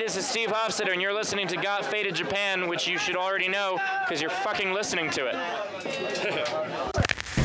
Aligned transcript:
this 0.00 0.16
is 0.16 0.26
Steve 0.26 0.48
Hofstetter, 0.48 0.92
and 0.92 1.02
you're 1.02 1.12
listening 1.12 1.46
to 1.48 1.56
Got 1.56 1.84
Faded 1.84 2.14
Japan, 2.14 2.68
which 2.68 2.88
you 2.88 2.96
should 2.96 3.16
already 3.16 3.48
know 3.48 3.78
because 4.02 4.22
you're 4.22 4.30
fucking 4.30 4.72
listening 4.72 5.10
to 5.10 5.26
it. 5.26 5.34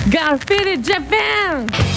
Got 0.09 0.41
Faded 0.45 0.81
Japan! 0.83 1.94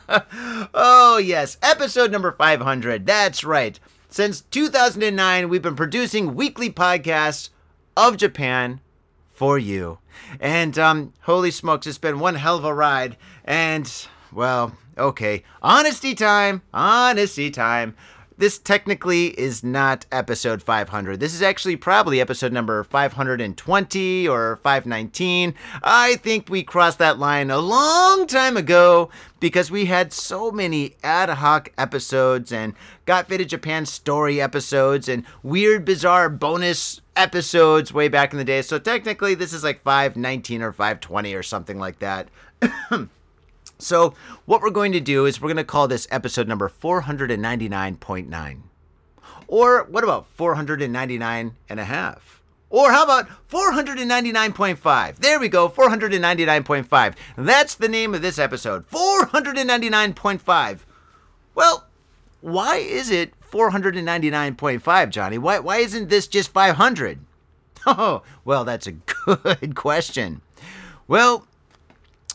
oh, 0.75 1.21
yes, 1.23 1.59
episode 1.63 2.11
number 2.11 2.33
500. 2.33 3.07
That's 3.07 3.45
right. 3.45 3.79
Since 4.09 4.41
2009, 4.41 5.49
we've 5.49 5.63
been 5.63 5.77
producing 5.77 6.35
weekly 6.35 6.71
podcasts 6.71 7.51
of 7.97 8.17
Japan 8.17 8.81
for 9.31 9.59
you. 9.59 10.01
And 10.41 10.77
um, 10.77 11.13
holy 11.21 11.53
smokes, 11.53 11.87
it's 11.87 11.99
been 11.99 12.19
one 12.19 12.35
hell 12.35 12.57
of 12.57 12.65
a 12.65 12.75
ride. 12.75 13.17
And 13.45 13.89
well, 14.33 14.77
okay, 14.99 15.43
honesty 15.63 16.15
time, 16.15 16.63
honesty 16.73 17.51
time. 17.51 17.95
This 18.39 18.57
technically 18.57 19.39
is 19.39 19.65
not 19.65 20.07
episode 20.13 20.63
500. 20.63 21.19
This 21.19 21.35
is 21.35 21.43
actually 21.43 21.75
probably 21.75 22.21
episode 22.21 22.53
number 22.53 22.85
520 22.85 24.29
or 24.29 24.61
519. 24.63 25.55
I 25.83 26.15
think 26.15 26.49
we 26.49 26.63
crossed 26.63 27.01
that 27.01 27.19
line 27.19 27.51
a 27.51 27.59
long 27.59 28.29
time 28.29 28.57
ago 28.57 29.11
because 29.41 29.73
we 29.73 29.87
had 29.87 30.13
so 30.13 30.53
many 30.53 30.95
ad 31.03 31.31
hoc 31.31 31.73
episodes 31.77 32.53
and 32.53 32.75
Got 33.07 33.27
Faded 33.27 33.49
Japan 33.49 33.87
story 33.87 34.41
episodes 34.41 35.09
and 35.09 35.25
weird, 35.43 35.85
bizarre 35.85 36.29
bonus 36.29 37.01
episodes 37.17 37.93
way 37.93 38.07
back 38.07 38.33
in 38.33 38.39
the 38.39 38.45
day. 38.45 38.63
So 38.63 38.79
technically, 38.79 39.35
this 39.35 39.53
is 39.53 39.65
like 39.65 39.83
519 39.83 40.63
or 40.63 40.73
520 40.73 41.35
or 41.35 41.43
something 41.43 41.81
like 41.81 41.99
that. 41.99 42.29
so, 43.79 44.15
what 44.45 44.61
we're 44.61 44.71
going 44.71 44.93
to 44.93 45.01
do 45.01 45.25
is 45.27 45.41
we're 45.41 45.49
going 45.49 45.57
to 45.57 45.65
call 45.65 45.87
this 45.89 46.09
episode 46.11 46.49
number 46.49 46.69
499.9. 46.69 48.61
Or 49.47 49.85
what 49.85 50.05
about 50.05 50.27
499 50.35 51.57
and 51.69 51.81
a 51.81 51.85
half? 51.85 52.43
Or 52.71 52.93
how 52.93 53.05
about 53.05 53.29
499.5? 53.49 55.17
There 55.17 55.41
we 55.41 55.49
go, 55.49 55.69
499.5. 55.69 57.15
That's 57.37 57.75
the 57.75 57.89
name 57.89 58.15
of 58.15 58.21
this 58.21 58.39
episode 58.39 58.87
499.5. 58.91 60.81
Well, 61.55 61.87
why 62.41 62.77
is 62.77 63.11
it 63.11 63.33
499.5, 63.51 65.11
Johnny? 65.11 65.39
Why, 65.39 65.61
why 65.61 65.79
isn't 65.79 66.09
this 66.09 66.27
just 66.27 66.51
500? 66.51 67.21
Oh, 67.87 68.23
well, 68.45 68.65
that's 68.65 68.87
a 68.89 68.93
good 69.25 69.75
question. 69.75 70.43
Well, 71.07 71.47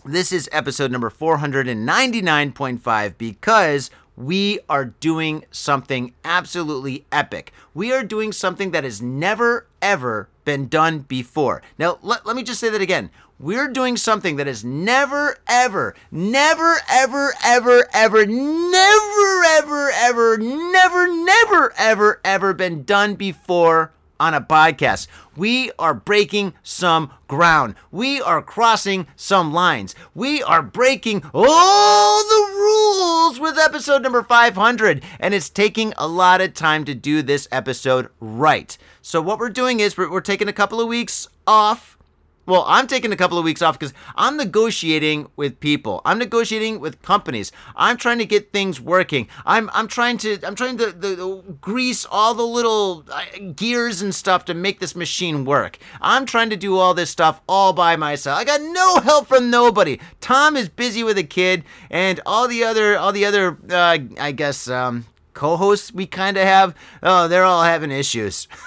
this 0.06 0.34
is 0.34 0.50
episode 0.52 0.92
number 0.92 1.10
499.5 1.10 3.18
because 3.18 3.90
we 4.16 4.60
are 4.70 4.86
doing 4.86 5.44
something 5.50 6.14
absolutely 6.24 7.06
epic. 7.12 7.52
We 7.74 7.92
are 7.94 8.04
doing 8.04 8.32
something 8.32 8.70
that 8.72 8.84
has 8.84 9.02
never, 9.02 9.66
ever 9.82 10.30
been 10.46 10.68
done 10.68 11.00
before. 11.00 11.64
Now, 11.80 11.98
let, 12.02 12.26
let 12.26 12.36
me 12.36 12.44
just 12.44 12.60
say 12.60 12.70
that 12.70 12.82
again. 12.82 13.10
We're 13.40 13.70
doing 13.70 13.98
something 13.98 14.36
that 14.36 14.48
has 14.48 14.64
never, 14.64 15.38
ever, 15.48 15.96
never, 16.12 16.76
ever, 16.90 17.34
ever, 17.44 17.88
ever, 17.94 18.26
never, 18.26 19.44
ever, 19.46 19.92
ever, 19.92 20.38
never, 20.38 21.08
never, 21.08 21.74
ever, 21.78 22.22
ever 22.24 22.54
been 22.54 22.84
done 22.84 23.16
before 23.16 23.92
on 24.24 24.34
a 24.34 24.40
podcast. 24.40 25.08
We 25.36 25.70
are 25.78 25.94
breaking 25.94 26.54
some 26.64 27.12
ground. 27.28 27.76
We 27.92 28.22
are 28.22 28.42
crossing 28.42 29.06
some 29.18 29.52
lines. 29.52 29.96
We 30.16 30.42
are 30.42 30.62
breaking 30.64 31.24
all 31.34 32.24
the 32.24 32.54
rules 32.56 33.40
with 33.42 33.58
episode 33.60 34.02
number 34.02 34.24
500. 34.24 35.04
And 35.20 35.34
it's 35.34 35.50
taking 35.50 35.94
a 35.98 36.08
lot 36.08 36.40
of 36.40 36.54
time 36.54 36.86
to 36.86 36.96
do 36.96 37.22
this 37.22 37.50
episode 37.52 38.08
right. 38.22 38.78
So, 39.02 39.22
what 39.22 39.40
we're 39.40 39.50
doing 39.50 39.82
is 39.82 39.98
we're, 39.98 40.10
we're 40.10 40.22
taking 40.22 40.48
a 40.48 40.54
couple 40.54 40.80
of 40.80 40.88
weeks 40.88 41.28
off 41.46 41.98
well, 42.46 42.66
I'm 42.68 42.88
taking 42.88 43.12
a 43.12 43.16
couple 43.16 43.38
of 43.38 43.46
weeks 43.46 43.62
off 43.62 43.80
because 43.80 43.94
I'm 44.16 44.36
negotiating 44.36 45.30
with 45.36 45.60
people. 45.60 46.02
I'm 46.04 46.20
negotiating 46.20 46.80
with 46.80 47.02
companies. 47.02 47.52
I'm 47.76 47.96
trying 47.98 48.18
to 48.18 48.26
get 48.26 48.52
things 48.52 48.82
working. 48.82 49.28
I'm 49.46 49.70
I'm 49.74 49.88
trying 49.88 50.18
to 50.20 50.40
I'm 50.46 50.56
trying 50.56 50.78
to, 50.78 51.44
grease 51.62 52.06
all 52.06 52.34
the 52.34 52.46
little 52.46 53.06
uh, 53.12 53.24
gears 53.56 54.02
and 54.02 54.14
stuff 54.14 54.46
to 54.46 54.54
make 54.54 54.80
this 54.80 54.96
machine 54.96 55.46
work. 55.46 55.78
I'm 56.02 56.26
trying 56.26 56.50
to 56.50 56.58
do 56.58 56.78
all 56.78 56.94
this 56.94 57.10
stuff 57.10 57.42
all 57.48 57.72
by 57.74 57.96
myself. 57.96 58.38
I 58.38 58.44
got 58.44 58.62
no 58.62 59.00
help 59.00 59.28
from 59.28 59.50
nobody. 59.50 60.00
Tom 60.20 60.58
is 60.58 60.68
busy 60.68 61.04
with 61.04 61.18
a 61.18 61.24
kid, 61.24 61.64
and 61.90 62.20
all 62.26 62.48
the 62.48 62.64
other 62.64 62.98
all 62.98 63.12
the 63.12 63.26
other 63.26 63.58
uh, 63.70 63.98
I 64.20 64.32
guess 64.32 64.68
um, 64.68 65.06
co-hosts 65.34 65.94
we 65.94 66.06
kind 66.08 66.38
of 66.38 66.44
have. 66.44 66.76
Oh, 67.02 67.28
they're 67.28 67.46
all 67.46 67.64
having 67.64 67.92
issues. 67.92 68.48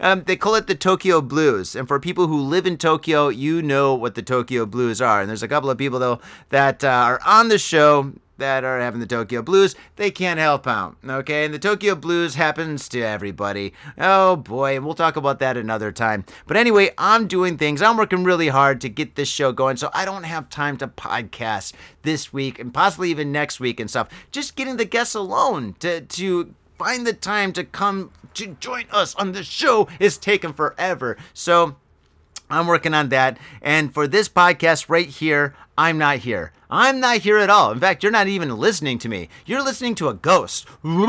um, 0.00 0.24
they 0.24 0.36
call 0.36 0.54
it 0.54 0.66
the 0.66 0.74
Tokyo 0.74 1.20
Blues. 1.20 1.74
And 1.74 1.88
for 1.88 1.98
people 1.98 2.26
who 2.26 2.40
live 2.40 2.66
in 2.66 2.76
Tokyo, 2.76 3.28
you 3.28 3.62
know 3.62 3.94
what 3.94 4.14
the 4.14 4.22
Tokyo 4.22 4.66
Blues 4.66 5.00
are. 5.00 5.20
And 5.20 5.28
there's 5.28 5.42
a 5.42 5.48
couple 5.48 5.70
of 5.70 5.78
people, 5.78 5.98
though, 5.98 6.20
that 6.50 6.84
uh, 6.84 6.88
are 6.88 7.20
on 7.26 7.48
the 7.48 7.58
show 7.58 8.12
that 8.38 8.64
are 8.64 8.80
having 8.80 9.00
the 9.00 9.06
Tokyo 9.06 9.42
Blues, 9.42 9.74
they 9.96 10.10
can't 10.10 10.38
help 10.38 10.66
out. 10.66 10.96
Okay, 11.06 11.44
and 11.44 11.54
the 11.54 11.58
Tokyo 11.58 11.94
Blues 11.94 12.34
happens 12.34 12.88
to 12.90 13.00
everybody. 13.00 13.72
Oh 13.98 14.36
boy, 14.36 14.76
and 14.76 14.84
we'll 14.84 14.94
talk 14.94 15.16
about 15.16 15.38
that 15.40 15.56
another 15.56 15.92
time. 15.92 16.24
But 16.46 16.56
anyway, 16.56 16.90
I'm 16.98 17.26
doing 17.26 17.56
things. 17.56 17.82
I'm 17.82 17.96
working 17.96 18.24
really 18.24 18.48
hard 18.48 18.80
to 18.82 18.88
get 18.88 19.14
this 19.14 19.28
show 19.28 19.52
going, 19.52 19.76
so 19.76 19.90
I 19.94 20.04
don't 20.04 20.24
have 20.24 20.50
time 20.50 20.76
to 20.78 20.88
podcast 20.88 21.72
this 22.02 22.32
week 22.32 22.58
and 22.58 22.72
possibly 22.72 23.10
even 23.10 23.32
next 23.32 23.60
week 23.60 23.80
and 23.80 23.88
stuff. 23.88 24.08
Just 24.30 24.56
getting 24.56 24.76
the 24.76 24.84
guests 24.84 25.14
alone 25.14 25.74
to 25.80 26.02
to 26.02 26.54
find 26.78 27.06
the 27.06 27.12
time 27.12 27.52
to 27.52 27.64
come 27.64 28.10
to 28.34 28.56
join 28.60 28.84
us 28.90 29.14
on 29.14 29.32
the 29.32 29.42
show 29.42 29.88
is 29.98 30.18
taken 30.18 30.52
forever. 30.52 31.16
So 31.32 31.76
I'm 32.50 32.66
working 32.66 32.94
on 32.94 33.08
that. 33.08 33.38
And 33.62 33.92
for 33.92 34.06
this 34.06 34.28
podcast 34.28 34.86
right 34.88 35.08
here, 35.08 35.54
I'm 35.76 35.98
not 35.98 36.18
here. 36.18 36.52
I'm 36.68 37.00
not 37.00 37.18
here 37.18 37.38
at 37.38 37.50
all. 37.50 37.72
In 37.72 37.80
fact, 37.80 38.02
you're 38.02 38.12
not 38.12 38.28
even 38.28 38.56
listening 38.56 38.98
to 39.00 39.08
me. 39.08 39.28
You're 39.44 39.62
listening 39.62 39.94
to 39.96 40.08
a 40.08 40.14
ghost. 40.14 40.66
I'm 40.84 41.04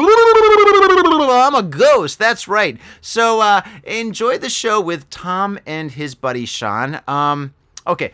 a 1.56 1.64
ghost. 1.64 2.20
That's 2.20 2.48
right. 2.48 2.78
So 3.02 3.42
uh, 3.42 3.62
enjoy 3.84 4.38
the 4.38 4.50
show 4.50 4.80
with 4.80 5.10
Tom 5.10 5.60
and 5.66 5.92
his 5.92 6.16
buddy 6.16 6.46
Sean. 6.46 7.02
Um, 7.08 7.54
okay, 7.86 8.14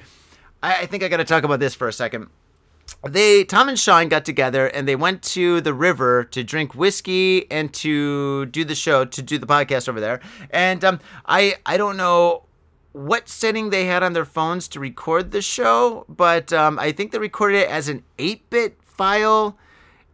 I, 0.62 0.82
I 0.82 0.86
think 0.86 1.04
I 1.04 1.08
got 1.10 1.18
to 1.18 1.26
talk 1.26 1.44
about 1.44 1.60
this 1.60 1.76
for 1.76 1.88
a 1.88 1.94
second 1.94 2.30
they 3.08 3.44
Tom 3.44 3.70
and 3.70 3.78
Sean 3.78 4.08
got 4.08 4.26
together 4.26 4.68
and 4.68 4.88
they 4.88 4.96
went 4.96 5.22
to 5.24 5.62
the 5.62 5.74
river 5.74 6.24
to 6.26 6.44
drink 6.44 6.74
whiskey 6.74 7.50
and 7.52 7.74
to 7.76 8.46
do 8.48 8.64
the 8.64 8.76
show 8.76 9.06
to 9.06 9.22
do 9.22 9.38
the 9.38 9.48
podcast 9.48 9.90
over 9.90 10.00
there. 10.00 10.22
And 10.50 10.84
um, 10.84 11.00
I 11.26 11.56
I 11.66 11.78
don't 11.78 11.98
know 11.98 12.44
what 12.94 13.28
setting 13.28 13.72
they 13.72 13.86
had 13.86 14.04
on 14.04 14.14
their 14.14 14.26
phones 14.26 14.68
to 14.70 14.80
record 14.80 15.32
the 15.32 15.42
show, 15.42 16.06
but 16.08 16.54
um, 16.54 16.78
I 16.80 16.92
think 16.92 17.12
they 17.12 17.18
recorded 17.18 17.58
it 17.58 17.70
as 17.70 17.90
an 17.90 18.04
8 18.20 18.50
bit 18.50 18.78
file. 18.84 19.58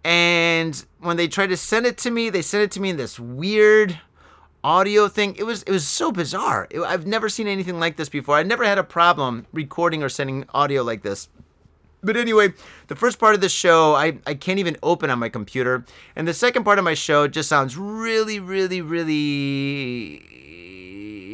And 0.04 0.86
when 1.00 1.18
they 1.18 1.28
tried 1.28 1.48
to 1.48 1.58
send 1.58 1.86
it 1.86 1.98
to 2.00 2.10
me, 2.10 2.30
they 2.30 2.42
sent 2.42 2.64
it 2.64 2.72
to 2.72 2.80
me 2.80 2.92
in 2.92 2.98
this 2.98 3.20
weird 3.20 4.00
audio 4.64 5.08
thing. 5.10 5.36
It 5.36 5.44
was 5.44 5.64
it 5.64 5.72
was 5.72 5.86
so 5.86 6.12
bizarre. 6.12 6.68
It, 6.70 6.80
I've 6.80 7.06
never 7.06 7.30
seen 7.30 7.48
anything 7.48 7.80
like 7.80 7.98
this 7.98 8.10
before. 8.10 8.36
I 8.36 8.44
never 8.44 8.64
had 8.64 8.78
a 8.78 8.84
problem 8.84 9.46
recording 9.52 10.02
or 10.02 10.10
sending 10.10 10.46
audio 10.54 10.84
like 10.84 11.04
this. 11.04 11.28
But 12.02 12.16
anyway, 12.16 12.54
the 12.88 12.96
first 12.96 13.20
part 13.20 13.36
of 13.36 13.42
the 13.42 13.50
show 13.50 13.94
I, 13.96 14.20
I 14.26 14.34
can't 14.34 14.60
even 14.60 14.78
open 14.82 15.10
on 15.10 15.20
my 15.20 15.30
computer. 15.30 15.84
And 16.16 16.28
the 16.28 16.34
second 16.34 16.64
part 16.64 16.80
of 16.80 16.86
my 16.86 16.94
show 16.94 17.28
just 17.28 17.50
sounds 17.50 17.78
really, 17.78 18.40
really, 18.40 18.82
really 18.82 20.24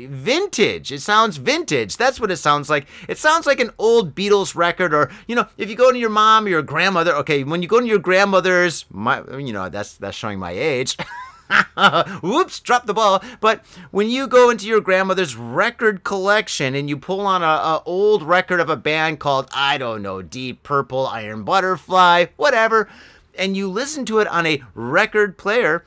vintage. 0.07 0.91
It 0.91 1.01
sounds 1.01 1.37
vintage. 1.37 1.97
That's 1.97 2.19
what 2.19 2.31
it 2.31 2.37
sounds 2.37 2.69
like. 2.69 2.87
It 3.07 3.17
sounds 3.17 3.45
like 3.45 3.59
an 3.59 3.71
old 3.77 4.15
Beatles 4.15 4.55
record, 4.55 4.93
or 4.93 5.11
you 5.27 5.35
know, 5.35 5.47
if 5.57 5.69
you 5.69 5.75
go 5.75 5.91
to 5.91 5.97
your 5.97 6.09
mom 6.09 6.45
or 6.45 6.49
your 6.49 6.61
grandmother. 6.61 7.13
Okay, 7.17 7.43
when 7.43 7.61
you 7.61 7.67
go 7.67 7.79
to 7.79 7.85
your 7.85 7.99
grandmother's, 7.99 8.85
my, 8.89 9.23
you 9.37 9.53
know, 9.53 9.69
that's 9.69 9.97
that's 9.97 10.17
showing 10.17 10.39
my 10.39 10.51
age. 10.51 10.97
Whoops, 12.21 12.59
dropped 12.59 12.87
the 12.87 12.93
ball. 12.93 13.23
But 13.39 13.63
when 13.91 14.09
you 14.09 14.27
go 14.27 14.49
into 14.49 14.67
your 14.67 14.81
grandmother's 14.81 15.35
record 15.35 16.03
collection 16.03 16.75
and 16.75 16.89
you 16.89 16.97
pull 16.97 17.21
on 17.21 17.43
a, 17.43 17.45
a, 17.45 17.83
old 17.85 18.23
record 18.23 18.59
of 18.59 18.69
a 18.69 18.75
band 18.75 19.19
called 19.19 19.49
I 19.53 19.77
don't 19.77 20.01
know, 20.01 20.21
Deep 20.21 20.63
Purple, 20.63 21.07
Iron 21.07 21.43
Butterfly, 21.43 22.27
whatever, 22.35 22.89
and 23.37 23.55
you 23.55 23.69
listen 23.69 24.05
to 24.05 24.19
it 24.19 24.27
on 24.27 24.45
a 24.45 24.63
record 24.73 25.37
player, 25.37 25.85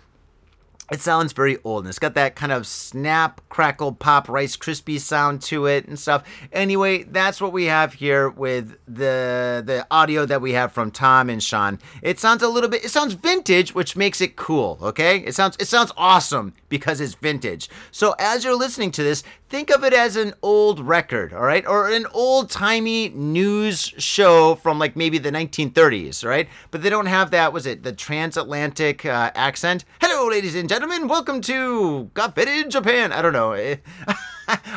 it 0.91 1.01
sounds 1.01 1.33
very 1.33 1.59
old 1.65 1.85
and 1.85 1.89
it's 1.89 1.99
got 1.99 2.15
that 2.15 2.35
kind 2.35 2.53
of 2.53 2.67
snap 2.67 3.41
crackle 3.49 3.93
pop 3.93 4.29
rice 4.29 4.57
crispy 4.57 4.99
sound 4.99 5.43
to 5.43 5.67
it 5.67 5.87
and 5.87 5.99
stuff. 5.99 6.25
Anyway 6.53 7.03
that's 7.03 7.41
what 7.41 7.53
we 7.53 7.65
have 7.65 7.95
here 7.95 8.29
with 8.31 8.77
the 8.87 9.63
the 9.65 9.87
audio 9.91 10.25
that 10.25 10.41
we 10.41 10.53
have 10.53 10.73
from 10.73 10.91
tom 10.91 11.29
and 11.29 11.43
sean. 11.43 11.79
It 12.03 12.19
sounds 12.19 12.43
a 12.43 12.49
little 12.49 12.71
bit 12.71 12.85
it 12.85 12.91
sounds 12.91 13.15
vintage 13.15 13.75
which 13.75 13.97
makes 13.97 14.21
it 14.21 14.37
cool 14.37 14.79
okay? 14.81 15.19
It 15.19 15.35
sounds 15.35 15.57
it 15.61 15.67
sounds 15.67 15.93
awesome 15.97 16.55
because 16.69 17.01
it's 17.01 17.15
vintage. 17.15 17.69
So 17.91 18.15
as 18.19 18.45
you're 18.45 18.57
listening 18.57 18.91
to 18.93 19.03
this 19.03 19.23
think 19.51 19.71
of 19.71 19.85
it 19.85 19.93
as 19.93 20.17
an 20.17 20.35
old 20.43 20.81
record 20.81 21.35
all 21.35 21.43
right? 21.43 21.67
Or 21.67 21.91
an 21.91 22.07
old 22.13 22.51
timey 22.51 23.11
news 23.11 23.93
show 23.99 24.55
from 24.57 24.79
like 24.79 24.97
maybe 24.97 25.19
the 25.19 25.31
1930s 25.31 26.25
right? 26.25 26.49
But 26.71 26.83
they 26.83 26.91
don't 26.91 27.07
have 27.07 27.31
that 27.33 27.53
was 27.53 27.67
it 27.67 27.83
the 27.83 27.93
transatlantic 27.93 29.05
uh, 29.05 29.31
accent 29.35 29.85
ladies 30.27 30.57
and 30.57 30.69
gentlemen 30.69 31.07
welcome 31.07 31.41
to 31.41 32.11
Got 32.13 32.35
Faded 32.35 32.71
Japan. 32.71 33.13
I 33.13 33.23
don't 33.23 33.33
know. 33.33 33.53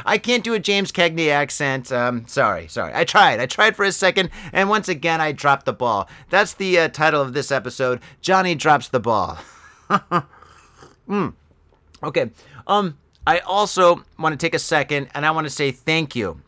I 0.05 0.17
can't 0.17 0.43
do 0.43 0.53
a 0.53 0.59
James 0.59 0.91
Cagney 0.91 1.29
accent. 1.29 1.91
Um, 1.91 2.27
sorry, 2.27 2.67
sorry. 2.67 2.93
I 2.93 3.03
tried. 3.05 3.39
I 3.39 3.47
tried 3.47 3.75
for 3.75 3.83
a 3.83 3.91
second, 3.91 4.29
and 4.53 4.69
once 4.69 4.87
again, 4.87 5.19
I 5.19 5.31
dropped 5.31 5.65
the 5.65 5.73
ball. 5.73 6.07
That's 6.29 6.53
the 6.53 6.79
uh, 6.79 6.87
title 6.89 7.21
of 7.21 7.33
this 7.33 7.51
episode. 7.51 8.01
Johnny 8.21 8.53
drops 8.53 8.89
the 8.89 8.99
ball. 8.99 9.39
mm. 11.09 11.33
Okay. 12.03 12.29
Um, 12.67 12.97
I 13.25 13.39
also 13.39 14.03
want 14.19 14.33
to 14.33 14.37
take 14.37 14.53
a 14.53 14.59
second, 14.59 15.09
and 15.15 15.25
I 15.25 15.31
want 15.31 15.45
to 15.45 15.51
say 15.51 15.71
thank 15.71 16.15
you 16.15 16.41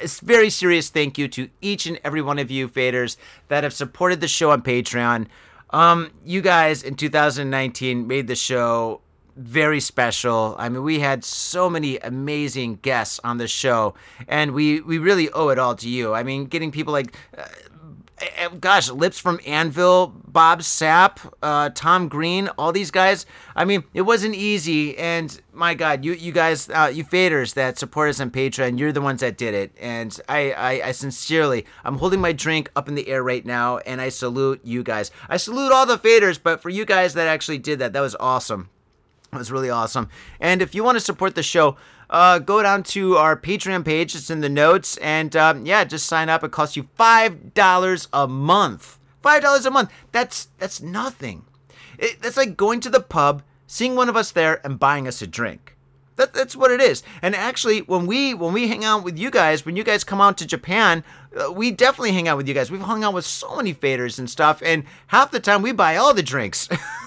a 0.00 0.06
very 0.22 0.50
serious 0.50 0.90
thank 0.90 1.18
you 1.18 1.28
to 1.28 1.48
each 1.60 1.86
and 1.86 1.98
every 2.04 2.22
one 2.22 2.38
of 2.38 2.50
you 2.50 2.68
faders 2.68 3.16
that 3.48 3.64
have 3.64 3.72
supported 3.72 4.20
the 4.20 4.28
show 4.28 4.50
on 4.50 4.62
Patreon. 4.62 5.26
Um, 5.72 6.10
you 6.24 6.42
guys 6.42 6.82
in 6.82 6.94
2019 6.96 8.06
made 8.06 8.26
the 8.26 8.36
show 8.36 9.00
very 9.36 9.80
special. 9.80 10.54
I 10.58 10.68
mean, 10.68 10.82
we 10.82 11.00
had 11.00 11.24
so 11.24 11.70
many 11.70 11.98
amazing 11.98 12.76
guests 12.82 13.18
on 13.24 13.38
the 13.38 13.48
show, 13.48 13.94
and 14.28 14.52
we 14.52 14.80
we 14.82 14.98
really 14.98 15.30
owe 15.30 15.48
it 15.48 15.58
all 15.58 15.74
to 15.76 15.88
you. 15.88 16.14
I 16.14 16.22
mean, 16.22 16.46
getting 16.46 16.70
people 16.70 16.92
like. 16.92 17.16
Uh, 17.36 17.44
gosh, 18.60 18.90
Lips 18.90 19.18
from 19.18 19.40
Anvil, 19.46 20.08
Bob 20.26 20.60
Sapp, 20.60 21.32
uh, 21.42 21.70
Tom 21.74 22.08
Green, 22.08 22.48
all 22.58 22.72
these 22.72 22.90
guys. 22.90 23.26
I 23.54 23.64
mean, 23.64 23.84
it 23.94 24.02
wasn't 24.02 24.34
easy, 24.34 24.96
and 24.98 25.40
my 25.52 25.74
God, 25.74 26.04
you 26.04 26.12
you 26.12 26.32
guys, 26.32 26.68
uh, 26.68 26.90
you 26.92 27.04
faders 27.04 27.54
that 27.54 27.78
support 27.78 28.10
us 28.10 28.20
on 28.20 28.30
Patreon, 28.30 28.78
you're 28.78 28.92
the 28.92 29.00
ones 29.00 29.20
that 29.20 29.36
did 29.36 29.54
it, 29.54 29.72
and 29.80 30.18
I, 30.28 30.52
I 30.52 30.88
I 30.88 30.92
sincerely, 30.92 31.66
I'm 31.84 31.98
holding 31.98 32.20
my 32.20 32.32
drink 32.32 32.70
up 32.76 32.88
in 32.88 32.94
the 32.94 33.08
air 33.08 33.22
right 33.22 33.44
now, 33.44 33.78
and 33.78 34.00
I 34.00 34.08
salute 34.08 34.60
you 34.64 34.82
guys. 34.82 35.10
I 35.28 35.36
salute 35.36 35.72
all 35.72 35.86
the 35.86 35.98
faders, 35.98 36.38
but 36.42 36.62
for 36.62 36.70
you 36.70 36.84
guys 36.84 37.14
that 37.14 37.28
actually 37.28 37.58
did 37.58 37.78
that, 37.78 37.92
that 37.92 38.00
was 38.00 38.16
awesome. 38.20 38.70
It 39.32 39.38
was 39.38 39.50
really 39.50 39.70
awesome. 39.70 40.10
And 40.40 40.60
if 40.60 40.74
you 40.74 40.84
want 40.84 40.96
to 40.96 41.00
support 41.00 41.34
the 41.34 41.42
show, 41.42 41.78
uh, 42.12 42.38
go 42.38 42.62
down 42.62 42.82
to 42.82 43.16
our 43.16 43.36
Patreon 43.36 43.84
page. 43.84 44.14
It's 44.14 44.30
in 44.30 44.40
the 44.40 44.48
notes. 44.48 44.98
And 44.98 45.34
um, 45.34 45.66
yeah, 45.66 45.82
just 45.82 46.06
sign 46.06 46.28
up. 46.28 46.44
It 46.44 46.52
costs 46.52 46.76
you 46.76 46.84
$5 46.98 48.08
a 48.12 48.28
month. 48.28 48.98
$5 49.24 49.66
a 49.66 49.70
month. 49.70 49.90
That's 50.12 50.48
that's 50.58 50.80
nothing. 50.80 51.46
It, 51.98 52.20
that's 52.20 52.36
like 52.36 52.56
going 52.56 52.80
to 52.80 52.90
the 52.90 53.00
pub, 53.00 53.42
seeing 53.66 53.94
one 53.96 54.08
of 54.08 54.16
us 54.16 54.30
there, 54.30 54.64
and 54.64 54.78
buying 54.78 55.08
us 55.08 55.22
a 55.22 55.26
drink. 55.26 55.76
That, 56.16 56.34
that's 56.34 56.54
what 56.54 56.70
it 56.70 56.80
is. 56.80 57.02
And 57.22 57.34
actually, 57.34 57.80
when 57.80 58.06
we 58.06 58.34
when 58.34 58.52
we 58.52 58.68
hang 58.68 58.84
out 58.84 59.04
with 59.04 59.18
you 59.18 59.30
guys, 59.30 59.64
when 59.64 59.76
you 59.76 59.84
guys 59.84 60.04
come 60.04 60.20
out 60.20 60.36
to 60.38 60.46
Japan, 60.46 61.04
uh, 61.34 61.50
we 61.50 61.70
definitely 61.70 62.12
hang 62.12 62.28
out 62.28 62.36
with 62.36 62.46
you 62.46 62.54
guys. 62.54 62.70
We've 62.70 62.80
hung 62.80 63.04
out 63.04 63.14
with 63.14 63.24
so 63.24 63.56
many 63.56 63.72
faders 63.72 64.18
and 64.18 64.28
stuff, 64.28 64.60
and 64.64 64.84
half 65.06 65.30
the 65.30 65.40
time 65.40 65.62
we 65.62 65.72
buy 65.72 65.96
all 65.96 66.12
the 66.12 66.22
drinks. 66.22 66.68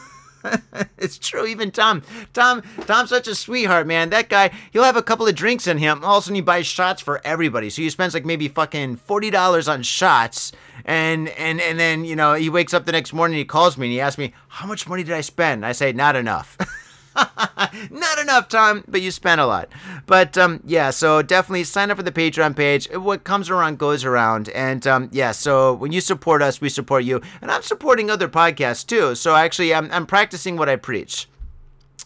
it's 0.97 1.18
true. 1.18 1.45
Even 1.45 1.71
Tom, 1.71 2.03
Tom, 2.33 2.62
Tom's 2.86 3.09
such 3.09 3.27
a 3.27 3.36
sweetheart, 3.36 3.88
man. 3.88 4.09
That 4.09 4.30
guy, 4.30 4.51
he'll 4.71 4.83
have 4.83 4.97
a 4.97 5.03
couple 5.03 5.27
of 5.27 5.36
drinks 5.36 5.68
in 5.68 5.77
him. 5.77 6.03
All 6.03 6.18
of 6.18 6.24
a 6.24 6.25
sudden, 6.25 6.36
he 6.36 6.42
buys 6.42 6.68
shots 6.68 7.01
for 7.01 7.21
everybody. 7.25 7.69
So 7.69 7.81
he 7.81 7.89
spends 7.89 8.13
like 8.13 8.25
maybe 8.25 8.47
fucking 8.47 8.97
forty 8.97 9.30
dollars 9.30 9.68
on 9.68 9.83
shots, 9.83 10.51
and 10.86 11.30
and 11.30 11.62
and 11.62 11.80
then 11.80 12.06
you 12.06 12.15
know 12.15 12.33
he 12.33 12.50
wakes 12.50 12.74
up 12.74 12.86
the 12.86 12.92
next 12.92 13.13
morning, 13.13 13.38
he 13.38 13.45
calls 13.45 13.77
me 13.77 13.88
and 13.88 13.94
he 13.94 14.01
asks 14.01 14.18
me 14.18 14.33
how 14.47 14.68
much 14.68 14.88
money 14.88 15.03
did 15.03 15.13
I 15.13 15.21
spend. 15.21 15.65
I 15.65 15.71
say 15.71 15.92
not 15.92 16.15
enough. 16.15 16.57
Not 17.89 18.19
enough 18.19 18.47
time, 18.47 18.83
but 18.88 19.01
you 19.01 19.12
spent 19.12 19.41
a 19.41 19.45
lot. 19.45 19.69
But 20.06 20.38
um, 20.38 20.62
yeah, 20.65 20.89
so 20.89 21.21
definitely 21.21 21.63
sign 21.63 21.91
up 21.91 21.97
for 21.97 22.03
the 22.03 22.12
Patreon 22.12 22.56
page. 22.56 22.88
What 22.94 23.23
comes 23.23 23.50
around 23.50 23.79
goes 23.79 24.03
around. 24.03 24.50
And 24.50 24.85
um, 24.85 25.09
yeah, 25.12 25.31
so 25.31 25.73
when 25.73 25.91
you 25.91 26.01
support 26.01 26.41
us, 26.41 26.62
we 26.62 26.69
support 26.69 27.03
you. 27.03 27.21
And 27.41 27.51
I'm 27.51 27.62
supporting 27.63 28.09
other 28.09 28.27
podcasts 28.27 28.85
too. 28.85 29.15
So 29.15 29.35
actually, 29.35 29.73
I'm, 29.73 29.89
I'm 29.91 30.06
practicing 30.06 30.57
what 30.57 30.69
I 30.69 30.75
preach 30.75 31.27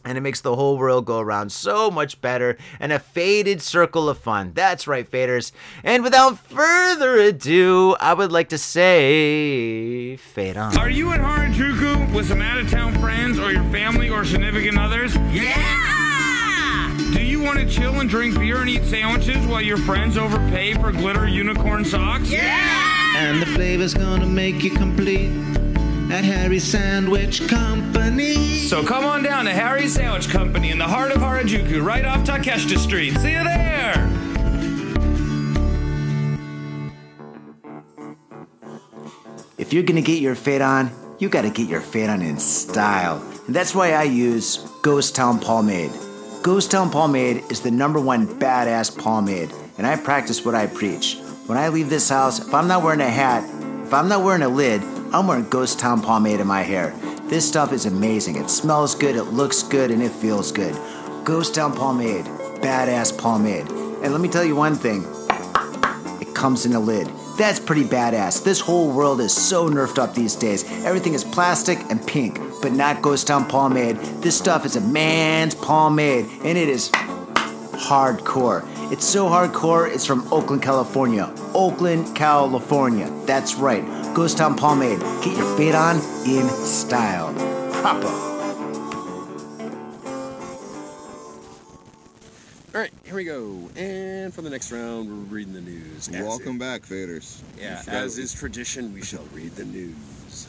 and 0.05 0.17
it 0.17 0.21
makes 0.21 0.41
the 0.41 0.55
whole 0.55 0.77
world 0.77 1.05
go 1.05 1.19
around 1.19 1.51
so 1.51 1.91
much 1.91 2.21
better 2.21 2.57
and 2.79 2.91
a 2.91 2.99
faded 2.99 3.61
circle 3.61 4.09
of 4.09 4.17
fun. 4.17 4.51
That's 4.53 4.87
right, 4.87 5.09
faders. 5.09 5.51
And 5.83 6.03
without 6.03 6.39
further 6.39 7.15
ado, 7.15 7.95
I 7.99 8.13
would 8.13 8.31
like 8.31 8.49
to 8.49 8.57
say, 8.57 10.15
fade 10.17 10.57
on. 10.57 10.77
Are 10.77 10.89
you 10.89 11.11
at 11.11 11.19
Harajuku 11.19 12.13
with 12.13 12.27
some 12.27 12.41
out 12.41 12.59
of 12.59 12.69
town 12.69 12.93
friends 12.99 13.37
or 13.39 13.51
your 13.51 13.63
family 13.71 14.09
or 14.09 14.23
significant 14.25 14.77
others? 14.77 15.15
Yeah! 15.15 16.95
Do 17.13 17.23
you 17.23 17.41
want 17.41 17.59
to 17.59 17.65
chill 17.65 17.99
and 17.99 18.09
drink 18.09 18.37
beer 18.37 18.61
and 18.61 18.69
eat 18.69 18.83
sandwiches 18.85 19.45
while 19.47 19.61
your 19.61 19.77
friends 19.77 20.17
overpay 20.17 20.75
for 20.75 20.91
glitter 20.91 21.27
unicorn 21.27 21.83
socks? 21.83 22.29
Yeah! 22.31 23.17
And 23.17 23.41
the 23.41 23.47
flavor's 23.47 23.93
gonna 23.93 24.27
make 24.27 24.63
you 24.63 24.71
complete 24.71 25.29
at 26.09 26.23
Harry's 26.23 26.63
Sandwich 26.63 27.47
Company. 27.47 28.67
So 28.67 28.83
come 28.83 29.05
on 29.05 29.21
down 29.23 29.45
to 29.45 29.51
Harry's 29.51 29.93
Sandwich 29.93 30.27
Company 30.29 30.71
in 30.71 30.77
the 30.77 30.87
heart 30.87 31.11
of 31.11 31.21
Harajuku, 31.21 31.83
right 31.83 32.03
off 32.03 32.25
Takeshita 32.25 32.77
Street. 32.77 33.15
See 33.17 33.31
you 33.31 33.43
there! 33.43 34.09
If 39.57 39.73
you're 39.73 39.83
gonna 39.83 40.01
get 40.01 40.19
your 40.19 40.35
fade 40.35 40.61
on, 40.61 40.89
you 41.19 41.29
gotta 41.29 41.51
get 41.51 41.69
your 41.69 41.81
fade 41.81 42.09
on 42.09 42.21
in 42.23 42.39
style. 42.39 43.21
And 43.45 43.55
that's 43.55 43.75
why 43.75 43.91
I 43.91 44.03
use 44.03 44.57
Ghost 44.81 45.15
Town 45.15 45.39
Pomade. 45.39 45.91
Ghost 46.41 46.71
Town 46.71 46.89
Pomade 46.89 47.43
is 47.51 47.61
the 47.61 47.69
number 47.69 47.99
one 47.99 48.25
badass 48.25 48.97
pomade, 48.97 49.51
and 49.77 49.85
I 49.85 49.95
practice 49.95 50.43
what 50.43 50.55
I 50.55 50.65
preach. 50.65 51.17
When 51.45 51.57
I 51.57 51.67
leave 51.67 51.89
this 51.89 52.09
house, 52.09 52.39
if 52.39 52.53
I'm 52.53 52.67
not 52.67 52.83
wearing 52.83 53.01
a 53.01 53.09
hat, 53.09 53.43
if 53.83 53.93
I'm 53.93 54.07
not 54.07 54.23
wearing 54.23 54.41
a 54.41 54.49
lid, 54.49 54.81
I'm 55.11 55.25
wearing 55.25 55.49
Ghost 55.49 55.79
Town 55.79 56.03
pomade 56.03 56.39
in 56.39 56.45
my 56.45 56.61
hair. 56.61 56.91
This 57.23 57.47
stuff 57.47 57.73
is 57.73 57.87
amazing. 57.87 58.35
It 58.35 58.47
smells 58.47 58.93
good, 58.93 59.15
it 59.15 59.23
looks 59.23 59.63
good, 59.63 59.89
and 59.89 60.03
it 60.03 60.11
feels 60.11 60.51
good. 60.51 60.77
Ghost 61.23 61.55
Town 61.55 61.73
pomade, 61.73 62.25
badass 62.61 63.17
pomade. 63.17 63.67
And 63.69 64.11
let 64.11 64.21
me 64.21 64.29
tell 64.29 64.45
you 64.45 64.55
one 64.55 64.75
thing 64.75 65.03
it 66.21 66.35
comes 66.35 66.67
in 66.67 66.73
a 66.73 66.79
lid. 66.79 67.07
That's 67.39 67.59
pretty 67.59 67.85
badass. 67.85 68.43
This 68.43 68.59
whole 68.59 68.91
world 68.91 69.19
is 69.19 69.33
so 69.33 69.67
nerfed 69.67 69.97
up 69.97 70.13
these 70.13 70.35
days. 70.35 70.63
Everything 70.85 71.15
is 71.15 71.23
plastic 71.23 71.79
and 71.89 72.05
pink, 72.05 72.39
but 72.61 72.71
not 72.73 73.01
Ghost 73.01 73.25
Town 73.25 73.47
pomade. 73.47 73.95
This 74.21 74.37
stuff 74.37 74.63
is 74.63 74.75
a 74.75 74.81
man's 74.81 75.55
pomade, 75.55 76.25
and 76.43 76.55
it 76.55 76.69
is 76.69 76.89
hardcore. 76.91 78.63
It's 78.91 79.05
so 79.05 79.27
hardcore, 79.27 79.91
it's 79.91 80.05
from 80.05 80.31
Oakland, 80.31 80.61
California. 80.61 81.33
Oakland, 81.55 82.15
California. 82.15 83.09
That's 83.25 83.55
right. 83.55 83.83
Ghost 84.13 84.37
Town 84.37 84.55
Pomade. 84.55 84.99
Get 85.23 85.37
your 85.37 85.57
fade 85.57 85.75
on 85.75 85.97
in 86.25 86.47
style. 86.49 87.33
Proper. 87.81 88.07
All 92.73 92.81
right, 92.81 92.91
here 93.03 93.15
we 93.15 93.23
we 93.23 93.23
go. 93.25 93.69
And 93.75 94.33
for 94.33 94.41
the 94.41 94.49
next 94.49 94.71
round, 94.71 95.09
we're 95.09 95.35
reading 95.35 95.53
the 95.53 95.61
news. 95.61 96.07
As 96.09 96.23
Welcome 96.25 96.55
is- 96.55 96.59
back, 96.59 96.81
faders. 96.83 97.39
Yeah, 97.59 97.81
as 97.87 98.17
is 98.17 98.33
tradition, 98.33 98.93
we 98.93 99.01
shall 99.03 99.25
read 99.33 99.55
the 99.55 99.65
news. 99.65 100.47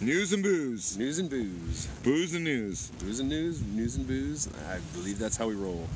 news 0.00 0.32
and 0.32 0.42
booze, 0.42 0.96
News 0.96 1.18
and 1.18 1.30
booze. 1.30 1.86
booze 2.02 2.34
and 2.34 2.44
news. 2.44 2.90
Booze 2.98 3.20
and 3.20 3.28
news, 3.28 3.62
news 3.62 3.94
and 3.96 4.06
booze. 4.06 4.48
I 4.70 4.78
believe 4.96 5.18
that's 5.18 5.36
how 5.36 5.46
we 5.48 5.54
roll. 5.54 5.86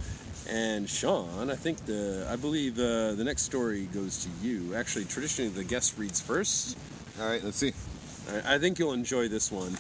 And 0.49 0.89
Sean, 0.89 1.51
I 1.51 1.57
think 1.57 1.85
the 1.87 2.27
I 2.31 2.37
believe 2.37 2.79
uh, 2.79 3.13
the 3.13 3.25
next 3.25 3.43
story 3.43 3.87
goes 3.87 4.25
to 4.25 4.31
you. 4.47 4.75
Actually, 4.75 5.07
traditionally 5.07 5.51
the 5.51 5.65
guest 5.65 5.99
reads 5.99 6.21
first. 6.21 6.79
All 7.21 7.27
right, 7.29 7.43
let's 7.43 7.57
see. 7.57 7.73
I, 8.31 8.55
I 8.55 8.59
think 8.59 8.79
you'll 8.79 8.93
enjoy 8.93 9.29
this 9.29 9.51
one. 9.51 9.77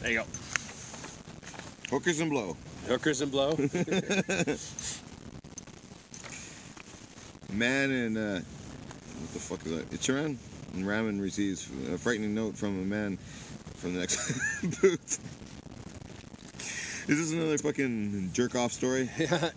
There 0.00 0.10
you 0.10 0.18
go. 0.18 0.26
Hookers 1.90 2.20
and 2.20 2.30
blow. 2.30 2.56
Hookers 2.86 3.22
and 3.22 3.32
blow. 3.32 3.50
Man 7.50 7.90
in 7.90 8.16
uh, 8.16 8.40
what 9.20 9.32
the 9.32 9.38
fuck 9.38 9.64
is 9.64 9.72
that? 9.74 9.90
Ichiran 9.90 10.36
and 10.74 10.84
Ramen 10.84 11.20
receives 11.20 11.68
a 11.92 11.96
frightening 11.96 12.34
note 12.34 12.56
from 12.56 12.78
a 12.80 12.84
man 12.84 13.16
from 13.76 13.94
the 13.94 14.00
next 14.00 14.32
booth. 14.80 15.18
Is 17.08 17.18
this 17.18 17.32
another 17.32 17.56
fucking 17.56 18.30
jerk 18.34 18.54
off 18.54 18.70
story? 18.70 19.08
yeah, 19.18 19.50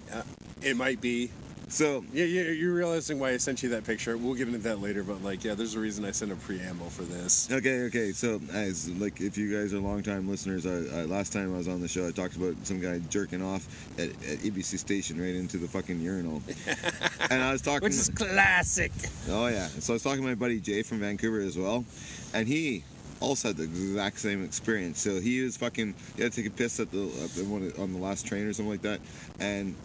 it 0.62 0.78
might 0.78 1.02
be. 1.02 1.30
So 1.68 2.04
Yeah, 2.14 2.24
yeah, 2.24 2.44
you're 2.44 2.74
realizing 2.74 3.20
why 3.20 3.32
I 3.32 3.38
sent 3.38 3.62
you 3.62 3.70
that 3.70 3.84
picture. 3.86 4.16
We'll 4.18 4.36
get 4.36 4.48
into 4.48 4.60
that 4.60 4.80
later, 4.82 5.04
but 5.04 5.22
like, 5.22 5.44
yeah, 5.44 5.54
there's 5.54 5.76
a 5.76 5.80
reason 5.80 6.06
I 6.06 6.12
sent 6.12 6.32
a 6.32 6.36
preamble 6.36 6.90
for 6.90 7.04
this. 7.04 7.50
Okay, 7.52 7.84
okay. 7.84 8.12
So, 8.14 8.40
as 8.54 8.90
like, 8.90 9.20
if 9.20 9.38
you 9.38 9.54
guys 9.54 9.74
are 9.74 9.80
longtime 9.80 10.30
listeners, 10.30 10.66
I, 10.66 11.00
I, 11.00 11.04
last 11.04 11.34
time 11.34 11.54
I 11.54 11.58
was 11.58 11.68
on 11.68 11.82
the 11.82 11.90
show, 11.90 12.08
I 12.08 12.12
talked 12.12 12.38
about 12.38 12.56
some 12.64 12.80
guy 12.80 13.00
jerking 13.10 13.42
off 13.42 13.68
at, 14.00 14.10
at 14.10 14.40
ABC 14.40 14.80
station 14.80 15.20
right 15.20 15.36
into 15.36 15.58
the 15.58 15.68
fucking 15.68 16.00
urinal, 16.00 16.42
and 17.30 17.44
I 17.44 17.52
was 17.52 17.62
talking. 17.62 17.84
Which 17.84 17.94
is 17.94 18.10
classic. 18.10 18.92
Oh 19.30 19.48
yeah. 19.48 19.68
So 19.68 19.92
I 19.92 19.96
was 19.96 20.04
talking 20.04 20.22
to 20.22 20.28
my 20.28 20.36
buddy 20.36 20.62
Jay 20.62 20.84
from 20.84 21.00
Vancouver 21.00 21.40
as 21.40 21.58
well, 21.58 21.86
and 22.34 22.48
he 22.48 22.84
also 23.22 23.50
had 23.50 23.58
the 23.58 23.64
exact 23.64 24.20
same 24.20 24.44
experience. 24.44 25.00
So 25.00 25.22
he 25.22 25.42
was 25.42 25.56
fucking. 25.58 25.96
He 26.18 26.24
had 26.24 26.34
to 26.34 26.44
take 26.44 26.52
a 26.52 26.56
piss 26.56 26.80
at 26.80 26.92
the, 26.92 27.04
at 27.24 27.30
the 27.32 27.82
on 27.82 27.94
the 27.94 28.00
last 28.00 28.26
train 28.26 28.46
or 28.46 28.54
something 28.54 28.72
like 28.72 28.82
that, 28.82 29.00
and. 29.40 29.76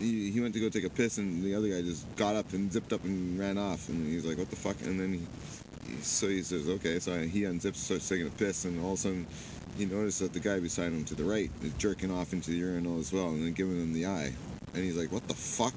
He, 0.00 0.30
he 0.30 0.40
went 0.40 0.54
to 0.54 0.60
go 0.60 0.68
take 0.68 0.84
a 0.84 0.90
piss 0.90 1.18
and 1.18 1.42
the 1.42 1.56
other 1.56 1.66
guy 1.66 1.82
just 1.82 2.06
got 2.14 2.36
up 2.36 2.52
and 2.52 2.72
zipped 2.72 2.92
up 2.92 3.02
and 3.02 3.36
ran 3.36 3.58
off 3.58 3.88
and 3.88 4.06
he's 4.06 4.24
like 4.24 4.38
what 4.38 4.48
the 4.48 4.54
fuck 4.54 4.76
and 4.82 5.00
then 5.00 5.12
he, 5.12 5.92
he 5.92 6.00
so 6.02 6.28
he 6.28 6.40
says 6.40 6.68
okay 6.68 7.00
so 7.00 7.18
he 7.22 7.40
unzips 7.40 7.74
starts 7.74 8.08
taking 8.08 8.28
a 8.28 8.30
piss 8.30 8.64
and 8.64 8.80
all 8.80 8.92
of 8.92 8.98
a 9.00 9.02
sudden 9.02 9.26
he 9.76 9.86
noticed 9.86 10.20
that 10.20 10.32
the 10.32 10.38
guy 10.38 10.60
beside 10.60 10.92
him 10.92 11.04
to 11.04 11.16
the 11.16 11.24
right 11.24 11.50
is 11.64 11.72
jerking 11.72 12.12
off 12.12 12.32
into 12.32 12.52
the 12.52 12.56
urinal 12.58 13.00
as 13.00 13.12
well 13.12 13.30
and 13.30 13.42
then 13.42 13.52
giving 13.52 13.74
him 13.74 13.92
the 13.92 14.06
eye 14.06 14.32
and 14.72 14.84
he's 14.84 14.96
like 14.96 15.10
what 15.10 15.26
the 15.26 15.34
fuck 15.34 15.74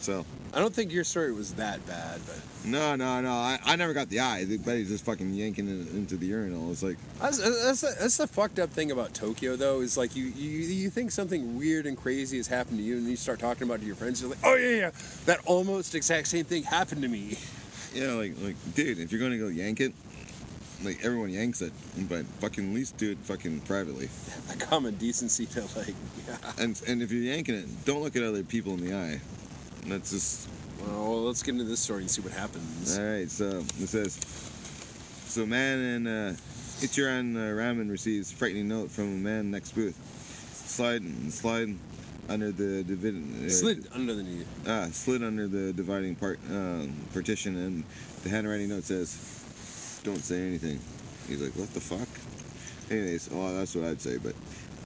so 0.00 0.24
I 0.54 0.60
don't 0.60 0.74
think 0.74 0.92
your 0.92 1.04
story 1.04 1.32
was 1.32 1.54
that 1.54 1.84
bad, 1.86 2.20
but 2.26 2.40
no, 2.64 2.96
no, 2.96 3.20
no. 3.20 3.30
I, 3.30 3.58
I 3.64 3.76
never 3.76 3.92
got 3.92 4.08
the 4.08 4.20
eye. 4.20 4.44
The 4.44 4.56
buddy's 4.58 4.88
just 4.88 5.04
fucking 5.04 5.34
yanking 5.34 5.68
it 5.68 5.94
into 5.94 6.16
the 6.16 6.26
urinal. 6.26 6.70
It's 6.70 6.82
like, 6.82 6.96
that's, 7.20 7.38
that's, 7.38 7.80
the, 7.82 7.96
that's 8.00 8.16
the 8.16 8.26
fucked 8.26 8.58
up 8.58 8.70
thing 8.70 8.90
about 8.90 9.14
Tokyo, 9.14 9.56
though. 9.56 9.80
Is 9.80 9.96
like 9.96 10.16
you, 10.16 10.24
you 10.24 10.50
you 10.50 10.90
think 10.90 11.10
something 11.10 11.58
weird 11.58 11.86
and 11.86 11.96
crazy 11.96 12.38
has 12.38 12.46
happened 12.46 12.78
to 12.78 12.84
you, 12.84 12.96
and 12.96 13.06
you 13.06 13.16
start 13.16 13.38
talking 13.38 13.64
about 13.64 13.74
it 13.74 13.80
to 13.80 13.86
your 13.86 13.96
friends. 13.96 14.20
You're 14.20 14.30
like, 14.30 14.38
oh 14.44 14.56
yeah, 14.56 14.76
yeah, 14.76 14.90
that 15.26 15.40
almost 15.44 15.94
exact 15.94 16.28
same 16.28 16.44
thing 16.44 16.62
happened 16.62 17.02
to 17.02 17.08
me. 17.08 17.36
yeah, 17.94 18.12
like, 18.12 18.34
like, 18.42 18.56
dude, 18.74 18.98
if 18.98 19.12
you're 19.12 19.20
gonna 19.20 19.38
go 19.38 19.48
yank 19.48 19.80
it, 19.80 19.92
like 20.84 21.04
everyone 21.04 21.30
yanks 21.30 21.60
it, 21.60 21.72
but 22.08 22.24
fucking 22.40 22.70
at 22.70 22.74
least 22.74 22.96
do 22.96 23.10
it 23.10 23.18
fucking 23.18 23.60
privately. 23.60 24.08
The 24.48 24.56
common 24.66 24.94
decency 24.96 25.46
to 25.46 25.62
like, 25.76 25.94
yeah. 26.28 26.36
And 26.58 26.80
and 26.86 27.02
if 27.02 27.10
you're 27.12 27.22
yanking 27.22 27.54
it, 27.54 27.84
don't 27.84 28.02
look 28.02 28.16
at 28.16 28.22
other 28.22 28.42
people 28.42 28.74
in 28.74 28.80
the 28.80 28.94
eye. 28.94 29.20
That's 29.86 30.10
just 30.10 30.48
Well, 30.86 31.22
let's 31.24 31.42
get 31.42 31.52
into 31.52 31.64
this 31.64 31.80
story 31.80 32.02
and 32.02 32.10
see 32.10 32.20
what 32.20 32.32
happens. 32.32 32.98
all 32.98 33.04
right. 33.04 33.30
So 33.30 33.58
it 33.80 33.88
says, 33.88 34.18
so 35.26 35.46
man 35.46 35.78
in 35.78 36.06
uh, 36.06 36.36
Ichiran 36.80 37.36
uh, 37.36 37.56
Ramen 37.60 37.90
receives 37.90 38.30
frightening 38.32 38.68
note 38.68 38.90
from 38.90 39.04
a 39.04 39.16
man 39.16 39.50
next 39.50 39.72
booth. 39.72 39.96
Slide 40.54 41.02
slide 41.32 41.74
under 42.28 42.52
the 42.52 42.84
divid- 42.84 43.46
uh, 43.46 43.50
Slid 43.50 43.88
under 43.94 44.14
the 44.14 44.22
knee. 44.22 44.44
Ah, 44.66 44.88
slid 44.92 45.22
under 45.22 45.46
the 45.48 45.72
dividing 45.72 46.14
part 46.14 46.38
um, 46.50 46.92
partition, 47.14 47.56
and 47.56 47.84
the 48.22 48.28
handwriting 48.28 48.68
note 48.68 48.84
says, 48.84 50.00
"Don't 50.04 50.22
say 50.22 50.46
anything." 50.46 50.78
He's 51.26 51.40
like, 51.40 51.52
"What 51.56 51.72
the 51.72 51.80
fuck?" 51.80 52.08
Anyways, 52.90 53.30
well, 53.32 53.54
that's 53.54 53.74
what 53.74 53.86
I'd 53.86 54.00
say. 54.00 54.18
But 54.18 54.34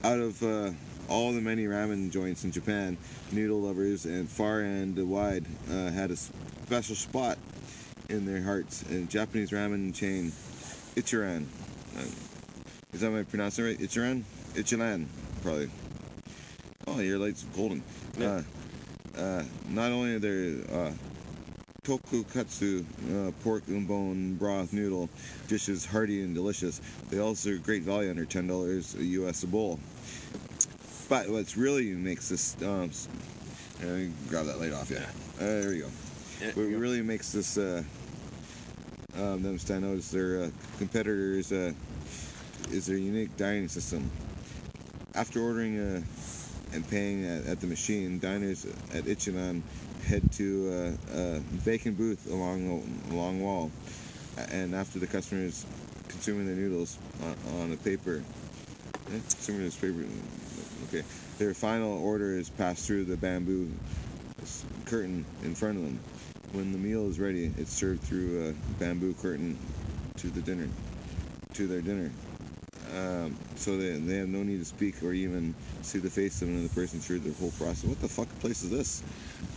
out 0.03 0.19
of 0.19 0.41
uh, 0.41 0.71
all 1.13 1.31
the 1.31 1.39
many 1.39 1.65
ramen 1.65 2.09
joints 2.09 2.43
in 2.43 2.51
Japan, 2.51 2.97
noodle 3.31 3.61
lovers 3.61 4.05
and 4.05 4.27
far 4.27 4.61
and 4.61 4.97
wide 5.07 5.45
uh, 5.69 5.91
had 5.91 6.09
a 6.09 6.15
special 6.15 6.95
spot 6.95 7.37
in 8.09 8.25
their 8.25 8.41
hearts. 8.41 8.81
And 8.89 9.07
Japanese 9.11 9.51
ramen 9.51 9.93
chain 9.93 10.31
Ichiran. 10.95 11.45
Uh, 11.95 12.05
is 12.93 13.01
that 13.01 13.11
my 13.11 13.21
pronouncing 13.21 13.65
right? 13.65 13.77
Ichiran? 13.77 14.23
Ichiran, 14.55 15.05
probably. 15.43 15.69
Oh, 16.87 16.99
your 16.99 17.19
light's 17.19 17.43
are 17.43 17.55
golden. 17.55 17.83
Yeah. 18.17 18.41
Uh, 19.15 19.21
uh, 19.21 19.43
not 19.69 19.91
only 19.91 20.15
are 20.15 20.19
there 20.19 20.63
uh, 20.75 20.91
tokukatsu 21.83 22.83
uh, 23.11 23.31
pork 23.43 23.61
and 23.67 23.87
bone 23.87 24.33
broth 24.33 24.73
noodle 24.73 25.09
dishes 25.47 25.85
hearty 25.85 26.23
and 26.23 26.33
delicious, 26.33 26.81
they 27.11 27.19
also 27.19 27.51
are 27.51 27.57
great 27.57 27.83
value 27.83 28.09
under 28.09 28.25
ten 28.25 28.47
dollars 28.47 28.95
U.S. 28.95 29.43
a 29.43 29.47
bowl. 29.47 29.79
But 31.09 31.29
what's 31.29 31.57
really 31.57 31.91
makes 31.93 32.29
this 32.29 32.55
um, 32.63 32.89
uh, 33.81 33.85
let 33.87 33.97
me 33.97 34.11
grab 34.29 34.45
that 34.45 34.59
light 34.59 34.71
off, 34.73 34.89
yeah. 34.89 34.99
Uh, 35.37 35.61
there 35.61 35.69
we 35.69 35.79
go. 35.79 35.89
Yeah, 36.41 36.47
What 36.53 36.63
you 36.63 36.71
go. 36.71 36.77
really 36.77 37.01
makes 37.01 37.31
this 37.31 37.57
uh, 37.57 37.83
um, 39.17 39.43
them 39.43 39.59
stand 39.59 39.85
out 39.85 39.95
is 39.97 40.09
their 40.11 40.43
uh, 40.43 40.49
competitors 40.77 41.51
uh, 41.51 41.73
is 42.71 42.85
their 42.85 42.97
unique 42.97 43.35
dining 43.37 43.67
system. 43.67 44.09
After 45.15 45.41
ordering 45.41 45.77
uh, 45.79 46.01
and 46.73 46.89
paying 46.89 47.25
at, 47.25 47.45
at 47.45 47.59
the 47.59 47.67
machine, 47.67 48.19
diners 48.19 48.65
at 48.93 49.03
Ichiban 49.03 49.61
head 50.05 50.31
to 50.33 50.97
uh, 51.13 51.17
a 51.17 51.39
vacant 51.39 51.97
booth 51.97 52.31
along 52.31 52.83
a 53.11 53.13
long 53.13 53.41
wall, 53.41 53.71
and 54.49 54.73
after 54.73 54.99
the 54.99 55.07
customers 55.07 55.65
consuming 56.07 56.45
their 56.45 56.55
noodles 56.55 56.97
on, 57.23 57.61
on 57.61 57.71
a 57.73 57.77
paper, 57.77 58.23
eh, 59.07 59.19
consuming 59.29 59.63
this 59.63 59.75
paper, 59.75 60.03
okay, 60.93 61.05
their 61.39 61.53
final 61.53 61.97
order 62.03 62.37
is 62.37 62.49
passed 62.49 62.85
through 62.85 63.05
the 63.05 63.17
bamboo 63.17 63.71
curtain 64.85 65.25
in 65.43 65.55
front 65.55 65.77
of 65.77 65.83
them. 65.83 65.99
When 66.51 66.71
the 66.71 66.77
meal 66.77 67.09
is 67.09 67.19
ready, 67.19 67.51
it's 67.57 67.73
served 67.73 68.01
through 68.01 68.49
a 68.49 68.79
bamboo 68.79 69.13
curtain 69.15 69.57
to 70.17 70.27
the 70.27 70.41
dinner, 70.41 70.69
to 71.53 71.67
their 71.67 71.81
dinner. 71.81 72.11
Um, 72.93 73.35
so 73.55 73.77
they, 73.77 73.91
they 73.97 74.17
have 74.17 74.27
no 74.29 74.43
need 74.43 74.59
to 74.59 74.65
speak 74.65 75.01
or 75.03 75.13
even 75.13 75.55
see 75.81 75.99
the 75.99 76.09
face 76.09 76.41
of 76.41 76.47
another 76.49 76.69
person 76.69 76.99
through 76.99 77.19
the 77.19 77.33
whole 77.33 77.51
process. 77.51 77.85
What 77.85 77.99
the 78.01 78.07
fuck 78.07 78.27
place 78.39 78.63
is 78.63 78.69
this? 78.69 79.01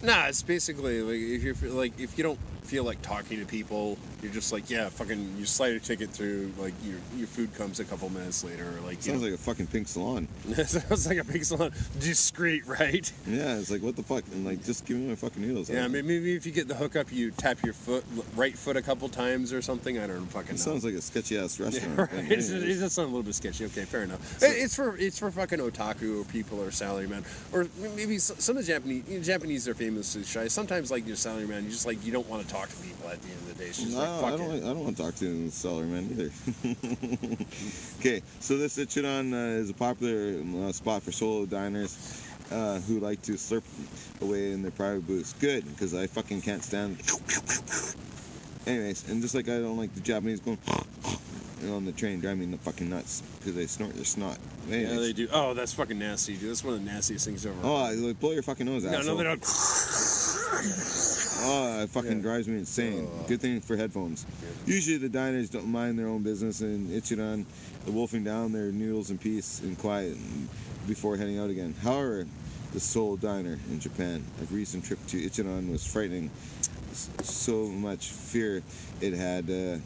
Nah, 0.02 0.26
it's 0.26 0.43
basically 0.43 1.02
like 1.02 1.16
if 1.45 1.61
you're 1.62 1.71
like 1.73 1.99
if 2.00 2.16
you 2.19 2.25
don't 2.25 2.38
feel 2.64 2.83
like 2.83 3.00
talking 3.02 3.38
to 3.38 3.47
people, 3.47 3.97
you're 4.23 4.33
just 4.33 4.52
like 4.52 4.69
yeah, 4.71 4.88
fucking 4.88 5.37
you 5.38 5.45
slide 5.47 5.73
a 5.75 5.81
ticket 5.81 6.11
through. 6.11 6.52
Like 6.59 6.75
your 6.85 6.97
your 7.16 7.26
food 7.26 7.55
comes 7.55 7.78
a 7.81 7.85
couple 7.85 8.09
minutes 8.11 8.43
later. 8.43 8.64
Or 8.64 8.81
like 8.87 9.02
Sounds 9.02 9.21
know, 9.21 9.28
like 9.28 9.35
a 9.35 9.43
fucking 9.43 9.66
pink 9.69 9.87
salon. 9.88 10.26
sounds 10.64 11.07
like 11.07 11.19
a 11.19 11.25
pink 11.25 11.45
salon. 11.45 11.73
Discreet, 12.00 12.66
right? 12.81 13.11
Yeah, 13.26 13.59
it's 13.59 13.71
like 13.71 13.83
what 13.83 13.97
the 13.97 14.02
fuck, 14.02 14.25
and 14.33 14.45
like 14.45 14.64
just 14.64 14.87
give 14.87 14.97
me 14.97 15.09
my 15.09 15.14
fucking 15.14 15.40
noodles. 15.43 15.69
Yeah, 15.71 15.85
I- 15.85 15.88
maybe, 15.88 16.09
maybe 16.09 16.35
if 16.37 16.47
you 16.47 16.52
get 16.52 16.69
the 16.69 16.75
hookup, 16.75 17.12
you 17.12 17.31
tap 17.33 17.62
your 17.64 17.75
foot, 17.75 18.05
right 18.35 18.57
foot 18.57 18.76
a 18.76 18.83
couple 18.83 19.09
times 19.09 19.52
or 19.52 19.62
something. 19.62 19.99
I 19.99 20.07
don't 20.07 20.26
fucking 20.26 20.52
know. 20.52 20.57
Sounds 20.57 20.85
like 20.85 20.95
a 20.95 21.02
sketchy 21.02 21.38
ass 21.38 21.59
Yeah, 21.61 21.66
restaurant. 21.66 21.99
right. 21.99 22.11
but 22.11 22.19
It 22.25 22.37
just, 22.37 22.52
anyways. 22.52 22.81
just 22.81 22.99
a 22.99 23.02
little 23.02 23.23
bit 23.26 23.35
sketchy. 23.35 23.64
Okay, 23.66 23.85
fair 23.85 24.02
enough. 24.04 24.42
It- 24.42 24.56
it's 24.56 24.75
for 24.75 24.97
it's 24.97 25.18
for 25.18 25.30
fucking 25.30 25.59
otaku 25.59 26.21
or 26.23 26.25
people 26.25 26.61
or 26.62 26.68
salaryman 26.71 27.25
or 27.52 27.66
maybe 27.95 28.18
some 28.18 28.56
of 28.56 28.64
the 28.64 28.73
Japanese 28.73 29.04
you 29.09 29.18
know, 29.18 29.25
Japanese 29.25 29.68
are 29.68 29.75
famously 29.75 30.25
shy. 30.25 30.49
Sometimes 30.49 30.90
like 30.90 31.06
your 31.06 31.16
salaryman, 31.16 31.64
you 31.64 31.71
just 31.71 31.87
like 31.87 32.04
you 32.04 32.12
don't 32.12 32.28
want 32.28 32.47
to 32.47 32.52
talk 32.52 32.68
to 32.68 32.76
people 32.76 33.09
at 33.11 33.21
the 33.23 33.28
end 33.28 33.38
of 33.38 33.49
the 33.59 33.64
day. 33.64 33.68
Just 33.71 33.88
No, 33.92 33.99
like 34.23 34.35
I 34.35 34.37
don't. 34.37 34.50
it. 34.52 34.62
I 34.64 34.66
don't 34.68 34.85
want 34.85 34.97
to 34.97 35.02
talk 35.02 35.14
to 35.16 35.25
the 35.25 35.50
salaryman 35.50 36.11
either. 36.12 36.30
okay, 38.00 38.23
so 38.40 38.56
this 38.56 38.78
Ichiran 38.78 39.33
uh, 39.33 39.61
is 39.61 39.71
a 39.71 39.75
popular 39.75 40.40
uh, 40.68 40.73
spot 40.73 41.02
for 41.02 41.12
solo 41.12 41.47
diners 41.47 42.23
uh, 42.50 42.80
who 42.80 43.00
like 43.00 43.21
to 43.23 43.33
slurp 43.33 43.62
away 44.23 44.52
in 44.52 44.62
their 44.62 44.71
private 44.71 45.06
booths. 45.06 45.33
Good, 45.35 45.64
because 45.66 45.95
I 45.95 46.06
fucking 46.06 46.42
can't 46.42 46.62
stand. 46.62 46.99
Anyways, 48.66 49.09
and 49.09 49.23
just 49.23 49.35
like 49.35 49.49
I 49.49 49.59
don't 49.59 49.76
like 49.76 49.95
the 49.95 50.00
Japanese 50.00 50.40
going 50.40 50.59
on 51.70 51.84
the 51.84 51.92
train, 51.92 52.20
driving 52.20 52.50
me 52.50 52.58
fucking 52.58 52.88
nuts 52.88 53.22
because 53.38 53.54
they 53.54 53.66
snort 53.66 53.94
their 53.94 54.04
snot. 54.04 54.38
Anyways. 54.68 54.90
Yeah, 54.90 55.00
they 55.00 55.12
do. 55.12 55.28
Oh, 55.32 55.54
that's 55.54 55.72
fucking 55.72 55.98
nasty, 55.98 56.36
dude. 56.36 56.50
That's 56.50 56.62
one 56.62 56.75
of 56.75 56.84
the 56.84 56.90
nastiest 56.90 57.25
things 57.25 57.46
ever. 57.46 57.56
Oh, 57.62 57.94
like 57.96 58.20
blow 58.20 58.32
your 58.32 58.42
fucking 58.42 58.66
nose, 58.66 58.84
out. 58.84 58.92
no, 58.92 58.98
asshole. 58.98 59.14
no, 59.14 59.18
they 59.18 59.25
don't. 59.25 59.42
Oh, 61.48 61.82
it 61.82 61.90
fucking 61.90 62.22
drives 62.22 62.48
me 62.48 62.58
insane. 62.58 63.08
Good 63.28 63.40
thing 63.40 63.60
for 63.60 63.76
headphones. 63.76 64.26
Usually 64.64 64.96
the 64.96 65.08
diners 65.08 65.50
don't 65.50 65.68
mind 65.68 65.98
their 65.98 66.08
own 66.08 66.22
business 66.22 66.60
and 66.60 66.88
Ichiran, 66.90 67.44
wolfing 67.86 68.25
down 68.25 68.52
their 68.52 68.72
noodles 68.72 69.10
in 69.10 69.18
peace 69.18 69.60
and 69.60 69.78
quiet 69.78 70.16
before 70.88 71.16
heading 71.16 71.38
out 71.38 71.50
again. 71.50 71.75
However, 71.82 72.26
the 72.72 72.80
sole 72.80 73.16
Diner 73.16 73.58
in 73.70 73.80
Japan. 73.80 74.25
A 74.42 74.44
recent 74.52 74.84
trip 74.84 74.98
to 75.08 75.16
Ichiran 75.18 75.70
was 75.70 75.86
frightening. 75.86 76.30
So 77.22 77.66
much 77.66 78.08
fear 78.08 78.62
it 79.00 79.12
had 79.12 79.50
uh, 79.50 79.78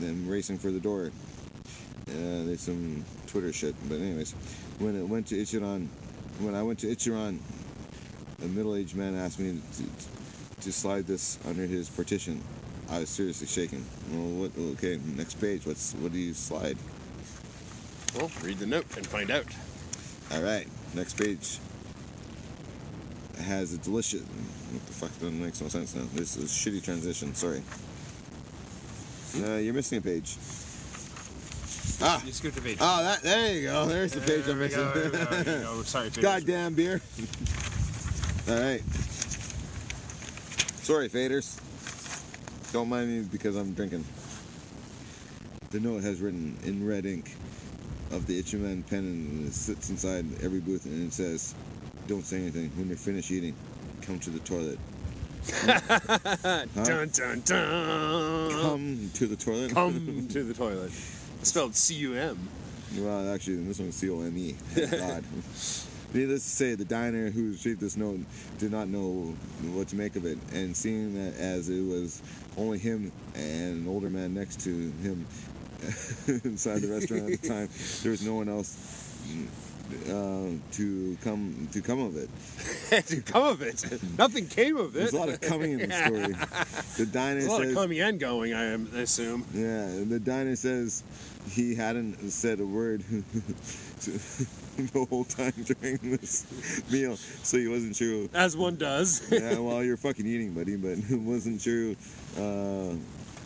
them 0.00 0.28
racing 0.28 0.58
for 0.58 0.70
the 0.70 0.80
door. 0.80 1.10
Uh, 2.08 2.44
there's 2.44 2.60
some 2.60 3.04
Twitter 3.26 3.52
shit, 3.52 3.74
but 3.88 4.00
anyways, 4.00 4.32
when 4.78 4.96
it 4.96 5.08
went 5.08 5.26
to 5.28 5.36
Ichiran, 5.36 5.86
when 6.40 6.54
I 6.54 6.62
went 6.62 6.78
to 6.80 6.88
Ichiran, 6.88 7.38
a 8.42 8.46
middle-aged 8.46 8.96
man 8.96 9.16
asked 9.16 9.38
me 9.38 9.60
to, 9.76 10.62
to 10.62 10.72
slide 10.72 11.06
this 11.06 11.38
under 11.46 11.66
his 11.66 11.88
partition. 11.88 12.42
I 12.90 12.98
was 12.98 13.08
seriously 13.08 13.46
shaking. 13.46 13.84
Well, 14.10 14.48
what? 14.48 14.50
Okay, 14.74 14.98
next 15.16 15.40
page. 15.40 15.64
What's 15.64 15.94
what 15.94 16.12
do 16.12 16.18
you 16.18 16.34
slide? 16.34 16.76
Well, 18.16 18.30
read 18.42 18.58
the 18.58 18.66
note 18.66 18.84
and 18.96 19.06
find 19.06 19.30
out. 19.30 19.46
All 20.30 20.42
right, 20.42 20.66
next 20.94 21.14
page 21.14 21.58
has 23.38 23.72
a 23.72 23.78
delicious. 23.78 24.22
What 24.22 24.86
the 24.86 24.92
fuck? 24.92 25.12
That 25.20 25.32
makes 25.32 25.60
no 25.60 25.68
sense 25.68 25.94
now. 25.94 26.04
This 26.12 26.36
is 26.36 26.44
a 26.44 26.70
shitty 26.70 26.82
transition. 26.82 27.34
Sorry. 27.34 27.62
Uh, 29.36 29.54
you're 29.56 29.72
missing 29.74 29.98
a 29.98 30.00
page. 30.02 30.36
Ah, 32.04 32.22
You 32.24 32.32
skipped 32.32 32.58
a 32.58 32.60
page. 32.60 32.78
oh, 32.80 33.02
that. 33.02 33.22
There 33.22 33.54
you 33.54 33.62
go. 33.68 33.86
There's 33.86 34.12
the 34.12 34.20
page 34.20 34.46
I'm 34.48 34.58
missing. 34.58 35.84
Sorry, 35.84 36.10
faders. 36.10 36.20
Goddamn 36.22 36.74
beer. 36.74 37.00
All 38.48 38.54
right. 38.60 38.82
Sorry, 40.82 41.08
faders. 41.08 41.58
Don't 42.72 42.88
mind 42.88 43.08
me 43.08 43.28
because 43.30 43.56
I'm 43.56 43.72
drinking. 43.72 44.04
The 45.70 45.80
note 45.80 46.02
has 46.02 46.20
written 46.20 46.58
in 46.64 46.86
red 46.86 47.06
ink 47.06 47.34
of 48.10 48.26
the 48.26 48.42
Ichiman 48.42 48.86
pen 48.88 48.98
and 49.00 49.48
it 49.48 49.54
sits 49.54 49.88
inside 49.88 50.26
every 50.42 50.60
booth 50.60 50.84
and 50.84 51.06
it 51.06 51.12
says, 51.14 51.54
"Don't 52.08 52.26
say 52.26 52.36
anything. 52.38 52.70
When 52.76 52.88
you're 52.88 52.96
finished 52.96 53.30
eating, 53.30 53.54
come 54.02 54.18
to 54.20 54.30
the 54.30 54.40
toilet. 54.40 54.78
Dun 55.64 57.08
dun 57.08 57.42
dun. 57.44 58.50
Come 58.50 59.10
to 59.14 59.26
the 59.26 59.36
toilet. 59.36 59.74
Come 59.74 60.28
to 60.30 60.44
the 60.44 60.54
toilet. 60.54 60.92
Spelled 61.42 61.74
C-U-M. 61.74 62.38
Well, 62.98 63.34
actually, 63.34 63.56
this 63.56 63.78
one's 63.80 63.96
C 63.96 64.10
O 64.10 64.20
M 64.20 64.36
E. 64.36 64.54
God. 64.76 65.24
Needless 66.14 66.44
to 66.44 66.50
say, 66.50 66.74
the 66.74 66.84
diner 66.84 67.30
who 67.30 67.52
received 67.52 67.80
this 67.80 67.96
note 67.96 68.20
did 68.58 68.70
not 68.70 68.88
know 68.88 69.34
what 69.72 69.88
to 69.88 69.96
make 69.96 70.14
of 70.14 70.26
it, 70.26 70.38
and 70.52 70.76
seeing 70.76 71.14
that 71.14 71.40
as 71.40 71.70
it 71.70 71.80
was 71.80 72.22
only 72.56 72.78
him 72.78 73.10
and 73.34 73.86
an 73.86 73.88
older 73.88 74.10
man 74.10 74.34
next 74.34 74.60
to 74.60 74.70
him 74.70 75.26
inside 76.44 76.82
the 76.82 76.92
restaurant 76.92 77.32
at 77.32 77.40
the 77.40 77.48
time, 77.48 77.68
there 78.02 78.10
was 78.10 78.24
no 78.24 78.34
one 78.34 78.48
else 78.48 78.76
uh, 80.08 80.48
to 80.72 81.16
come 81.22 81.68
to 81.72 81.80
come 81.80 82.00
of 82.00 82.16
it. 82.16 82.28
to 83.06 83.20
come 83.20 83.44
of 83.44 83.62
it. 83.62 83.84
Nothing 84.18 84.46
came 84.46 84.76
of 84.76 84.94
it. 84.94 84.98
There's 84.98 85.12
a 85.12 85.18
lot 85.18 85.28
of 85.28 85.40
coming 85.40 85.72
in 85.72 85.88
the 85.88 85.94
story. 85.94 86.34
The 86.96 87.06
diner 87.06 87.40
There's 87.40 87.46
a 87.46 87.50
lot 87.50 87.64
of 87.64 87.74
coming 87.74 88.00
and 88.00 88.20
going, 88.20 88.52
I 88.52 88.64
assume. 89.00 89.44
Yeah, 89.54 90.04
the 90.04 90.20
diner 90.20 90.56
says 90.56 91.02
he 91.50 91.74
hadn't 91.74 92.30
said 92.30 92.60
a 92.60 92.66
word 92.66 93.00
the 93.10 95.06
whole 95.08 95.24
time 95.24 95.54
during 95.64 95.98
this 96.02 96.44
meal, 96.90 97.16
so 97.16 97.56
he 97.56 97.68
wasn't 97.68 97.96
sure. 97.96 98.28
As 98.34 98.56
one 98.56 98.76
does. 98.76 99.26
Yeah, 99.30 99.58
well, 99.58 99.82
you're 99.82 99.96
fucking 99.96 100.26
eating, 100.26 100.52
buddy, 100.52 100.76
but 100.76 100.98
it 100.98 101.18
wasn't 101.18 101.60
sure 101.60 101.94
uh, 102.38 102.94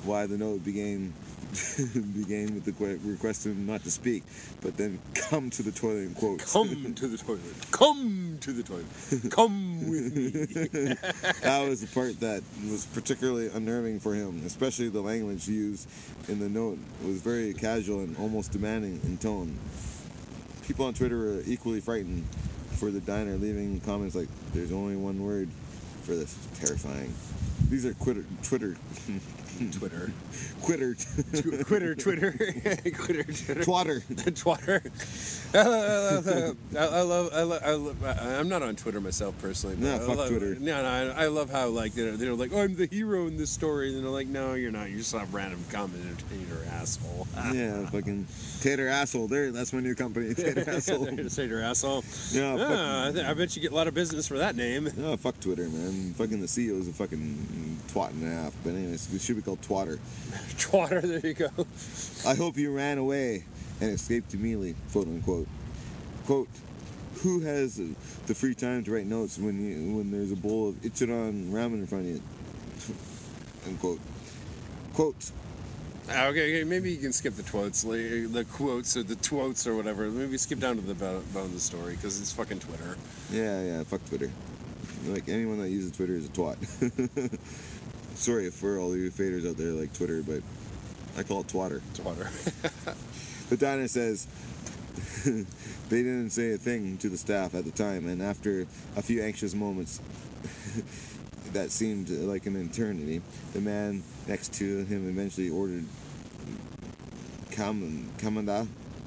why 0.04 0.26
the 0.26 0.36
note 0.36 0.64
began 0.64 1.12
began 2.14 2.54
with 2.54 2.64
the 2.64 2.72
que- 2.72 2.98
request 3.04 3.46
him 3.46 3.66
not 3.66 3.82
to 3.84 3.90
speak, 3.90 4.22
but 4.60 4.76
then 4.76 4.98
come 5.14 5.48
to 5.50 5.62
the 5.62 5.70
toilet 5.70 6.06
and 6.06 6.16
quote. 6.16 6.44
Come 6.46 6.94
to 6.94 7.08
the 7.08 7.16
toilet. 7.16 7.40
Come 7.70 8.38
to 8.40 8.52
the 8.52 8.62
toilet. 8.62 9.30
Come 9.30 9.88
with 9.88 10.16
me. 10.16 10.28
that 11.42 11.66
was 11.68 11.80
the 11.80 11.86
part 11.88 12.18
that 12.20 12.42
was 12.70 12.86
particularly 12.86 13.48
unnerving 13.48 14.00
for 14.00 14.14
him, 14.14 14.42
especially 14.44 14.88
the 14.88 15.00
language 15.00 15.48
used 15.48 15.88
in 16.28 16.38
the 16.38 16.48
note 16.48 16.78
was 17.04 17.20
very 17.22 17.54
casual 17.54 18.00
and 18.00 18.16
almost 18.18 18.52
demanding 18.52 19.00
in 19.04 19.16
tone. 19.18 19.56
People 20.66 20.86
on 20.86 20.94
Twitter 20.94 21.16
were 21.16 21.42
equally 21.46 21.80
frightened 21.80 22.24
for 22.72 22.90
the 22.90 23.00
diner, 23.00 23.36
leaving 23.36 23.80
comments 23.80 24.14
like, 24.14 24.28
"There's 24.52 24.72
only 24.72 24.96
one 24.96 25.22
word 25.22 25.48
for 26.02 26.14
this. 26.14 26.36
Terrifying." 26.60 27.14
These 27.70 27.86
are 27.86 27.94
quitter, 27.94 28.24
Twitter, 28.42 28.76
Twitter. 29.72 30.12
quitter, 30.62 30.94
Quitter, 31.64 31.94
Twitter. 31.94 32.32
Quitter, 32.96 33.24
Twitter. 33.24 33.62
twatter. 33.64 34.00
Twatter. 34.36 34.82
I 35.54 35.62
love, 35.62 36.28
I 36.76 37.02
love, 37.02 37.30
I 37.32 37.42
love, 37.42 37.62
I 37.64 37.72
love, 37.74 38.04
I'm 38.20 38.48
not 38.48 38.62
on 38.62 38.76
Twitter 38.76 39.00
myself 39.00 39.34
personally. 39.40 39.76
Nah, 39.76 39.98
fuck 39.98 40.16
love, 40.16 40.28
Twitter. 40.28 40.56
No, 40.56 40.82
no, 40.82 40.88
I, 41.14 41.24
I 41.24 41.26
love 41.28 41.50
how 41.50 41.68
like 41.68 41.94
they're, 41.94 42.16
they're 42.16 42.34
like, 42.34 42.50
oh, 42.52 42.60
I'm 42.62 42.74
the 42.76 42.86
hero 42.86 43.26
in 43.26 43.36
this 43.36 43.50
story, 43.50 43.94
and 43.94 44.02
they're 44.04 44.10
like, 44.10 44.26
no, 44.28 44.54
you're 44.54 44.72
not. 44.72 44.88
You're 44.90 44.98
just 44.98 45.14
a 45.14 45.24
random 45.30 45.64
commentator 45.70 46.64
asshole. 46.72 47.26
Yeah, 47.56 47.86
fucking 47.90 48.26
tater 48.60 48.88
asshole. 48.88 49.28
There, 49.28 49.50
that's 49.52 49.72
my 49.72 49.80
new 49.80 49.94
company, 49.94 50.34
tater 50.34 50.68
asshole. 50.68 51.06
Tater 51.06 51.62
asshole. 51.62 52.04
Yeah, 52.32 52.56
fuck- 52.56 52.66
Ah, 52.76 53.08
I, 53.08 53.12
th- 53.12 53.24
I 53.24 53.34
bet 53.34 53.54
you 53.56 53.62
get 53.62 53.72
a 53.72 53.74
lot 53.74 53.86
of 53.88 53.94
business 53.94 54.26
for 54.26 54.38
that 54.38 54.56
name. 54.56 54.90
Oh, 55.00 55.16
fuck 55.16 55.38
Twitter, 55.40 55.68
man. 55.68 56.12
Fucking 56.14 56.40
the 56.40 56.46
CEO 56.46 56.78
is 56.80 56.88
a 56.88 56.92
fucking 56.92 57.78
twat 57.88 58.10
and 58.10 58.24
a 58.24 58.30
half. 58.34 58.54
But 58.64 58.70
anyways, 58.74 59.12
it 59.14 59.20
should 59.22 59.36
be 59.36 59.42
called 59.46 59.62
twatter. 59.62 59.98
Twatter, 60.58 61.00
there 61.00 61.24
you 61.24 61.34
go. 61.34 61.48
I 62.28 62.34
hope 62.34 62.56
you 62.58 62.70
ran 62.74 62.98
away 62.98 63.44
and 63.80 63.90
escaped 63.92 64.34
immediately, 64.34 64.74
quote 64.92 65.06
unquote. 65.06 65.46
Quote, 66.26 66.48
who 67.22 67.40
has 67.40 67.76
the 68.26 68.34
free 68.34 68.54
time 68.54 68.82
to 68.84 68.90
write 68.92 69.06
notes 69.06 69.38
when 69.38 69.64
you 69.64 69.96
when 69.96 70.10
there's 70.10 70.32
a 70.32 70.36
bowl 70.36 70.70
of 70.70 70.74
Ichiran 70.82 71.50
ramen 71.52 71.74
in 71.74 71.86
front 71.86 72.04
of 72.04 72.10
you? 72.10 72.22
Unquote. 73.66 74.00
Quote, 74.94 75.30
Ah, 76.10 76.26
Okay, 76.26 76.54
okay, 76.60 76.64
maybe 76.64 76.90
you 76.92 76.98
can 76.98 77.12
skip 77.12 77.34
the 77.34 77.42
quotes, 77.42 77.82
the 77.82 78.46
quotes 78.52 78.96
or 78.96 79.02
the 79.02 79.16
twotes 79.16 79.66
or 79.66 79.74
whatever. 79.74 80.08
Maybe 80.10 80.36
skip 80.38 80.58
down 80.60 80.76
to 80.76 80.82
the 80.82 80.94
bo- 80.94 81.22
bone 81.32 81.46
of 81.46 81.52
the 81.54 81.60
story 81.60 81.94
because 81.96 82.20
it's 82.20 82.32
fucking 82.32 82.60
Twitter. 82.60 82.96
yeah, 83.30 83.62
yeah, 83.62 83.82
fuck 83.84 84.04
Twitter. 84.06 84.30
Like 85.06 85.28
anyone 85.28 85.58
that 85.60 85.68
uses 85.70 85.92
Twitter 85.92 86.14
is 86.14 86.26
a 86.26 86.28
twat. 86.28 86.58
Sorry 88.16 88.50
for 88.50 88.78
all 88.78 88.96
you 88.96 89.10
faders 89.10 89.48
out 89.48 89.56
there 89.56 89.72
like 89.72 89.92
Twitter, 89.92 90.22
but 90.22 90.42
I 91.16 91.22
call 91.22 91.40
it 91.40 91.48
twatter. 91.48 91.80
Twatter. 91.94 92.96
The 93.48 93.56
diner 93.56 93.86
says 93.86 94.26
they 95.24 96.02
didn't 96.02 96.30
say 96.30 96.52
a 96.54 96.56
thing 96.58 96.98
to 96.98 97.08
the 97.08 97.16
staff 97.16 97.54
at 97.54 97.64
the 97.64 97.70
time, 97.70 98.08
and 98.08 98.20
after 98.20 98.66
a 98.96 99.02
few 99.02 99.22
anxious 99.22 99.54
moments 99.54 100.00
that 101.52 101.70
seemed 101.70 102.10
like 102.10 102.46
an 102.46 102.56
eternity, 102.56 103.22
the 103.52 103.60
man 103.60 104.02
next 104.26 104.52
to 104.54 104.84
him 104.86 105.08
eventually 105.08 105.48
ordered 105.48 105.84
kam- 107.52 108.10
kamanda, 108.18 108.66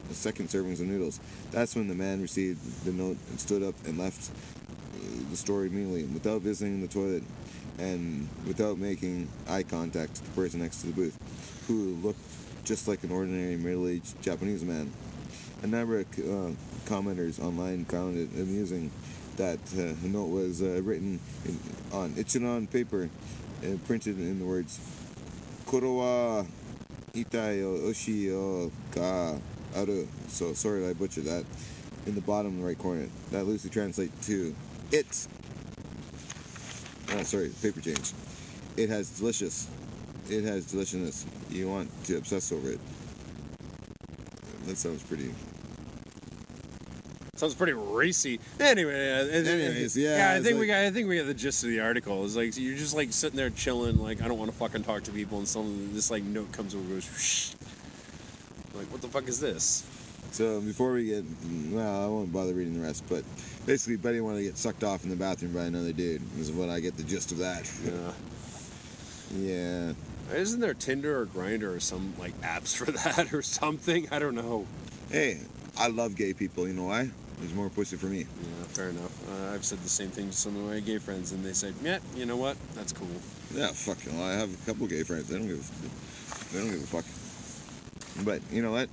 a 0.09 0.13
second 0.13 0.47
servings 0.47 0.79
of 0.79 0.87
noodles. 0.87 1.19
That's 1.51 1.75
when 1.75 1.89
the 1.89 1.95
man 1.95 2.21
received 2.21 2.85
the 2.85 2.93
note 2.93 3.17
and 3.29 3.39
stood 3.41 3.61
up 3.61 3.75
and 3.85 3.97
left 3.97 4.31
uh, 4.31 5.29
the 5.29 5.35
store 5.35 5.65
immediately 5.65 6.05
without 6.05 6.41
visiting 6.41 6.79
the 6.79 6.87
toilet 6.87 7.23
and 7.79 8.27
without 8.45 8.77
making 8.77 9.29
eye 9.47 9.63
contact 9.63 10.11
with 10.11 10.25
the 10.25 10.41
person 10.41 10.61
next 10.61 10.81
to 10.81 10.87
the 10.87 10.93
booth, 10.93 11.17
who 11.67 11.95
looked 12.03 12.19
just 12.65 12.87
like 12.87 13.03
an 13.03 13.11
ordinary 13.11 13.55
middle-aged 13.55 14.21
Japanese 14.21 14.63
man. 14.63 14.91
A 15.63 15.67
number 15.67 15.99
of 15.99 16.07
uh, 16.19 16.51
commenters 16.85 17.39
online 17.39 17.85
found 17.85 18.17
it 18.17 18.29
amusing 18.39 18.91
that 19.37 19.59
uh, 19.73 19.95
the 20.01 20.09
note 20.09 20.27
was 20.27 20.61
uh, 20.61 20.81
written 20.83 21.19
in, 21.45 21.59
on 21.91 22.11
Ichiran 22.11 22.69
paper 22.69 23.09
and 23.61 23.83
printed 23.85 24.19
in 24.19 24.39
the 24.39 24.45
words 24.45 24.79
"Koro 25.65 25.93
wa 25.93 26.45
itai 27.13 27.63
o 27.63 27.89
oshi 27.89 28.31
o 28.31 28.71
aru." 29.75 30.07
So 30.27 30.53
sorry 30.53 30.87
I 30.87 30.93
butchered 30.93 31.25
that. 31.25 31.45
In 32.05 32.15
the 32.15 32.21
bottom 32.21 32.61
right 32.63 32.77
corner, 32.77 33.07
that 33.31 33.45
loosely 33.45 33.69
translates 33.69 34.27
to 34.27 34.55
"It." 34.91 35.27
Oh, 37.11 37.23
sorry, 37.23 37.49
paper 37.61 37.81
change. 37.81 38.13
It 38.77 38.89
has 38.89 39.09
delicious. 39.09 39.67
It 40.29 40.43
has 40.43 40.65
deliciousness. 40.65 41.25
You 41.49 41.69
want 41.69 41.89
to 42.05 42.17
obsess 42.17 42.51
over 42.51 42.71
it. 42.71 42.79
That 44.65 44.77
sounds 44.77 45.01
pretty. 45.03 45.33
Sounds 47.35 47.55
pretty 47.55 47.73
racy. 47.73 48.39
Anyway, 48.59 49.11
uh, 49.11 49.23
Anyways, 49.25 49.95
yeah, 49.97 50.31
I 50.31 50.35
it's 50.35 50.45
think 50.45 50.59
we 50.59 50.67
got. 50.67 50.83
I 50.83 50.91
think 50.91 51.07
we 51.07 51.17
got 51.17 51.25
the 51.25 51.33
gist 51.33 51.63
of 51.63 51.69
the 51.69 51.79
article. 51.79 52.25
It's 52.25 52.35
like 52.35 52.55
you're 52.57 52.77
just 52.77 52.95
like 52.95 53.13
sitting 53.13 53.37
there 53.37 53.49
chilling, 53.49 53.97
like 53.97 54.21
I 54.21 54.27
don't 54.27 54.37
want 54.37 54.51
to 54.51 54.57
fucking 54.57 54.83
talk 54.83 55.03
to 55.03 55.11
people, 55.11 55.37
and 55.37 55.47
some 55.47 55.93
this 55.93 56.11
like 56.11 56.23
note 56.23 56.51
comes 56.51 56.75
over, 56.75 56.83
and 56.83 56.93
goes, 56.95 57.05
Shh. 57.19 57.53
like 58.75 58.91
what 58.91 59.01
the 59.01 59.07
fuck 59.07 59.27
is 59.29 59.39
this? 59.39 59.83
So 60.31 60.61
before 60.61 60.93
we 60.93 61.05
get, 61.05 61.23
well, 61.71 62.03
I 62.03 62.07
won't 62.07 62.31
bother 62.31 62.53
reading 62.53 62.79
the 62.79 62.85
rest, 62.85 63.03
but 63.09 63.23
basically, 63.65 63.97
Betty 63.97 64.21
wanted 64.21 64.37
to 64.37 64.43
get 64.43 64.57
sucked 64.57 64.83
off 64.83 65.03
in 65.03 65.09
the 65.09 65.15
bathroom 65.15 65.53
by 65.53 65.63
another 65.63 65.91
dude. 65.91 66.21
Is 66.39 66.51
what 66.51 66.69
I 66.69 66.79
get 66.79 66.97
the 66.97 67.03
gist 67.03 67.31
of 67.31 67.39
that. 67.39 67.69
Yeah. 67.85 68.11
Yeah. 69.35 69.93
Isn't 70.33 70.59
there 70.59 70.73
Tinder 70.73 71.19
or 71.19 71.25
Grindr 71.25 71.75
or 71.75 71.79
some 71.79 72.13
like 72.19 72.39
apps 72.41 72.75
for 72.75 72.91
that 72.91 73.33
or 73.33 73.41
something? 73.41 74.07
I 74.11 74.19
don't 74.19 74.35
know. 74.35 74.67
Hey, 75.09 75.39
I 75.77 75.87
love 75.87 76.15
gay 76.15 76.33
people. 76.33 76.67
You 76.67 76.73
know 76.73 76.85
why? 76.85 77.09
There's 77.39 77.53
more 77.53 77.69
pussy 77.69 77.95
for 77.95 78.07
me. 78.07 78.19
Yeah, 78.19 78.63
fair 78.67 78.89
enough. 78.89 79.29
Uh, 79.29 79.53
I've 79.53 79.63
said 79.63 79.79
the 79.79 79.89
same 79.89 80.09
thing 80.09 80.29
to 80.29 80.35
some 80.35 80.57
of 80.57 80.63
my 80.63 80.81
gay 80.81 80.97
friends, 80.97 81.31
and 81.31 81.43
they 81.43 81.53
say, 81.53 81.71
"Yeah, 81.81 81.99
you 82.13 82.25
know 82.25 82.35
what? 82.35 82.57
That's 82.75 82.91
cool." 82.91 83.07
Yeah, 83.55 83.67
fuck. 83.67 83.97
Well, 84.11 84.23
I 84.23 84.33
have 84.33 84.53
a 84.53 84.65
couple 84.65 84.87
gay 84.87 85.03
friends. 85.03 85.29
They 85.29 85.37
don't 85.37 85.47
give. 85.47 85.59
A, 85.59 86.53
they 86.53 86.59
don't 86.59 86.69
give 86.69 86.83
a 86.83 87.01
fuck. 87.01 88.25
But 88.25 88.41
you 88.51 88.61
know 88.61 88.71
what? 88.71 88.89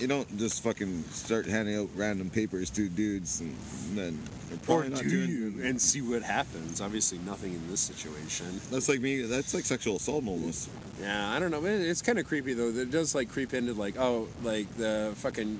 You 0.00 0.06
don't 0.06 0.38
just 0.38 0.62
fucking 0.62 1.04
start 1.10 1.44
handing 1.44 1.76
out 1.76 1.88
random 1.94 2.30
papers 2.30 2.70
to 2.70 2.88
dudes 2.88 3.40
and 3.40 3.54
then 3.94 4.18
Or 4.66 4.84
not 4.84 5.00
do 5.02 5.08
doing. 5.26 5.30
you 5.58 5.62
and 5.62 5.78
see 5.80 6.00
what 6.00 6.22
happens? 6.22 6.80
Obviously, 6.80 7.18
nothing 7.18 7.52
in 7.52 7.68
this 7.70 7.80
situation. 7.80 8.46
That's 8.70 8.88
like 8.88 9.00
me. 9.00 9.20
That's 9.22 9.52
like 9.52 9.66
sexual 9.66 9.96
assault 9.96 10.26
almost. 10.26 10.70
Yeah, 11.02 11.30
I 11.30 11.38
don't 11.38 11.50
know. 11.50 11.62
It's 11.66 12.00
kind 12.00 12.18
of 12.18 12.26
creepy 12.26 12.54
though. 12.54 12.68
It 12.68 12.90
does 12.90 13.14
like 13.14 13.30
creep 13.30 13.52
into 13.52 13.74
like 13.74 13.98
oh, 13.98 14.28
like 14.42 14.74
the 14.78 15.12
fucking 15.16 15.58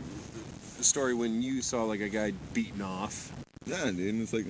story 0.81 1.13
when 1.13 1.43
you 1.43 1.61
saw 1.61 1.85
like 1.85 2.01
a 2.01 2.09
guy 2.09 2.33
beaten 2.55 2.81
off, 2.81 3.33
Yeah, 3.67 3.85
dude. 3.91 3.99
And 4.15 4.23
it's 4.23 4.33
like, 4.33 4.47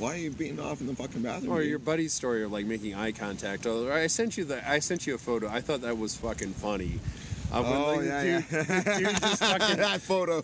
why 0.00 0.14
are 0.14 0.18
you 0.18 0.32
beating 0.32 0.58
off 0.58 0.80
in 0.80 0.88
the 0.88 0.94
fucking 0.96 1.22
bathroom? 1.22 1.52
or 1.52 1.60
dude? 1.60 1.70
your 1.70 1.78
buddy's 1.78 2.12
story 2.12 2.42
of 2.42 2.50
like 2.50 2.66
making 2.66 2.96
eye 2.96 3.12
contact. 3.12 3.64
Or 3.64 3.92
I 3.92 4.08
sent 4.08 4.36
you 4.36 4.44
the 4.44 4.68
I 4.68 4.80
sent 4.80 5.06
you 5.06 5.14
a 5.14 5.18
photo. 5.18 5.46
I 5.48 5.60
thought 5.60 5.82
that 5.82 5.96
was 5.96 6.16
fucking 6.16 6.54
funny. 6.54 6.98
Uh, 7.52 7.62
when, 7.62 7.72
Oh 7.72 7.94
like, 7.94 8.04
yeah, 8.06 8.22
dude, 8.22 8.44
yeah. 8.50 8.98
dude 8.98 9.20
just 9.20 9.38
fucking 9.44 9.76
that 9.78 10.00
photo. 10.00 10.42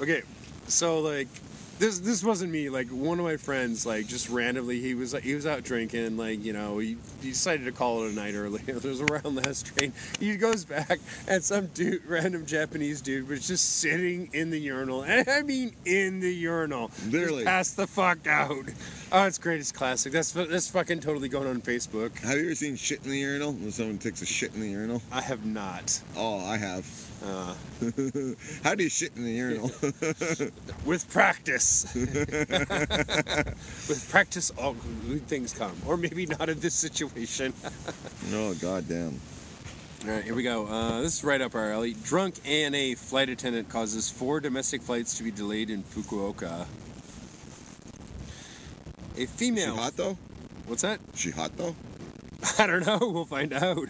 Okay, 0.00 0.22
so 0.66 1.00
like 1.00 1.28
this 1.78 1.98
this 2.00 2.22
wasn't 2.24 2.52
me. 2.52 2.68
Like 2.70 2.88
one 2.88 3.18
of 3.18 3.24
my 3.24 3.36
friends, 3.36 3.84
like 3.86 4.06
just 4.06 4.28
randomly, 4.28 4.80
he 4.80 4.94
was 4.94 5.12
like 5.14 5.22
he 5.22 5.34
was 5.34 5.46
out 5.46 5.62
drinking. 5.64 6.16
Like 6.16 6.44
you 6.44 6.52
know, 6.52 6.78
he, 6.78 6.96
he 7.22 7.30
decided 7.30 7.64
to 7.64 7.72
call 7.72 8.04
it 8.04 8.12
a 8.12 8.14
night 8.14 8.34
early. 8.34 8.60
It 8.74 8.82
was 8.82 9.00
around 9.00 9.34
last 9.44 9.66
train. 9.66 9.92
He 10.20 10.36
goes 10.36 10.64
back, 10.64 10.98
and 11.28 11.42
some 11.42 11.66
dude, 11.68 12.04
random 12.06 12.44
Japanese 12.44 13.00
dude, 13.00 13.28
was 13.28 13.46
just 13.46 13.78
sitting 13.78 14.28
in 14.32 14.50
the 14.50 14.58
urinal. 14.58 15.02
And 15.04 15.28
I 15.28 15.42
mean, 15.42 15.74
in 15.84 16.20
the 16.20 16.34
urinal, 16.34 16.90
Literally. 17.08 17.44
just 17.44 17.46
passed 17.46 17.76
the 17.76 17.86
fuck 17.86 18.26
out. 18.26 18.64
Oh, 19.12 19.24
it's 19.26 19.38
great. 19.38 19.60
It's 19.60 19.72
classic. 19.72 20.12
That's 20.12 20.32
that's 20.32 20.68
fucking 20.68 21.00
totally 21.00 21.28
going 21.28 21.46
on 21.48 21.60
Facebook. 21.62 22.18
Have 22.20 22.36
you 22.38 22.46
ever 22.46 22.54
seen 22.54 22.76
shit 22.76 23.04
in 23.04 23.10
the 23.10 23.18
urinal? 23.18 23.52
When 23.52 23.70
someone 23.70 23.98
takes 23.98 24.22
a 24.22 24.26
shit 24.26 24.54
in 24.54 24.60
the 24.60 24.68
urinal? 24.68 25.02
I 25.12 25.20
have 25.22 25.44
not. 25.46 26.00
Oh, 26.16 26.44
I 26.44 26.56
have. 26.56 27.03
Uh, 27.22 27.54
How 28.62 28.74
do 28.74 28.82
you 28.82 28.90
shit 28.90 29.16
in 29.16 29.24
the 29.24 29.32
urinal? 29.32 29.70
with 30.84 31.08
practice. 31.10 31.86
with 33.88 34.06
practice, 34.10 34.50
all 34.58 34.74
good 35.06 35.26
things 35.26 35.52
come. 35.52 35.76
Or 35.86 35.96
maybe 35.96 36.26
not 36.26 36.48
in 36.48 36.58
this 36.60 36.74
situation. 36.74 37.52
oh, 38.32 38.54
goddamn. 38.54 39.20
All 40.04 40.10
right, 40.10 40.24
here 40.24 40.34
we 40.34 40.42
go. 40.42 40.66
Uh, 40.66 41.00
this 41.00 41.18
is 41.18 41.24
right 41.24 41.40
up 41.40 41.54
our 41.54 41.72
alley. 41.72 41.94
Drunk 41.94 42.46
ANA 42.46 42.94
flight 42.96 43.30
attendant 43.30 43.70
causes 43.70 44.10
four 44.10 44.40
domestic 44.40 44.82
flights 44.82 45.16
to 45.16 45.22
be 45.22 45.30
delayed 45.30 45.70
in 45.70 45.82
Fukuoka. 45.82 46.66
A 49.16 49.26
female. 49.26 49.76
She 49.76 49.80
hot 49.80 49.96
though? 49.96 50.18
What's 50.66 50.82
that? 50.82 51.00
She 51.14 51.30
hot 51.30 51.56
though? 51.56 51.74
I 52.58 52.66
don't 52.66 52.86
know. 52.86 52.98
We'll 53.00 53.24
find 53.24 53.54
out. 53.54 53.88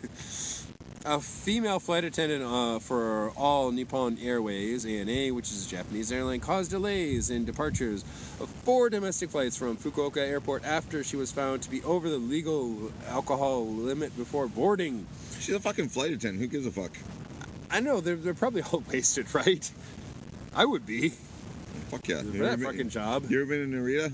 A 1.07 1.21
female 1.21 1.81
flight 1.81 2.03
attendant 2.03 2.43
uh, 2.43 2.79
for 2.79 3.29
All 3.37 3.71
Nippon 3.71 4.17
Airways 4.23 4.87
(ANA), 4.87 5.35
which 5.35 5.51
is 5.51 5.67
a 5.67 5.69
Japanese 5.69 6.11
airline, 6.11 6.41
caused 6.41 6.71
delays 6.71 7.29
in 7.29 7.45
departures 7.45 8.03
of 8.41 8.49
four 8.49 8.89
domestic 8.89 9.29
flights 9.29 9.55
from 9.55 9.77
Fukuoka 9.77 10.17
Airport 10.17 10.65
after 10.65 11.05
she 11.05 11.17
was 11.17 11.31
found 11.31 11.61
to 11.61 11.71
be 11.71 11.83
over 11.83 12.09
the 12.09 12.17
legal 12.17 12.91
alcohol 13.07 13.67
limit 13.67 14.17
before 14.17 14.49
boarding. 14.49 15.07
She's 15.41 15.55
a 15.55 15.61
fucking 15.61 15.91
flight 15.91 16.13
attendant. 16.13 16.41
Who 16.41 16.47
gives 16.47 16.67
a 16.67 16.71
fuck? 16.71 16.97
I 17.71 17.81
know 17.81 18.01
they're, 18.01 18.17
they're 18.17 18.33
probably 18.33 18.63
all 18.63 18.83
wasted, 18.91 19.35
right? 19.35 19.71
I 20.55 20.65
would 20.65 20.87
be 20.87 21.13
Fuck 21.91 22.09
yeah. 22.09 22.23
You 22.23 22.33
that 22.43 22.59
been- 22.59 22.67
fucking 22.67 22.89
job. 22.89 23.31
You 23.31 23.43
ever 23.43 23.51
been 23.51 23.63
in 23.63 23.73
Narita? 23.73 24.13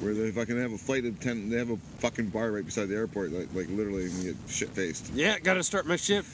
Where 0.00 0.14
they 0.14 0.30
fucking 0.30 0.58
have 0.60 0.72
a 0.72 0.78
flight 0.78 1.04
attendant, 1.04 1.50
they 1.50 1.58
have 1.58 1.70
a 1.70 1.76
fucking 1.98 2.28
bar 2.28 2.50
right 2.50 2.64
beside 2.64 2.88
the 2.88 2.96
airport, 2.96 3.30
like, 3.32 3.48
like 3.54 3.68
literally, 3.68 4.04
and 4.06 4.12
you 4.14 4.32
get 4.32 4.50
shit 4.50 4.70
faced. 4.70 5.10
Yeah, 5.14 5.38
gotta 5.38 5.62
start 5.62 5.86
my 5.86 5.96
ship. 5.96 6.24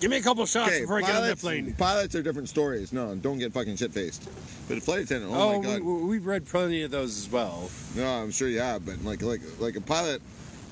Give 0.00 0.10
me 0.10 0.16
a 0.18 0.22
couple 0.22 0.46
shots 0.46 0.78
before 0.78 0.98
I 0.98 1.00
get 1.02 1.16
on 1.16 1.22
that 1.22 1.38
plane. 1.38 1.74
pilots 1.76 2.14
are 2.14 2.22
different 2.22 2.48
stories. 2.48 2.92
No, 2.92 3.14
don't 3.14 3.38
get 3.38 3.52
fucking 3.52 3.76
shit 3.76 3.92
faced. 3.92 4.28
But 4.68 4.78
a 4.78 4.80
flight 4.80 5.00
attendant, 5.00 5.32
oh, 5.34 5.54
Oh, 5.54 5.58
my 5.62 5.64
god. 5.68 5.82
we, 5.82 5.92
we've 6.04 6.26
read 6.26 6.46
plenty 6.46 6.82
of 6.82 6.90
those 6.90 7.18
as 7.18 7.30
well. 7.30 7.68
No, 7.94 8.06
I'm 8.06 8.30
sure 8.30 8.48
you 8.48 8.60
have, 8.60 8.86
but 8.86 9.02
like 9.04 9.22
like 9.22 9.40
like 9.58 9.76
a 9.76 9.80
pilot, 9.80 10.22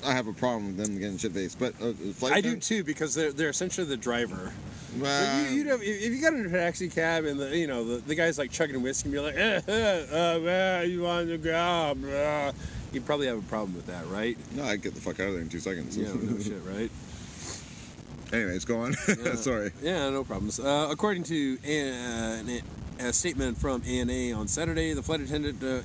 I 0.03 0.13
have 0.13 0.27
a 0.27 0.33
problem 0.33 0.75
with 0.75 0.85
them 0.85 0.97
getting 0.99 1.17
shit 1.17 1.33
faced. 1.33 1.59
But 1.59 1.73
a, 1.81 1.89
a 1.89 1.93
flight 1.93 2.33
I 2.33 2.41
do 2.41 2.55
too 2.55 2.83
because 2.83 3.13
they're 3.13 3.31
they're 3.31 3.49
essentially 3.49 3.85
the 3.85 3.97
driver. 3.97 4.53
Well, 4.99 5.45
you, 5.49 5.57
you'd 5.57 5.67
have, 5.67 5.81
if 5.81 6.03
if 6.03 6.13
you 6.13 6.21
got 6.21 6.33
in 6.33 6.45
a 6.45 6.49
taxi 6.49 6.89
cab 6.89 7.25
and 7.25 7.39
the 7.39 7.55
you 7.57 7.67
know 7.67 7.83
the, 7.83 7.97
the 7.97 8.15
guy's 8.15 8.37
like 8.37 8.51
chugging 8.51 8.81
whiskey 8.81 9.07
and 9.09 9.13
you're 9.13 9.23
like, 9.23 9.35
eh, 9.35 9.61
eh, 9.67 10.05
uh, 10.35 10.39
man, 10.39 10.89
you 10.89 11.01
want 11.03 11.27
to 11.29 11.37
go? 11.37 11.53
Uh, 11.55 12.51
you'd 12.91 13.05
probably 13.05 13.27
have 13.27 13.37
a 13.37 13.41
problem 13.43 13.75
with 13.75 13.87
that, 13.87 14.07
right? 14.07 14.37
no, 14.55 14.63
I'd 14.63 14.81
get 14.81 14.95
the 14.95 15.01
fuck 15.01 15.19
out 15.19 15.27
of 15.27 15.33
there 15.33 15.41
in 15.41 15.49
two 15.49 15.59
seconds. 15.59 15.97
Yeah, 15.97 16.13
no 16.13 16.37
shit, 16.39 16.61
right? 16.65 16.89
Anyways, 18.33 18.65
go 18.65 18.79
on. 18.81 18.95
Yeah. 19.23 19.35
Sorry. 19.35 19.71
Yeah, 19.81 20.09
no 20.09 20.23
problems. 20.23 20.59
Uh, 20.59 20.87
according 20.89 21.23
to 21.25 21.57
a, 21.65 21.89
uh, 21.89 21.93
an- 22.49 22.61
a 22.99 23.13
statement 23.13 23.57
from 23.57 23.83
ANA 23.85 24.33
on 24.37 24.47
Saturday, 24.47 24.93
the 24.93 25.03
flight 25.03 25.19
attendant 25.21 25.61
uh, 25.63 25.81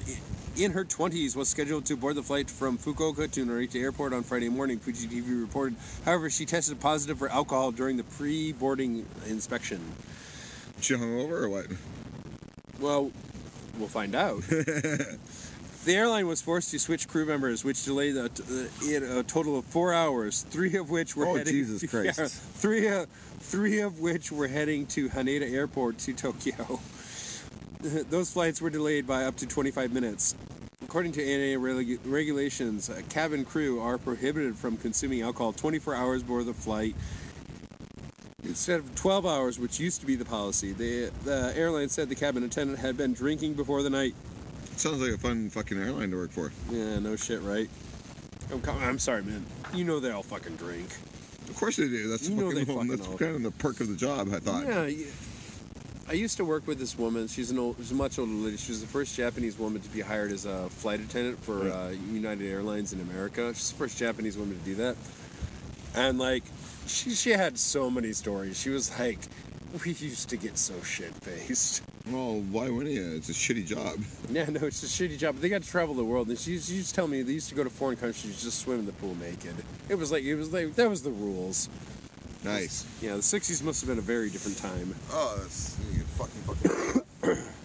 in 0.60 0.72
her 0.72 0.84
20s 0.84 1.34
was 1.36 1.48
scheduled 1.48 1.86
to 1.86 1.96
board 1.96 2.16
the 2.16 2.22
flight 2.22 2.50
from 2.50 2.76
Fukuoka 2.78 3.30
to 3.30 3.46
Narita 3.46 3.76
Airport 3.80 4.12
on 4.12 4.22
Friday 4.22 4.48
morning. 4.48 4.78
Fuji 4.78 5.08
TV 5.08 5.40
reported. 5.40 5.76
However, 6.04 6.28
she 6.28 6.44
tested 6.44 6.80
positive 6.80 7.18
for 7.18 7.28
alcohol 7.30 7.72
during 7.72 7.96
the 7.96 8.04
pre-boarding 8.04 9.06
inspection. 9.26 9.80
She 10.80 10.94
hungover 10.94 11.42
or 11.42 11.48
what? 11.48 11.66
Well, 12.78 13.10
we'll 13.78 13.88
find 13.88 14.14
out. 14.14 14.42
The 15.82 15.94
airline 15.96 16.26
was 16.26 16.42
forced 16.42 16.72
to 16.72 16.78
switch 16.78 17.08
crew 17.08 17.24
members, 17.24 17.64
which 17.64 17.86
delayed 17.86 18.14
a, 18.14 18.26
it 18.82 19.02
a 19.02 19.22
total 19.22 19.58
of 19.58 19.64
four 19.64 19.94
hours. 19.94 20.42
Three 20.42 20.76
of 20.76 20.90
which 20.90 21.16
were 21.16 21.24
Oh, 21.26 21.36
heading. 21.36 21.54
Jesus 21.54 21.82
Christ. 21.90 22.18
Yeah, 22.18 22.26
three, 22.28 22.86
uh, 22.86 23.06
three 23.38 23.80
of 23.80 23.98
which 23.98 24.30
were 24.30 24.46
heading 24.48 24.84
to 24.88 25.08
Haneda 25.08 25.50
Airport 25.50 25.96
to 26.00 26.12
Tokyo. 26.12 26.80
Those 28.10 28.30
flights 28.30 28.60
were 28.60 28.70
delayed 28.70 29.06
by 29.06 29.24
up 29.24 29.36
to 29.36 29.46
25 29.46 29.92
minutes. 29.92 30.34
According 30.82 31.12
to 31.12 31.22
ANA 31.24 31.58
regu- 31.60 31.98
regulations, 32.04 32.90
cabin 33.08 33.44
crew 33.44 33.80
are 33.80 33.96
prohibited 33.96 34.56
from 34.56 34.76
consuming 34.76 35.22
alcohol 35.22 35.52
24 35.52 35.94
hours 35.94 36.22
before 36.22 36.42
the 36.42 36.52
flight 36.54 36.96
instead 38.42 38.80
of 38.80 38.94
12 38.96 39.24
hours, 39.26 39.58
which 39.58 39.78
used 39.78 40.00
to 40.00 40.06
be 40.06 40.16
the 40.16 40.24
policy. 40.24 40.72
The, 40.72 41.10
the 41.24 41.52
airline 41.56 41.88
said 41.90 42.08
the 42.08 42.14
cabin 42.14 42.42
attendant 42.42 42.78
had 42.80 42.96
been 42.96 43.12
drinking 43.12 43.54
before 43.54 43.82
the 43.82 43.90
night. 43.90 44.14
Sounds 44.76 45.00
like 45.00 45.12
a 45.12 45.18
fun 45.18 45.50
fucking 45.50 45.78
airline 45.78 46.10
to 46.10 46.16
work 46.16 46.30
for. 46.32 46.50
Yeah, 46.70 46.98
no 46.98 47.14
shit, 47.16 47.42
right? 47.42 47.68
Oh, 48.50 48.54
I'm, 48.54 48.60
com- 48.62 48.82
I'm 48.82 48.98
sorry, 48.98 49.22
man. 49.22 49.44
You 49.74 49.84
know 49.84 50.00
they 50.00 50.10
all 50.10 50.22
fucking 50.22 50.56
drink. 50.56 50.88
Of 51.48 51.54
course 51.56 51.76
they 51.76 51.86
do. 51.88 52.08
That's 52.08 52.28
You 52.28 52.34
know 52.34 52.50
they 52.52 52.60
fucking, 52.64 52.74
fucking 52.74 52.88
that's 52.90 53.06
all- 53.06 53.18
kind 53.18 53.36
of 53.36 53.42
the 53.42 53.50
perk 53.52 53.80
of 53.80 53.88
the 53.88 53.96
job. 53.96 54.28
I 54.32 54.38
thought. 54.38 54.66
Yeah, 54.66 54.86
yeah. 54.86 55.06
I 56.10 56.14
used 56.14 56.38
to 56.38 56.44
work 56.44 56.66
with 56.66 56.80
this 56.80 56.98
woman. 56.98 57.28
She's 57.28 57.52
an 57.52 57.58
old, 57.60 57.76
she's 57.76 57.92
a 57.92 57.94
much 57.94 58.18
older 58.18 58.32
lady. 58.32 58.56
She 58.56 58.72
was 58.72 58.80
the 58.80 58.88
first 58.88 59.14
Japanese 59.16 59.56
woman 59.56 59.80
to 59.80 59.88
be 59.90 60.00
hired 60.00 60.32
as 60.32 60.44
a 60.44 60.68
flight 60.68 60.98
attendant 60.98 61.40
for 61.40 61.70
uh, 61.70 61.90
United 61.90 62.50
Airlines 62.50 62.92
in 62.92 63.00
America. 63.00 63.54
She's 63.54 63.70
the 63.70 63.76
first 63.76 63.96
Japanese 63.96 64.36
woman 64.36 64.58
to 64.58 64.64
do 64.64 64.74
that. 64.74 64.96
And 65.94 66.18
like, 66.18 66.42
she 66.88 67.10
she 67.10 67.30
had 67.30 67.56
so 67.56 67.88
many 67.88 68.12
stories. 68.12 68.58
She 68.58 68.70
was 68.70 68.90
like, 68.98 69.20
we 69.84 69.92
used 69.92 70.28
to 70.30 70.36
get 70.36 70.58
so 70.58 70.74
shit 70.82 71.14
faced. 71.22 71.82
Well, 72.10 72.40
why 72.40 72.70
wouldn't 72.70 72.92
you? 72.92 73.14
It's 73.14 73.28
a 73.28 73.32
shitty 73.32 73.66
job. 73.66 74.00
Yeah, 74.32 74.46
no, 74.46 74.66
it's 74.66 74.82
a 74.82 74.86
shitty 74.86 75.16
job. 75.16 75.36
But 75.36 75.42
they 75.42 75.48
got 75.48 75.62
to 75.62 75.68
travel 75.68 75.94
the 75.94 76.04
world, 76.04 76.28
and 76.28 76.38
she, 76.38 76.58
she 76.58 76.74
used 76.74 76.90
to 76.90 76.94
tell 76.94 77.08
me 77.08 77.22
they 77.22 77.32
used 77.32 77.48
to 77.50 77.54
go 77.54 77.62
to 77.62 77.70
foreign 77.70 77.96
countries 77.96 78.42
just 78.42 78.60
swim 78.60 78.80
in 78.80 78.86
the 78.86 78.92
pool 78.92 79.16
naked. 79.16 79.54
It 79.88 79.94
was 79.94 80.10
like 80.10 80.24
it 80.24 80.34
was 80.34 80.52
like 80.52 80.74
that 80.74 80.90
was 80.90 81.02
the 81.02 81.10
rules. 81.10 81.68
Nice. 82.44 82.86
Yeah, 83.02 83.16
the 83.16 83.22
'60s 83.22 83.62
must 83.62 83.80
have 83.82 83.88
been 83.88 83.98
a 83.98 84.02
very 84.02 84.30
different 84.30 84.58
time. 84.58 84.94
Oh, 85.10 85.38
that's 85.40 85.76
fucking 86.16 86.42
fucking. 87.22 87.46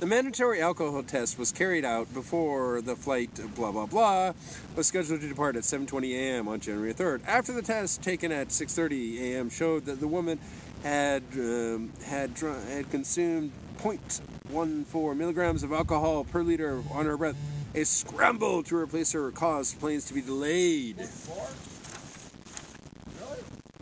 The 0.00 0.06
mandatory 0.06 0.60
alcohol 0.62 1.02
test 1.02 1.40
was 1.40 1.50
carried 1.50 1.84
out 1.84 2.14
before 2.14 2.80
the 2.80 2.94
flight, 2.94 3.30
blah 3.56 3.72
blah 3.72 3.86
blah, 3.86 4.32
was 4.76 4.86
scheduled 4.86 5.20
to 5.22 5.28
depart 5.28 5.56
at 5.56 5.64
7:20 5.64 6.12
a.m. 6.12 6.46
on 6.46 6.60
January 6.60 6.94
3rd. 6.94 7.22
After 7.26 7.52
the 7.52 7.62
test 7.62 8.00
taken 8.00 8.30
at 8.30 8.50
6:30 8.50 9.20
a.m. 9.20 9.50
showed 9.50 9.86
that 9.86 9.98
the 9.98 10.06
woman 10.06 10.38
had 10.84 11.24
um, 11.34 11.90
had 12.04 12.32
dr- 12.34 12.62
had 12.68 12.88
consumed 12.92 13.50
0.14 13.78 15.16
milligrams 15.16 15.64
of 15.64 15.72
alcohol 15.72 16.22
per 16.22 16.44
liter 16.44 16.80
on 16.92 17.06
her 17.06 17.16
breath. 17.16 17.36
A 17.74 17.84
scramble 17.84 18.62
to 18.62 18.76
replace 18.76 19.10
her 19.12 19.32
caused 19.32 19.80
planes 19.80 20.04
to 20.04 20.14
be 20.14 20.20
delayed. 20.20 20.96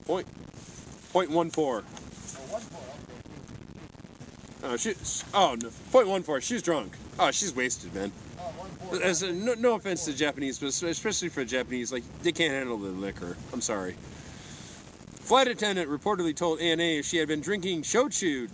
Point, 0.07 0.27
point 1.13 1.31
one 1.31 1.51
four. 1.51 1.83
Oh, 4.63 4.75
uh, 4.75 4.77
she. 4.77 4.95
Oh, 5.35 5.57
no. 5.61 5.71
Point 5.91 6.09
one 6.09 6.23
four. 6.23 6.41
She's 6.41 6.63
drunk. 6.63 6.93
Oh, 7.19 7.31
she's 7.31 7.55
wasted, 7.55 7.95
man. 7.95 8.13
As 9.03 9.23
a, 9.23 9.33
no, 9.33 9.55
no 9.55 9.75
offense 9.75 10.05
to 10.05 10.15
Japanese, 10.15 10.59
but 10.59 10.69
especially 10.69 11.29
for 11.29 11.45
Japanese, 11.45 11.93
like 11.93 12.05
they 12.23 12.33
can't 12.33 12.53
handle 12.53 12.79
the 12.79 12.91
liquor. 12.91 13.37
I'm 13.53 13.61
sorry. 13.61 13.97
Flight 15.21 15.49
attendant 15.49 15.91
reportedly 15.91 16.37
told 16.37 16.61
ANA 16.61 17.03
she 17.03 17.17
had 17.17 17.27
been 17.27 17.41
drinking 17.41 17.83
shochu 17.83 18.49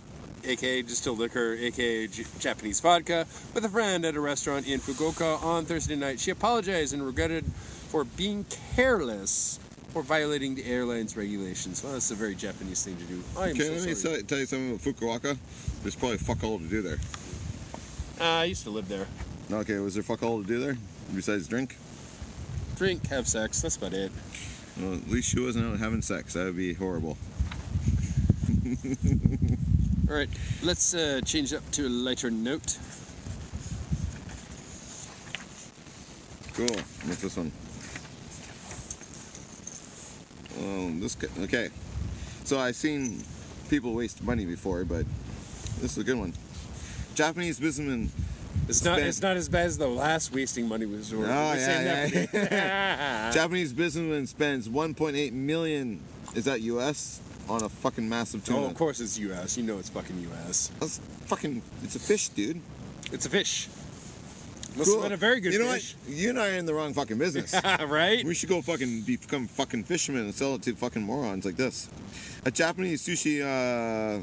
aka 0.45 0.81
distilled 0.81 1.19
liquor, 1.19 1.53
aka 1.53 2.07
J- 2.07 2.25
Japanese 2.39 2.79
vodka, 2.79 3.25
with 3.53 3.65
a 3.65 3.69
friend 3.69 4.05
at 4.05 4.15
a 4.15 4.19
restaurant 4.19 4.67
in 4.67 4.79
Fukuoka 4.79 5.41
on 5.43 5.65
Thursday 5.65 5.95
night. 5.95 6.19
She 6.19 6.31
apologized 6.31 6.93
and 6.93 7.05
regretted 7.05 7.45
for 7.45 8.03
being 8.03 8.45
careless 8.75 9.59
for 9.89 10.01
violating 10.03 10.55
the 10.55 10.65
airline's 10.65 11.15
regulations. 11.17 11.83
Well, 11.83 11.93
that's 11.93 12.11
a 12.11 12.15
very 12.15 12.35
Japanese 12.35 12.83
thing 12.83 12.97
to 12.97 13.03
do. 13.03 13.23
I 13.37 13.49
am 13.49 13.51
Okay, 13.51 13.59
so 13.65 13.71
let 13.73 13.85
me 13.85 13.93
sorry. 13.93 14.15
tell, 14.17 14.23
tell 14.25 14.39
you 14.39 14.45
something 14.45 14.69
about 14.71 14.81
Fukuoka. 14.81 15.37
There's 15.81 15.95
probably 15.95 16.17
fuck 16.17 16.43
all 16.43 16.57
to 16.59 16.65
do 16.65 16.81
there. 16.81 16.97
Uh, 18.19 18.23
I 18.41 18.45
used 18.45 18.63
to 18.63 18.69
live 18.69 18.87
there. 18.87 19.07
Okay, 19.51 19.77
was 19.79 19.93
there 19.95 20.03
fuck 20.03 20.23
all 20.23 20.41
to 20.41 20.47
do 20.47 20.59
there 20.59 20.77
besides 21.13 21.47
drink? 21.47 21.75
Drink, 22.77 23.07
have 23.07 23.27
sex. 23.27 23.61
That's 23.61 23.75
about 23.75 23.93
it. 23.93 24.11
Well, 24.79 24.93
at 24.95 25.07
least 25.09 25.29
she 25.29 25.39
wasn't 25.39 25.65
out 25.71 25.79
having 25.79 26.01
sex. 26.01 26.33
That 26.33 26.45
would 26.45 26.57
be 26.57 26.73
horrible. 26.73 27.17
All 30.09 30.15
right, 30.15 30.29
let's 30.63 30.93
uh, 30.95 31.21
change 31.23 31.53
up 31.53 31.69
to 31.71 31.87
a 31.87 31.89
lighter 31.89 32.31
note. 32.31 32.77
Cool. 36.53 36.75
What's 37.05 37.21
this 37.21 37.37
one? 37.37 37.51
Oh, 40.63 40.91
this. 40.99 41.17
Okay. 41.41 41.69
So 42.45 42.59
I've 42.59 42.75
seen 42.75 43.23
people 43.69 43.93
waste 43.93 44.23
money 44.23 44.45
before, 44.45 44.85
but 44.85 45.05
this 45.79 45.91
is 45.91 45.97
a 45.97 46.03
good 46.03 46.17
one. 46.17 46.33
Japanese 47.15 47.59
businessman. 47.59 48.11
It's 48.69 48.83
not. 48.83 48.99
It's 48.99 49.21
not 49.21 49.35
as 49.35 49.49
bad 49.49 49.65
as 49.67 49.77
the 49.77 49.87
last 49.87 50.33
wasting 50.33 50.67
money 50.67 50.85
was. 50.85 51.13
Oh, 51.13 51.19
we're 51.19 51.57
saying 51.57 51.85
yeah, 51.85 52.25
that- 52.25 53.33
Japanese 53.33 53.73
businessman 53.73 54.25
spends 54.27 54.69
1.8 54.69 55.33
million. 55.33 55.99
Is 56.35 56.45
that 56.45 56.61
U.S. 56.61 57.21
on 57.49 57.63
a 57.63 57.69
fucking 57.69 58.07
massive 58.07 58.41
oh, 58.45 58.47
tuna? 58.47 58.65
oh, 58.65 58.69
of 58.69 58.75
course 58.75 58.99
it's 58.99 59.17
U.S. 59.19 59.57
You 59.57 59.63
know 59.63 59.79
it's 59.79 59.89
fucking 59.89 60.19
U.S. 60.21 60.71
That's 60.79 60.99
fucking. 61.25 61.61
It's 61.83 61.95
a 61.95 61.99
fish, 61.99 62.29
dude. 62.29 62.61
It's 63.11 63.25
a 63.25 63.29
fish. 63.29 63.67
Must 64.75 64.91
have 64.91 65.03
been 65.03 65.11
a 65.11 65.17
very 65.17 65.39
good 65.39 65.53
You 65.53 65.59
know 65.59 65.71
fish. 65.71 65.95
what? 66.05 66.15
You 66.15 66.29
and 66.31 66.39
I 66.39 66.49
are 66.49 66.53
in 66.53 66.65
the 66.65 66.73
wrong 66.73 66.93
fucking 66.93 67.17
business. 67.17 67.53
right? 67.87 68.25
We 68.25 68.33
should 68.33 68.49
go 68.49 68.61
fucking 68.61 69.01
become 69.01 69.47
fucking 69.47 69.83
fishermen 69.83 70.23
and 70.25 70.33
sell 70.33 70.55
it 70.55 70.63
to 70.63 70.73
fucking 70.75 71.01
morons 71.03 71.45
like 71.45 71.57
this. 71.57 71.89
A 72.45 72.51
Japanese 72.51 73.05
sushi 73.05 73.41
uh, 73.41 74.19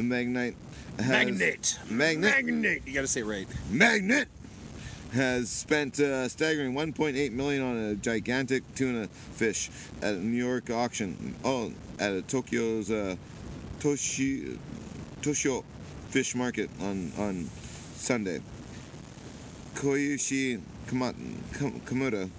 magnate 0.00 0.54
has 0.98 1.08
Magnet. 1.08 1.78
Magnet. 1.90 2.30
Magnet. 2.30 2.82
You 2.86 2.94
gotta 2.94 3.06
say 3.08 3.20
it 3.20 3.26
right. 3.26 3.48
Magnet 3.70 4.28
has 5.12 5.48
spent 5.48 5.98
uh, 5.98 6.28
staggering 6.28 6.74
1.8 6.74 7.32
million 7.32 7.62
on 7.62 7.76
a 7.76 7.94
gigantic 7.94 8.62
tuna 8.74 9.08
fish 9.08 9.70
at 10.02 10.14
a 10.14 10.18
New 10.18 10.36
York 10.44 10.70
auction. 10.70 11.34
Oh, 11.44 11.72
at 11.98 12.12
a 12.12 12.22
Tokyo's 12.22 12.90
uh, 12.90 13.16
Toshi 13.80 14.58
Toshio 15.22 15.64
fish 16.10 16.34
market 16.34 16.70
on 16.80 17.12
on 17.18 17.48
Sunday. 17.96 18.40
Koyushi 19.74 20.60
Kamura, 20.86 22.30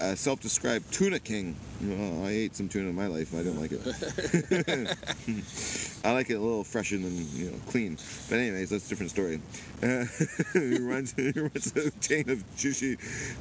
a 0.00 0.16
self-described 0.16 0.92
tuna 0.92 1.18
king. 1.18 1.56
Well, 1.82 2.26
I 2.26 2.30
ate 2.30 2.56
some 2.56 2.68
tuna 2.68 2.90
in 2.90 2.94
my 2.94 3.06
life. 3.06 3.34
I 3.34 3.42
don't 3.42 3.60
like 3.60 3.72
it. 3.72 3.80
I 6.04 6.12
like 6.12 6.30
it 6.30 6.34
a 6.34 6.40
little 6.40 6.64
fresher 6.64 6.96
than 6.96 7.14
you 7.34 7.50
know 7.50 7.56
clean. 7.68 7.98
But 8.28 8.38
anyways, 8.38 8.70
that's 8.70 8.86
a 8.86 8.88
different 8.88 9.10
story. 9.10 9.40
Uh, 9.82 10.06
he 10.52 10.78
runs 10.78 11.12
he 11.12 11.32
runs 11.38 11.76
a 11.76 11.90
chain 12.00 12.30
of 12.30 12.42
sushi. 12.56 12.96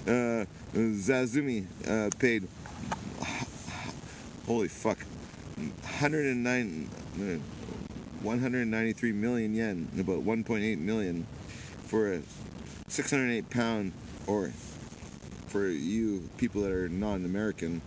Uh, 0.05 0.45
Zazumi 0.73 1.65
uh, 1.88 2.09
paid 2.19 2.47
holy 4.45 4.67
fuck 4.67 4.97
109 5.57 6.89
uh, 7.15 7.39
193 8.21 9.12
million 9.13 9.55
yen, 9.55 9.88
about 9.97 10.25
1.8 10.25 10.77
million, 10.79 11.25
for 11.85 12.13
a 12.13 12.21
608 12.89 13.49
pound 13.49 13.93
or 14.28 14.52
for 15.47 15.67
you 15.67 16.28
people 16.38 16.62
that 16.62 16.71
are 16.71 16.89
non-American, 16.89 17.82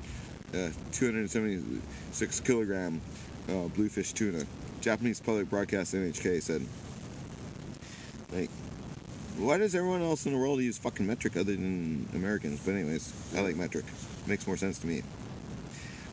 uh, 0.54 0.70
276 0.92 2.40
kilogram 2.40 3.00
uh, 3.48 3.68
bluefish 3.68 4.12
tuna. 4.12 4.44
Japanese 4.80 5.20
public 5.20 5.48
broadcast 5.48 5.94
NHK 5.94 6.42
said, 6.42 6.66
like, 8.32 8.50
why 9.38 9.58
does 9.58 9.74
everyone 9.74 10.02
else 10.02 10.26
in 10.26 10.32
the 10.32 10.38
world 10.38 10.60
use 10.60 10.78
fucking 10.78 11.06
metric 11.06 11.36
other 11.36 11.52
than 11.52 12.08
Americans? 12.14 12.60
But 12.64 12.72
anyways, 12.74 13.12
I 13.36 13.40
like 13.40 13.56
metric. 13.56 13.84
Makes 14.26 14.46
more 14.46 14.56
sense 14.56 14.78
to 14.80 14.86
me. 14.86 15.02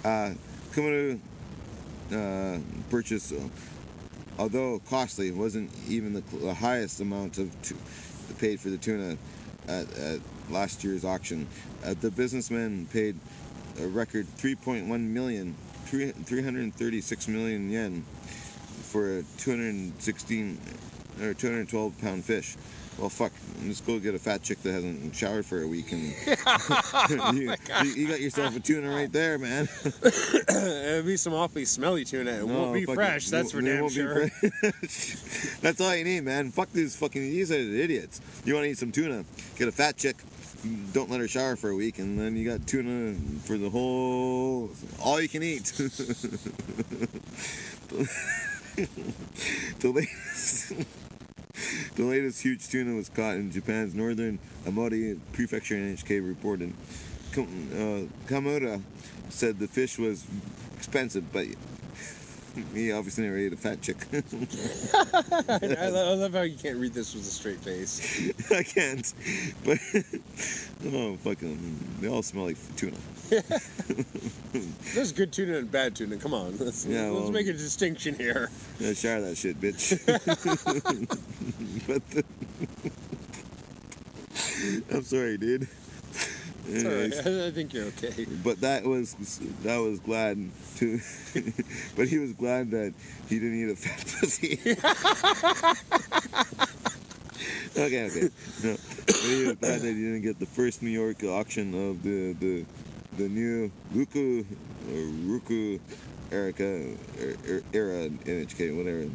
Uh, 0.04 0.34
Kumaru 0.72 1.20
uh, 2.12 2.60
purchase, 2.90 3.32
uh, 3.32 3.50
although 4.38 4.82
costly, 4.90 5.32
wasn't 5.32 5.72
even 5.88 6.14
the, 6.14 6.22
the 6.38 6.54
highest 6.54 7.02
amount 7.02 7.38
of 7.38 7.50
paid 8.36 8.60
for 8.60 8.70
the 8.70 8.78
tuna 8.78 9.18
at, 9.68 9.92
at 9.98 10.20
last 10.50 10.84
year's 10.84 11.06
auction. 11.06 11.48
Uh, 11.84 11.94
the 12.00 12.12
businessman 12.12 12.88
paid 12.88 13.16
a 13.82 13.88
record 13.88 14.26
3.1 14.38 14.88
million, 14.88 15.56
three- 15.86 16.12
336 16.12 17.28
million 17.28 17.70
yen 17.70 18.04
for 18.84 19.20
a 19.20 19.24
216 19.38 20.60
or 21.22 21.34
212 21.34 22.02
pound 22.02 22.26
fish. 22.26 22.56
Well, 23.00 23.08
fuck. 23.08 23.32
let's 23.66 23.80
go 23.80 23.98
get 23.98 24.14
a 24.14 24.20
fat 24.20 24.44
chick 24.44 24.62
that 24.64 24.74
hasn't 24.74 25.16
showered 25.16 25.46
for 25.46 25.62
a 25.62 25.68
week, 25.68 25.94
and 25.94 26.14
oh 26.46 27.32
you, 27.34 27.54
you, 27.84 27.90
you 27.92 28.08
got 28.10 28.20
yourself 28.20 28.58
a 28.58 28.60
tuna 28.60 28.90
right 28.90 29.10
there, 29.10 29.38
man. 29.38 29.70
It'll 30.04 31.04
be 31.04 31.16
some 31.16 31.34
awfully 31.34 31.64
smelly 31.64 32.04
tuna. 32.04 32.32
It 32.32 32.46
won't 32.46 32.74
be 32.74 32.84
fresh. 32.84 33.28
it. 33.28 33.32
That's 33.32 33.54
for 33.54 33.62
damn 33.62 33.88
sure. 33.88 34.30
That's 35.62 35.80
all 35.80 35.96
you 35.96 36.04
need, 36.04 36.26
man. 36.26 36.52
Fuck 36.52 36.74
these 36.74 36.98
fucking 36.98 37.22
these 37.22 37.52
are 37.52 37.64
the 37.64 37.82
idiots. 37.82 38.20
You 38.44 38.56
want 38.56 38.66
to 38.66 38.72
eat 38.72 38.78
some 38.78 38.92
tuna? 38.92 39.24
Get 39.56 39.70
a 39.70 39.72
fat 39.72 39.96
chick. 39.96 40.18
Don't 40.92 41.10
let 41.10 41.22
her 41.22 41.28
shower 41.30 41.56
for 41.56 41.70
a 41.70 41.76
week, 41.76 42.00
and 42.00 42.20
then 42.20 42.36
you 42.36 42.50
got 42.50 42.68
tuna 42.68 43.16
for 43.46 43.58
the 43.58 43.70
whole 43.70 44.72
all 45.02 45.22
you 45.22 45.30
can 45.30 45.42
eat. 45.42 45.72
the 49.80 49.90
latest. 49.90 50.74
The 51.96 52.04
latest 52.04 52.42
huge 52.42 52.68
tuna 52.68 52.96
was 52.96 53.10
caught 53.10 53.36
in 53.36 53.52
Japan's 53.52 53.94
northern 53.94 54.40
Aomori 54.66 55.20
Prefecture, 55.34 55.76
NHK 55.76 56.26
reported. 56.26 56.74
Uh, 57.38 58.08
Kamura 58.28 58.82
said 59.30 59.60
the 59.60 59.68
fish 59.68 60.00
was 60.00 60.26
expensive, 60.78 61.32
but 61.32 61.46
he 62.74 62.92
obviously 62.92 63.24
never 63.26 63.38
ate 63.38 63.54
a 63.54 63.58
fat 63.58 63.82
chick. 63.82 63.98
I, 64.14 65.90
lo- 65.90 66.12
I 66.12 66.16
love 66.16 66.34
how 66.34 66.42
you 66.42 66.58
can't 66.58 66.78
read 66.78 66.94
this 66.94 67.14
with 67.14 67.24
a 67.24 67.28
straight 67.28 67.60
face. 67.60 68.32
I 68.52 68.64
can't. 68.64 69.14
But 69.64 69.78
oh 70.94 71.16
fucking, 71.18 71.80
they 72.02 72.08
all 72.08 72.24
smell 72.24 72.46
like 72.46 72.58
tuna. 72.76 72.98
There's 74.94 75.12
good 75.12 75.32
tuna 75.32 75.58
and 75.60 75.72
bad 75.72 75.96
tuna. 75.96 76.18
Come 76.18 76.34
on, 76.34 76.58
let's, 76.58 76.86
Yeah, 76.86 77.10
let's 77.10 77.24
well- 77.24 77.32
make 77.32 77.48
a 77.48 77.54
distinction 77.54 78.16
here. 78.16 78.50
Yeah, 78.80 78.94
shower 78.94 79.22
that 79.22 79.38
shit, 79.38 79.60
bitch. 79.62 79.98
but 81.88 82.10
the, 82.10 82.24
I'm 84.92 85.04
sorry, 85.04 85.38
dude. 85.38 85.68
Right. 86.68 87.14
I, 87.14 87.52
think 87.52 87.74
you're 87.74 87.86
okay. 87.86 88.26
But 88.44 88.62
that 88.62 88.84
was 88.84 89.16
that 89.64 89.78
was 89.78 90.00
glad 90.00 90.38
to, 90.78 91.00
but 91.96 92.08
he 92.08 92.18
was 92.20 92.34
glad 92.34 92.72
that 92.72 92.94
he 93.28 93.40
didn't 93.40 93.60
eat 93.60 93.72
a 93.72 93.76
fat 93.76 94.00
pussy. 94.20 94.60
okay, 97.72 98.06
okay. 98.06 98.30
No, 98.64 98.78
but 99.06 99.16
he 99.16 99.46
was 99.46 99.56
glad 99.56 99.82
that 99.82 99.88
he 99.88 99.94
didn't 99.94 100.22
get 100.22 100.40
the 100.40 100.46
first 100.46 100.84
New 100.84 100.90
York 100.90 101.24
auction 101.24 101.74
of 101.74 102.04
the 102.04 102.34
the 102.34 102.66
the 103.18 103.30
new 103.30 103.72
Ruku 103.94 104.46
or 104.92 105.40
Ruku 105.40 105.80
Erica 106.32 106.64
er, 107.20 107.64
era 107.74 108.10
NHK 108.10 108.78
whatever. 108.78 109.10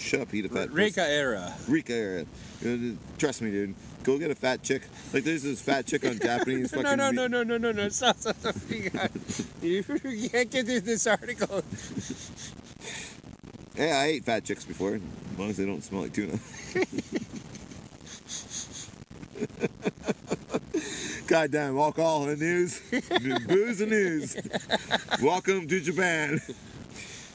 Shut 0.00 0.20
up, 0.20 0.32
eat 0.34 0.46
a 0.46 0.48
fat. 0.48 0.72
Reka 0.72 1.06
era. 1.06 1.54
Rika 1.68 1.92
era. 1.92 2.24
Trust 3.18 3.42
me, 3.42 3.50
dude. 3.50 3.74
Go 4.02 4.18
get 4.18 4.30
a 4.30 4.34
fat 4.34 4.62
chick. 4.62 4.82
Like 5.12 5.24
there's 5.24 5.42
this 5.42 5.60
fat 5.60 5.86
chick 5.86 6.06
on 6.06 6.18
Japanese 6.22 6.70
fucking. 6.70 6.84
No, 6.84 6.94
no, 6.94 7.10
no, 7.10 7.26
no, 7.26 7.42
no, 7.42 7.58
no, 7.58 7.70
no. 7.72 7.88
Stop, 7.90 8.16
stop, 8.16 8.36
stop. 8.36 8.54
You, 8.70 8.88
got- 8.90 9.10
you, 9.62 9.84
you 10.04 10.30
can't 10.30 10.50
get 10.50 10.64
through 10.66 10.80
this 10.80 11.06
article. 11.06 11.62
Yeah, 13.76 13.96
I 13.98 14.06
ate 14.06 14.24
fat 14.24 14.44
chicks 14.44 14.64
before, 14.66 14.96
as 14.96 15.38
long 15.38 15.48
as 15.48 15.56
they 15.56 15.64
don't 15.64 15.82
smell 15.82 16.02
like 16.02 16.12
tuna. 16.12 16.38
Goddamn 21.26 21.78
alcohol 21.78 22.26
the 22.26 22.36
news, 22.36 22.80
booze 23.46 23.80
and 23.80 23.90
news. 23.90 24.36
Welcome 25.22 25.68
to 25.68 25.80
Japan. 25.80 26.40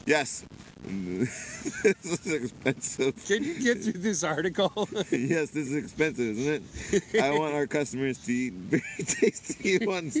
Yes, 0.04 0.44
this 1.82 2.26
is 2.26 2.32
expensive. 2.32 3.26
Can 3.26 3.42
you 3.42 3.60
get 3.60 3.82
through 3.82 4.00
this 4.00 4.22
article? 4.22 4.88
yes, 5.10 5.50
this 5.50 5.68
is 5.68 5.74
expensive, 5.74 6.38
isn't 6.38 6.64
it? 6.92 7.22
I 7.22 7.36
want 7.36 7.54
our 7.54 7.66
customers 7.66 8.18
to 8.18 8.32
eat 8.32 8.52
very 8.52 8.82
tasty 9.04 9.84
ones 9.84 10.16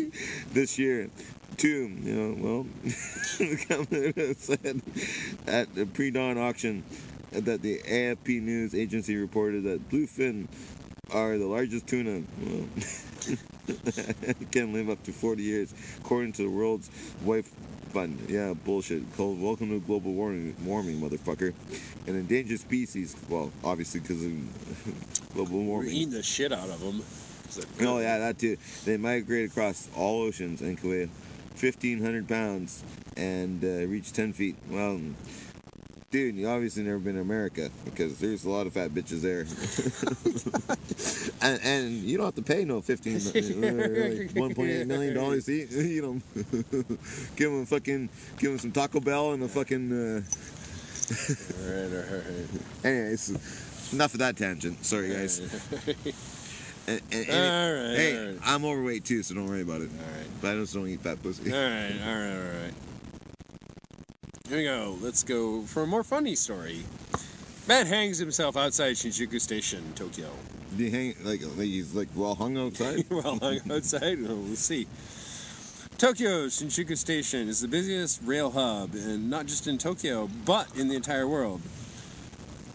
this 0.52 0.76
year. 0.76 1.08
Two, 1.56 1.88
you 2.02 2.14
know, 2.14 2.36
well, 2.38 2.66
the 3.38 3.64
company 3.68 4.34
said 4.34 4.82
at 5.46 5.72
the 5.74 5.86
pre-dawn 5.86 6.36
auction 6.36 6.82
that 7.30 7.62
the 7.62 7.78
AFP 7.78 8.42
news 8.42 8.74
agency 8.74 9.16
reported 9.16 9.62
that 9.64 9.88
bluefin 9.88 10.48
are 11.12 11.38
the 11.38 11.46
largest 11.46 11.86
tuna. 11.86 12.24
Well, 12.42 12.64
can 14.50 14.72
live 14.72 14.90
up 14.90 15.02
to 15.04 15.12
40 15.12 15.42
years, 15.42 15.74
according 15.98 16.32
to 16.34 16.42
the 16.42 16.50
world's 16.50 16.90
wife 17.22 17.50
Yeah, 18.28 18.52
bullshit. 18.52 19.02
Called 19.16 19.40
Welcome 19.40 19.70
to 19.70 19.80
Global 19.80 20.12
Warming, 20.12 20.54
warming 20.62 21.00
motherfucker. 21.00 21.54
An 22.06 22.14
endangered 22.16 22.60
species. 22.60 23.16
Well, 23.28 23.50
obviously 23.64 24.00
because 24.00 24.22
of 24.22 25.30
global 25.34 25.60
We're 25.60 25.64
warming. 25.64 25.92
eating 25.92 26.10
the 26.10 26.22
shit 26.22 26.52
out 26.52 26.68
of 26.68 26.80
them. 26.80 27.02
Oh 27.88 27.98
yeah, 28.00 28.18
that 28.18 28.38
too. 28.38 28.58
They 28.84 28.98
migrate 28.98 29.50
across 29.50 29.88
all 29.96 30.22
oceans 30.22 30.60
and 30.60 30.76
can 30.76 30.90
weigh 30.90 31.06
1,500 31.58 32.28
pounds 32.28 32.82
and 33.16 33.64
uh, 33.64 33.86
reach 33.86 34.12
10 34.12 34.34
feet. 34.34 34.56
Well, 34.68 35.00
dude, 36.16 36.36
you 36.36 36.48
obviously 36.48 36.82
never 36.82 36.98
been 36.98 37.14
to 37.16 37.20
America 37.20 37.70
because 37.84 38.18
there's 38.18 38.46
a 38.46 38.50
lot 38.50 38.66
of 38.66 38.72
fat 38.72 38.90
bitches 38.90 39.20
there, 39.20 39.40
and, 41.42 41.60
and 41.62 41.92
you 42.04 42.16
don't 42.16 42.24
have 42.26 42.34
to 42.36 42.42
pay 42.42 42.64
no 42.64 42.80
15, 42.80 43.14
uh, 43.16 43.18
like 43.18 43.34
1.8 44.32 44.86
million 44.86 45.14
dollars 45.14 45.44
to 45.44 45.52
eat. 45.52 45.70
You 45.70 46.02
know, 46.32 46.82
give 47.36 47.50
them 47.52 47.66
fucking, 47.66 48.08
give 48.38 48.50
them 48.50 48.58
some 48.58 48.72
Taco 48.72 48.98
Bell 49.00 49.32
and 49.32 49.42
a 49.42 49.48
fucking. 49.48 49.92
Uh... 49.92 50.22
all 51.62 51.70
right, 51.70 51.92
all 51.92 52.16
right. 52.16 52.84
Anyways, 52.84 53.92
enough 53.92 54.14
of 54.14 54.20
that 54.20 54.38
tangent. 54.38 54.84
Sorry, 54.86 55.10
guys. 55.10 55.40
And, 56.88 57.00
and- 57.10 57.28
and- 57.28 57.30
All 57.30 57.88
right, 57.90 57.96
hey, 57.96 58.18
all 58.18 58.26
right. 58.32 58.40
I'm 58.44 58.64
overweight 58.64 59.04
too, 59.04 59.22
so 59.22 59.34
don't 59.34 59.48
worry 59.48 59.62
about 59.62 59.82
it. 59.82 59.90
All 59.90 60.16
right. 60.18 60.26
But 60.40 60.52
I 60.52 60.60
just 60.60 60.72
don't 60.72 60.88
eat 60.88 61.00
fat 61.00 61.22
pussy. 61.22 61.52
All 61.52 61.58
right, 61.58 61.92
all 62.06 62.14
right, 62.14 62.32
all 62.32 62.62
right. 62.62 62.74
Here 64.48 64.58
we 64.58 64.62
go. 64.62 64.96
Let's 65.00 65.24
go 65.24 65.62
for 65.62 65.82
a 65.82 65.88
more 65.88 66.04
funny 66.04 66.36
story. 66.36 66.84
Man 67.66 67.86
hangs 67.86 68.18
himself 68.18 68.56
outside 68.56 68.94
Shinjuku 68.94 69.40
Station, 69.40 69.92
Tokyo. 69.96 70.30
Do 70.76 70.84
you 70.84 70.90
hang 70.92 71.16
like 71.24 71.40
like 71.56 71.66
he's 71.66 71.96
like 71.96 72.06
well 72.14 72.36
hung 72.36 72.56
outside? 72.56 73.06
well, 73.10 73.40
hung 73.40 73.58
outside. 73.68 74.22
Well, 74.22 74.36
we'll 74.36 74.54
see. 74.54 74.86
Tokyo 75.98 76.46
Shinjuku 76.46 76.96
Station 76.96 77.48
is 77.48 77.60
the 77.60 77.66
busiest 77.66 78.20
rail 78.22 78.52
hub, 78.52 78.94
and 78.94 79.28
not 79.28 79.46
just 79.46 79.66
in 79.66 79.78
Tokyo, 79.78 80.30
but 80.44 80.68
in 80.76 80.86
the 80.86 80.94
entire 80.94 81.26
world. 81.26 81.60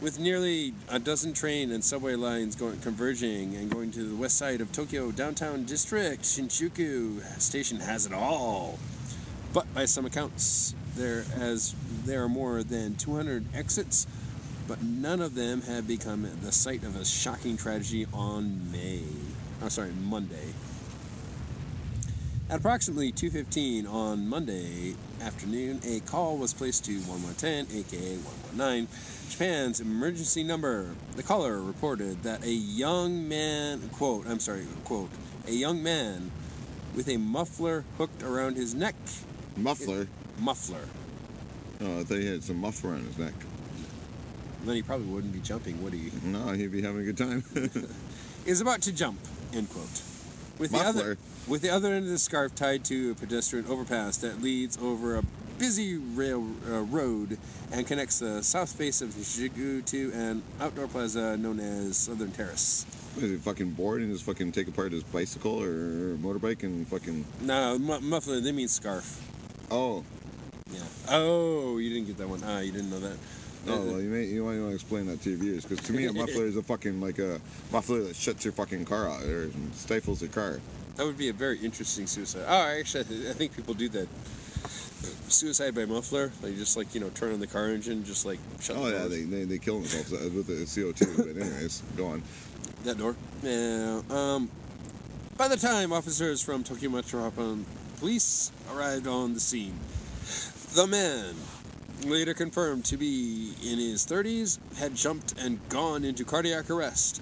With 0.02 0.20
nearly 0.20 0.74
a 0.90 1.00
dozen 1.00 1.32
train 1.32 1.72
and 1.72 1.82
subway 1.82 2.16
lines 2.16 2.58
going 2.58 2.80
converging 2.80 3.56
and 3.56 3.72
going 3.72 3.92
to 3.92 4.04
the 4.04 4.16
west 4.16 4.38
side 4.38 4.60
of 4.60 4.74
Tokyo 4.74 5.10
downtown 5.12 5.64
district, 5.64 6.24
Shinjuku 6.24 7.40
Station 7.40 7.80
has 7.80 8.06
it 8.06 8.12
all. 8.12 8.78
But 9.54 9.74
by 9.74 9.86
some 9.86 10.06
accounts, 10.06 10.76
there 10.96 11.26
as 11.36 11.76
there 12.06 12.24
are 12.24 12.30
more 12.30 12.64
than 12.64 12.96
200 12.96 13.46
exits, 13.54 14.08
but 14.68 14.82
none 14.84 15.22
of 15.22 15.36
them 15.36 15.62
have 15.64 15.88
become 15.88 16.28
the 16.42 16.52
site 16.52 16.84
of 16.84 16.96
a 16.96 17.06
shocking 17.06 17.58
tragedy 17.58 18.08
on 18.14 18.72
May. 18.72 19.04
Oh, 19.62 19.70
sorry, 19.70 19.92
Monday. 19.92 20.54
At 22.50 22.60
approximately 22.60 23.14
2:15 23.14 23.88
on 23.88 24.28
Monday 24.28 24.96
afternoon, 25.22 25.80
a 25.86 26.02
call 26.02 26.38
was 26.38 26.54
placed 26.54 26.84
to 26.84 27.00
1110, 27.00 27.68
aka 27.78 28.18
119, 28.18 28.90
Japan's 29.30 29.80
emergency 29.80 30.44
number. 30.44 30.96
The 31.16 31.24
caller 31.24 31.62
reported 31.62 32.24
that 32.24 32.44
a 32.44 32.52
young 32.52 33.30
man, 33.30 33.90
quote, 33.94 34.28
I'm 34.28 34.42
sorry, 34.42 34.66
quote, 34.84 35.12
a 35.48 35.54
young 35.54 35.82
man 35.82 36.32
with 36.94 37.08
a 37.08 37.16
muffler 37.16 37.86
hooked 37.98 38.22
around 38.22 38.58
his 38.58 38.76
neck. 38.76 38.96
Muffler. 39.56 40.08
Muffler. 40.42 40.88
Oh, 41.82 42.00
I 42.00 42.04
thought 42.04 42.18
he 42.18 42.28
had 42.28 42.44
some 42.44 42.58
muffler 42.58 42.92
on 42.92 43.06
his 43.06 43.18
neck. 43.18 43.34
Then 44.66 44.76
he 44.76 44.82
probably 44.82 45.08
wouldn't 45.08 45.34
be 45.34 45.40
jumping, 45.40 45.84
would 45.84 45.94
he? 45.94 46.12
No, 46.24 46.50
he'd 46.50 46.72
be 46.72 46.82
having 46.82 47.02
a 47.02 47.04
good 47.04 47.18
time. 47.18 47.44
is 48.46 48.62
about 48.62 48.82
to 48.84 48.92
jump. 48.92 49.20
End 49.54 49.70
quote. 49.70 50.02
With 50.60 50.72
the 50.72 50.80
other, 50.80 51.18
with 51.48 51.62
the 51.62 51.70
other 51.70 51.94
end 51.94 52.06
of 52.06 52.12
the 52.12 52.20
scarf 52.20 52.54
tied 52.54 52.86
to 52.86 53.12
a 53.12 53.16
pedestrian 53.16 53.66
overpass 53.66 54.18
that 54.18 54.42
leads 54.42 54.78
over 54.78 55.18
a 55.18 55.24
busy 55.58 55.98
rail 55.98 56.46
uh, 56.70 56.82
road 56.82 57.38
and 57.72 57.86
connects 57.86 58.20
the 58.20 58.44
south 58.44 58.72
face 58.74 59.02
of 59.02 59.10
Shinjuku 59.10 59.86
to 59.86 60.12
an 60.14 60.44
outdoor 60.60 60.88
plaza 60.88 61.38
known 61.38 61.60
as 61.60 61.98
Southern 61.98 62.32
Terrace. 62.32 62.86
Is 63.18 63.24
he 63.24 63.36
fucking 63.38 63.72
bored 63.72 64.02
and 64.02 64.12
just 64.12 64.26
fucking 64.26 64.52
take 64.52 64.68
apart 64.68 64.92
his 64.92 65.04
bicycle 65.04 65.62
or 65.62 66.16
motorbike 66.18 66.64
and 66.64 66.88
fucking? 66.88 67.26
No, 67.42 67.78
mu- 67.80 68.00
muffler. 68.00 68.40
They 68.40 68.52
mean 68.52 68.68
scarf. 68.68 69.20
Oh, 69.72 70.04
Yeah. 70.74 70.80
Oh, 71.10 71.78
you 71.78 71.90
didn't 71.90 72.08
get 72.08 72.18
that 72.18 72.28
one. 72.30 72.42
Ah, 72.46 72.60
you 72.60 72.72
didn't 72.72 72.90
know 72.90 73.00
that. 73.00 73.18
oh, 73.68 73.86
well, 73.86 74.02
you 74.02 74.10
may 74.10 74.24
you 74.26 74.44
might 74.44 74.58
want 74.60 74.70
to 74.70 74.76
explain 74.76 75.06
that 75.08 75.22
to 75.24 75.30
your 75.30 75.40
viewers 75.40 75.66
because 75.66 75.86
to 75.86 75.94
me 75.94 76.06
a 76.06 76.14
muffler 76.14 76.46
is 76.46 76.58
a 76.58 76.64
fucking 76.64 77.00
like 77.02 77.20
a 77.20 77.40
muffler 77.72 78.02
that 78.04 78.16
shuts 78.16 78.44
your 78.44 78.54
fucking 78.54 78.86
car 78.86 79.08
out 79.10 79.24
or 79.24 79.50
stifles 79.74 80.22
your 80.22 80.32
car. 80.32 80.60
That 80.96 81.06
would 81.06 81.18
be 81.18 81.30
a 81.30 81.34
very 81.34 81.58
interesting 81.60 82.06
suicide. 82.08 82.44
Oh, 82.48 82.78
actually, 82.80 83.02
I 83.02 83.04
th- 83.04 83.28
I 83.30 83.34
think 83.34 83.56
people 83.56 83.74
do 83.74 83.90
that. 83.90 84.08
Suicide 85.30 85.74
by 85.74 85.86
muffler. 85.86 86.32
They 86.42 86.54
just 86.54 86.76
like 86.78 86.94
you 86.94 87.02
know 87.02 87.10
turn 87.10 87.34
on 87.34 87.40
the 87.40 87.48
car 87.48 87.68
engine, 87.70 88.04
just 88.04 88.26
like 88.26 88.40
shut 88.60 88.76
Oh 88.78 88.86
the 88.86 88.92
yeah, 88.92 89.08
they, 89.08 89.22
they, 89.24 89.44
they 89.46 89.58
kill 89.58 89.80
themselves 89.80 90.12
with 90.12 90.48
the 90.48 90.54
CO2. 90.66 91.18
But 91.18 91.42
anyways, 91.42 91.82
go 91.96 92.08
on. 92.08 92.22
that 92.84 92.98
door. 92.98 93.16
Yeah. 93.42 94.02
Um, 94.10 94.50
by 95.38 95.48
the 95.48 95.56
time 95.56 95.92
officers 95.94 96.42
from 96.42 96.64
Tokyo 96.64 96.90
Metropolitan 96.90 97.66
Police 97.98 98.52
arrived 98.74 99.08
on 99.08 99.34
the 99.34 99.40
scene, 99.40 99.80
the 100.74 100.88
man, 100.88 101.36
later 102.06 102.34
confirmed 102.34 102.86
to 102.86 102.96
be 102.96 103.54
in 103.62 103.78
his 103.78 104.06
30s, 104.06 104.58
had 104.78 104.96
jumped 104.96 105.38
and 105.38 105.60
gone 105.68 106.06
into 106.06 106.24
cardiac 106.24 106.70
arrest. 106.70 107.22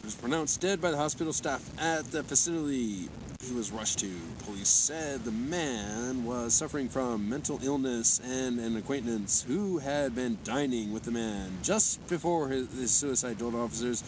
He 0.00 0.06
was 0.06 0.14
pronounced 0.14 0.58
dead 0.58 0.80
by 0.80 0.90
the 0.90 0.96
hospital 0.96 1.34
staff 1.34 1.62
at 1.78 2.10
the 2.12 2.22
facility 2.22 3.10
he 3.42 3.54
was 3.54 3.70
rushed 3.70 3.98
to. 3.98 4.10
Police 4.44 4.70
said 4.70 5.24
the 5.24 5.30
man 5.30 6.24
was 6.24 6.54
suffering 6.54 6.88
from 6.88 7.28
mental 7.28 7.60
illness 7.62 8.20
and 8.24 8.58
an 8.58 8.74
acquaintance 8.74 9.44
who 9.46 9.78
had 9.78 10.14
been 10.14 10.38
dining 10.42 10.94
with 10.94 11.02
the 11.02 11.10
man 11.10 11.58
just 11.62 12.06
before 12.08 12.48
his, 12.48 12.72
his 12.72 12.90
suicide 12.90 13.38
told 13.38 13.54
officers 13.54 14.02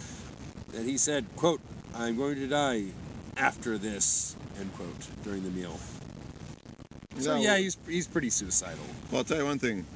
that 0.73 0.87
he 0.87 0.97
said, 0.97 1.27
quote, 1.37 1.61
I'm 1.95 2.16
going 2.16 2.37
to 2.37 2.47
die 2.47 2.87
after 3.37 3.77
this, 3.77 4.37
end 4.59 4.73
quote, 4.75 5.23
during 5.23 5.42
the 5.42 5.51
meal. 5.51 5.79
So 7.18 7.37
Yeah, 7.37 7.40
yeah, 7.40 7.59
he's, 7.59 7.77
he's 7.87 8.07
pretty 8.07 8.31
suicidal. 8.31 8.85
Well, 9.11 9.18
I'll 9.18 9.25
tell 9.25 9.38
you 9.38 9.44
one 9.44 9.59
thing. 9.59 9.87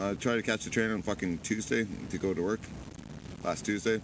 I 0.00 0.14
tried 0.14 0.36
to 0.36 0.42
catch 0.42 0.64
the 0.64 0.70
train 0.70 0.90
on 0.90 1.02
fucking 1.02 1.38
Tuesday 1.38 1.86
to 2.10 2.18
go 2.18 2.34
to 2.34 2.42
work 2.42 2.60
last 3.42 3.64
Tuesday, 3.64 4.00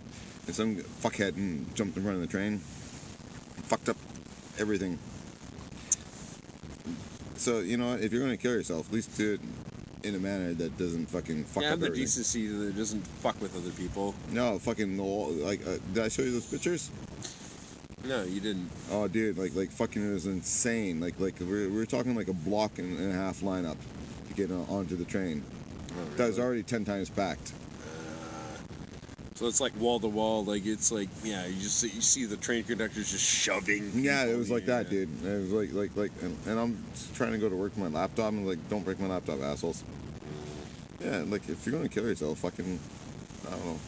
and 0.47 0.55
some 0.55 0.77
fuckhead 0.77 1.33
mm, 1.33 1.73
jumped 1.75 1.97
in 1.97 2.03
front 2.03 2.17
of 2.17 2.23
the 2.23 2.27
train, 2.27 2.59
fucked 2.59 3.89
up 3.89 3.97
everything. 4.59 4.99
So 7.37 7.61
you 7.61 7.77
know 7.77 7.91
what? 7.91 8.01
If 8.01 8.13
you're 8.13 8.23
going 8.23 8.37
to 8.37 8.43
kill 8.43 8.53
yourself, 8.53 8.89
at 8.89 8.95
least 8.95 9.17
do 9.17 9.35
it 9.35 9.41
in 10.07 10.15
a 10.15 10.19
manner 10.19 10.55
that 10.55 10.77
doesn't 10.79 11.07
fucking 11.07 11.45
fuck 11.45 11.63
yeah, 11.63 11.73
up 11.73 11.81
have 11.81 11.81
the 11.81 11.91
decency 11.91 12.47
that 12.47 12.77
doesn't 12.77 13.07
fuck 13.07 13.41
with 13.41 13.57
other 13.57 13.71
people. 13.71 14.15
No, 14.31 14.59
fucking 14.59 14.97
the 14.97 15.03
wall- 15.03 15.31
like. 15.31 15.67
Uh, 15.67 15.79
did 15.93 16.05
I 16.05 16.09
show 16.09 16.23
you 16.23 16.33
those 16.33 16.47
pictures? 16.47 16.91
No, 18.05 18.23
you 18.23 18.41
didn't. 18.41 18.71
Oh, 18.91 19.09
dude, 19.09 19.37
like 19.39 19.55
like 19.55 19.71
fucking 19.71 20.11
it 20.11 20.13
was 20.13 20.27
insane. 20.27 21.01
Like 21.01 21.19
like 21.19 21.35
we're, 21.41 21.69
we're 21.69 21.85
talking 21.87 22.15
like 22.15 22.29
a 22.29 22.33
block 22.33 22.79
and, 22.79 22.99
a 23.11 23.13
half 23.13 23.41
lineup 23.41 23.77
to 24.29 24.35
get 24.35 24.51
on, 24.51 24.67
onto 24.69 24.97
the 24.97 25.05
train. 25.05 25.43
Oh, 25.93 26.17
That 26.17 26.29
was 26.29 26.39
already 26.39 26.63
ten 26.63 26.85
times 26.85 27.11
packed. 27.11 27.53
Uh, 27.83 28.59
so 29.35 29.47
it's 29.47 29.61
like 29.61 29.79
wall 29.79 30.01
to 30.01 30.07
wall, 30.07 30.45
like 30.45 30.65
it's 30.65 30.91
like 30.93 31.09
yeah, 31.25 31.47
you 31.47 31.57
just 31.61 31.79
see, 31.79 31.89
you 31.89 32.01
see 32.01 32.25
the 32.25 32.37
train 32.37 32.63
conductors 32.65 33.11
just 33.11 33.25
shoving. 33.25 33.91
Yeah, 33.95 34.25
it 34.25 34.37
was 34.37 34.51
like 34.51 34.67
that, 34.67 34.89
dude. 34.91 35.09
It 35.25 35.39
was 35.41 35.53
like 35.53 35.73
like 35.73 35.97
like, 35.97 36.13
and, 36.23 36.37
and 36.47 36.59
I'm 36.59 36.85
trying 37.15 37.33
to 37.33 37.39
go 37.39 37.49
to 37.49 37.57
work 37.57 37.77
with 37.77 37.93
my 37.93 38.01
laptop. 38.01 38.33
and 38.33 38.47
like, 38.47 38.69
don't 38.69 38.85
break 38.85 39.01
my 39.01 39.09
laptop, 39.09 39.41
assholes. 39.43 39.83
Yeah, 41.01 41.25
like 41.27 41.49
if 41.49 41.66
you're 41.66 41.75
gonna 41.77 41.89
kill 41.89 42.05
yourself, 42.05 42.39
fucking, 42.39 42.79
I 43.47 43.51
don't 43.51 43.64
know, 43.66 43.79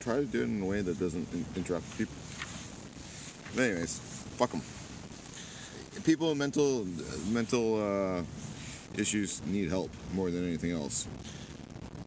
try 0.00 0.16
to 0.16 0.24
do 0.24 0.40
it 0.40 0.44
in 0.44 0.62
a 0.62 0.66
way 0.66 0.80
that 0.80 0.98
doesn't 0.98 1.32
in- 1.32 1.46
interrupt 1.54 1.96
people. 1.96 2.14
But 3.54 3.62
anyways, 3.64 3.98
fuck 4.36 4.50
them. 4.50 4.62
People 6.04 6.28
with 6.30 6.38
mental 6.38 6.86
mental 7.30 8.18
uh, 8.18 8.22
issues 8.96 9.42
need 9.46 9.68
help 9.68 9.90
more 10.14 10.30
than 10.30 10.46
anything 10.46 10.70
else. 10.72 11.06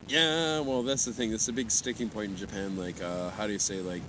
Yeah, 0.08 0.60
well, 0.62 0.84
that's 0.84 1.06
the 1.06 1.14
thing. 1.14 1.32
That's 1.32 1.48
a 1.48 1.54
big 1.54 1.72
sticking 1.72 2.10
point 2.10 2.32
in 2.32 2.38
Japan. 2.38 2.78
Like, 2.78 3.02
uh, 3.02 3.30
how 3.32 3.48
do 3.48 3.54
you 3.54 3.60
say, 3.60 3.80
like, 3.82 4.02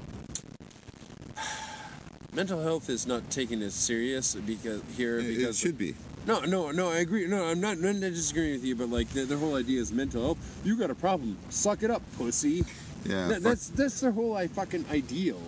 mental 2.33 2.61
health 2.63 2.89
is 2.91 3.07
not 3.07 3.31
taken 3.31 3.63
as 3.63 3.75
serious 3.75 4.35
because 4.35 4.83
here 4.97 5.19
It, 5.19 5.29
because 5.37 5.57
it 5.57 5.61
should 5.61 5.79
be. 5.79 5.95
no, 6.27 6.41
no, 6.41 6.71
no. 6.71 6.91
I 6.91 6.99
agree. 6.99 7.27
No, 7.27 7.45
I'm 7.45 7.61
not. 7.61 7.73
I'm 7.77 8.01
not 8.01 8.01
disagreeing 8.01 8.53
with 8.55 8.65
you, 8.65 8.75
but 8.77 8.89
like, 8.91 9.09
the, 9.11 9.25
the 9.25 9.37
whole 9.37 9.57
idea 9.57 9.81
is 9.81 9.93
mental 9.93 10.23
health. 10.23 10.61
You 10.65 10.77
got 10.77 10.91
a 10.91 10.95
problem. 10.95 11.37
Suck 11.51 11.83
it 11.83 11.91
up, 11.91 12.03
pussy. 12.17 12.65
Yeah. 13.05 13.29
That- 13.29 13.43
that's 13.43 13.69
that's 13.69 14.01
their 14.01 14.13
whole 14.13 14.37
I 14.37 14.47
fucking 14.49 14.87
ideal. 14.91 15.41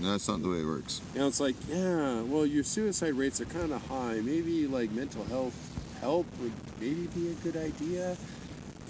No, 0.00 0.12
that's 0.12 0.28
not 0.28 0.42
the 0.42 0.48
way 0.48 0.60
it 0.60 0.66
works. 0.66 1.02
You 1.12 1.20
know, 1.20 1.28
it's 1.28 1.40
like, 1.40 1.56
yeah, 1.68 2.22
well, 2.22 2.46
your 2.46 2.64
suicide 2.64 3.14
rates 3.14 3.40
are 3.40 3.44
kind 3.44 3.72
of 3.72 3.86
high. 3.86 4.20
Maybe 4.20 4.66
like 4.66 4.90
mental 4.92 5.24
health 5.24 5.54
help 6.00 6.26
would 6.40 6.52
maybe 6.80 7.06
be 7.08 7.28
a 7.28 7.34
good 7.34 7.56
idea. 7.56 8.16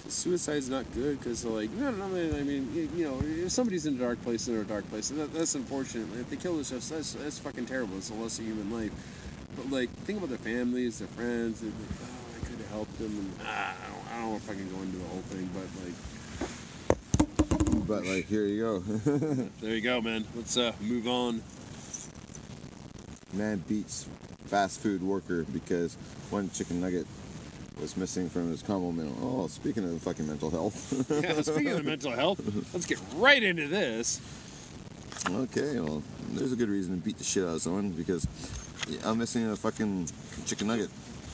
Suicide's 0.08 0.68
not 0.68 0.92
good 0.92 1.18
because 1.18 1.44
like, 1.44 1.70
no, 1.70 1.90
no, 1.90 2.08
man, 2.08 2.34
I 2.34 2.42
mean, 2.42 2.90
you, 2.96 3.04
know, 3.04 3.20
if 3.22 3.50
somebody's 3.50 3.86
in 3.86 3.96
a 3.96 3.98
dark 3.98 4.22
place, 4.22 4.46
they're 4.46 4.56
in 4.56 4.62
a 4.62 4.64
dark 4.64 4.88
place. 4.88 5.08
That, 5.08 5.32
that's 5.32 5.54
unfortunate. 5.56 6.08
If 6.18 6.30
they 6.30 6.36
kill 6.36 6.54
themselves, 6.54 6.88
that's 6.88 7.14
that's 7.14 7.38
fucking 7.40 7.66
terrible. 7.66 7.96
It's 7.96 8.10
a 8.10 8.14
loss 8.14 8.38
of 8.38 8.44
human 8.44 8.70
life. 8.70 8.92
But 9.56 9.70
like, 9.70 9.90
think 10.04 10.18
about 10.18 10.28
their 10.28 10.38
families, 10.38 11.00
their 11.00 11.08
friends. 11.08 11.60
They're 11.60 11.70
like, 11.70 11.98
oh, 12.02 12.36
I 12.36 12.46
could 12.46 12.58
have 12.58 12.70
helped 12.70 12.98
them. 12.98 13.18
And 13.18 13.32
ah, 13.44 13.74
I 13.74 13.90
don't, 13.90 14.18
I 14.18 14.30
don't 14.30 14.42
fucking 14.42 14.68
go 14.70 14.82
into 14.82 14.98
the 14.98 15.08
whole 15.08 15.22
thing, 15.22 15.50
but 15.52 15.66
like, 15.84 15.94
But 17.90 18.06
like, 18.06 18.28
here 18.28 18.46
you 18.46 18.60
go. 18.60 18.78
there 19.60 19.74
you 19.74 19.80
go, 19.80 20.00
man. 20.00 20.24
Let's 20.36 20.56
uh, 20.56 20.72
move 20.80 21.08
on. 21.08 21.42
Man 23.32 23.64
beats 23.66 24.06
fast 24.46 24.78
food 24.78 25.02
worker 25.02 25.42
because 25.42 25.96
one 26.30 26.50
chicken 26.50 26.80
nugget 26.80 27.04
was 27.80 27.96
missing 27.96 28.30
from 28.30 28.48
his 28.52 28.62
combo 28.62 28.92
meal. 28.92 29.12
Oh, 29.20 29.48
speaking 29.48 29.82
of 29.82 30.00
fucking 30.02 30.24
mental 30.24 30.50
health. 30.50 31.10
Yeah, 31.20 31.42
speaking 31.42 31.72
of 31.72 31.84
mental 31.84 32.12
health, 32.12 32.40
let's 32.72 32.86
get 32.86 33.00
right 33.16 33.42
into 33.42 33.66
this. 33.66 34.20
okay, 35.28 35.80
well, 35.80 36.00
there's 36.30 36.52
a 36.52 36.56
good 36.56 36.68
reason 36.68 36.96
to 36.96 37.04
beat 37.04 37.18
the 37.18 37.24
shit 37.24 37.42
out 37.42 37.56
of 37.56 37.62
someone 37.62 37.90
because 37.90 38.24
I'm 39.04 39.18
missing 39.18 39.50
a 39.50 39.56
fucking 39.56 40.08
chicken 40.46 40.68
nugget. 40.68 40.90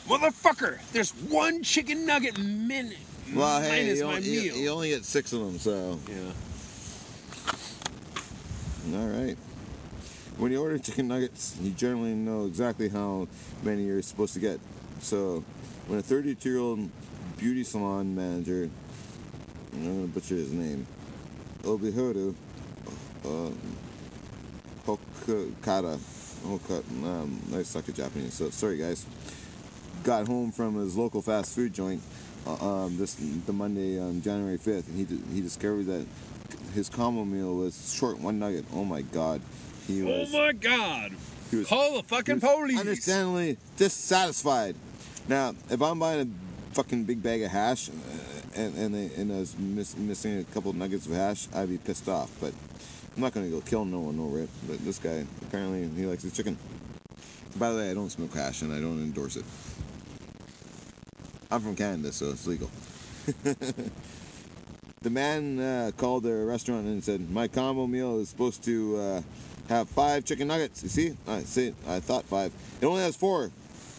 Motherfucker, 0.09 0.79
there's 0.93 1.11
one 1.11 1.63
chicken 1.63 2.07
nugget 2.07 2.39
minute. 2.39 2.97
Well, 3.35 3.61
hey, 3.61 3.83
minus 3.83 3.99
you, 3.99 4.05
my 4.05 4.17
only, 4.17 4.29
you, 4.31 4.41
meal. 4.41 4.57
you 4.57 4.69
only 4.71 4.89
get 4.91 5.05
six 5.05 5.33
of 5.33 5.41
them, 5.41 5.59
so 5.59 5.99
yeah. 6.09 6.33
All 8.95 9.09
right. 9.09 9.37
When 10.37 10.53
you 10.53 10.61
order 10.61 10.79
chicken 10.79 11.09
nuggets, 11.09 11.57
you 11.61 11.71
generally 11.71 12.15
know 12.15 12.47
exactly 12.47 12.89
how 12.89 13.27
many 13.63 13.85
you're 13.85 14.03
supposed 14.03 14.35
to 14.35 14.41
get. 14.41 14.61
So, 15.01 15.45
when 15.87 15.99
a 15.99 16.03
32-year-old 16.03 16.91
beauty 17.39 17.65
salon 17.65 18.15
manager, 18.15 18.69
I'm 19.73 19.85
gonna 19.85 20.07
butcher 20.07 20.35
his 20.35 20.53
name, 20.53 20.87
Obihodu 21.63 22.35
uh, 23.27 23.51
Hokata, 24.87 25.99
Hoka, 26.45 26.79
um, 27.05 27.41
I 27.55 27.63
suck 27.63 27.89
at 27.89 27.95
Japanese, 27.95 28.35
so 28.35 28.51
sorry 28.51 28.79
guys, 28.79 29.05
got 30.05 30.27
home 30.27 30.53
from 30.53 30.77
his 30.77 30.97
local 30.97 31.23
fast 31.23 31.55
food 31.55 31.73
joint 31.73 32.03
uh, 32.47 32.85
um, 32.85 32.97
this 32.97 33.15
the 33.15 33.53
Monday 33.53 34.01
on 34.01 34.23
January 34.23 34.59
5th, 34.59 34.89
and 34.89 34.97
he 34.97 35.35
he 35.35 35.41
discovered 35.41 35.87
that 35.87 36.07
his 36.77 36.89
combo 36.91 37.25
meal 37.25 37.57
was 37.57 37.95
short 37.95 38.21
one 38.21 38.39
nugget. 38.39 38.65
Oh 38.73 38.85
my 38.85 39.03
god, 39.03 39.41
he 39.87 40.03
was. 40.03 40.33
Oh 40.33 40.39
my 40.39 40.53
god. 40.53 41.13
he 41.51 41.57
was 41.57 41.67
Call 41.67 41.97
the 41.97 42.03
fucking 42.05 42.39
police. 42.39 42.79
Understandably 42.79 43.57
dissatisfied. 43.77 44.77
Now, 45.27 45.55
if 45.71 45.81
I'm 45.83 45.99
buying 45.99 46.21
a 46.21 46.75
fucking 46.75 47.05
big 47.05 47.23
bag 47.23 47.43
of 47.43 47.51
hash 47.51 47.89
uh, 47.89 47.93
and 48.55 48.77
and, 48.77 48.95
they, 48.95 49.11
and 49.17 49.33
I 49.33 49.39
was 49.39 49.59
miss, 49.59 49.97
missing 49.97 50.39
a 50.39 50.45
couple 50.45 50.71
of 50.71 50.77
nuggets 50.77 51.07
of 51.07 51.13
hash, 51.13 51.49
I'd 51.55 51.71
be 51.71 51.79
pissed 51.79 52.09
off. 52.09 52.31
But 52.41 52.53
I'm 53.17 53.23
not 53.23 53.33
gonna 53.33 53.49
go 53.49 53.63
kill 53.63 53.85
no 53.85 54.01
one 54.01 54.21
over 54.21 54.41
it. 54.41 54.51
But 54.69 54.85
this 54.85 54.99
guy 54.99 55.25
apparently 55.43 55.89
he 56.01 56.07
likes 56.07 56.23
his 56.23 56.35
chicken. 56.35 56.59
By 57.57 57.71
the 57.71 57.79
way, 57.79 57.91
I 57.91 57.95
don't 57.95 58.11
smoke 58.11 58.35
hash 58.35 58.61
and 58.61 58.73
I 58.73 58.81
don't 58.81 59.03
endorse 59.03 59.37
it. 59.37 59.45
I'm 61.51 61.63
from 61.63 61.75
Canada, 61.75 62.13
so 62.13 62.31
it's 62.31 62.47
legal. 62.47 62.71
the 65.03 65.11
man 65.11 65.61
uh, 65.61 65.91
called 65.97 66.25
the 66.25 66.35
restaurant 66.45 66.87
and 66.87 67.03
said, 67.03 67.31
"My 67.31 67.49
combo 67.49 67.87
meal 67.87 68.19
is 68.19 68.29
supposed 68.29 68.65
to 68.65 68.97
uh, 68.97 69.23
have 69.69 69.89
five 69.89 70.25
chicken 70.25 70.49
nuggets. 70.49 70.83
You 70.83 70.89
see? 70.89 71.17
I 71.29 71.41
see. 71.41 71.75
I 71.87 72.01
thought 72.01 72.25
five. 72.25 72.53
It 72.81 72.87
only 72.87 73.03
has 73.03 73.15
four. 73.15 73.51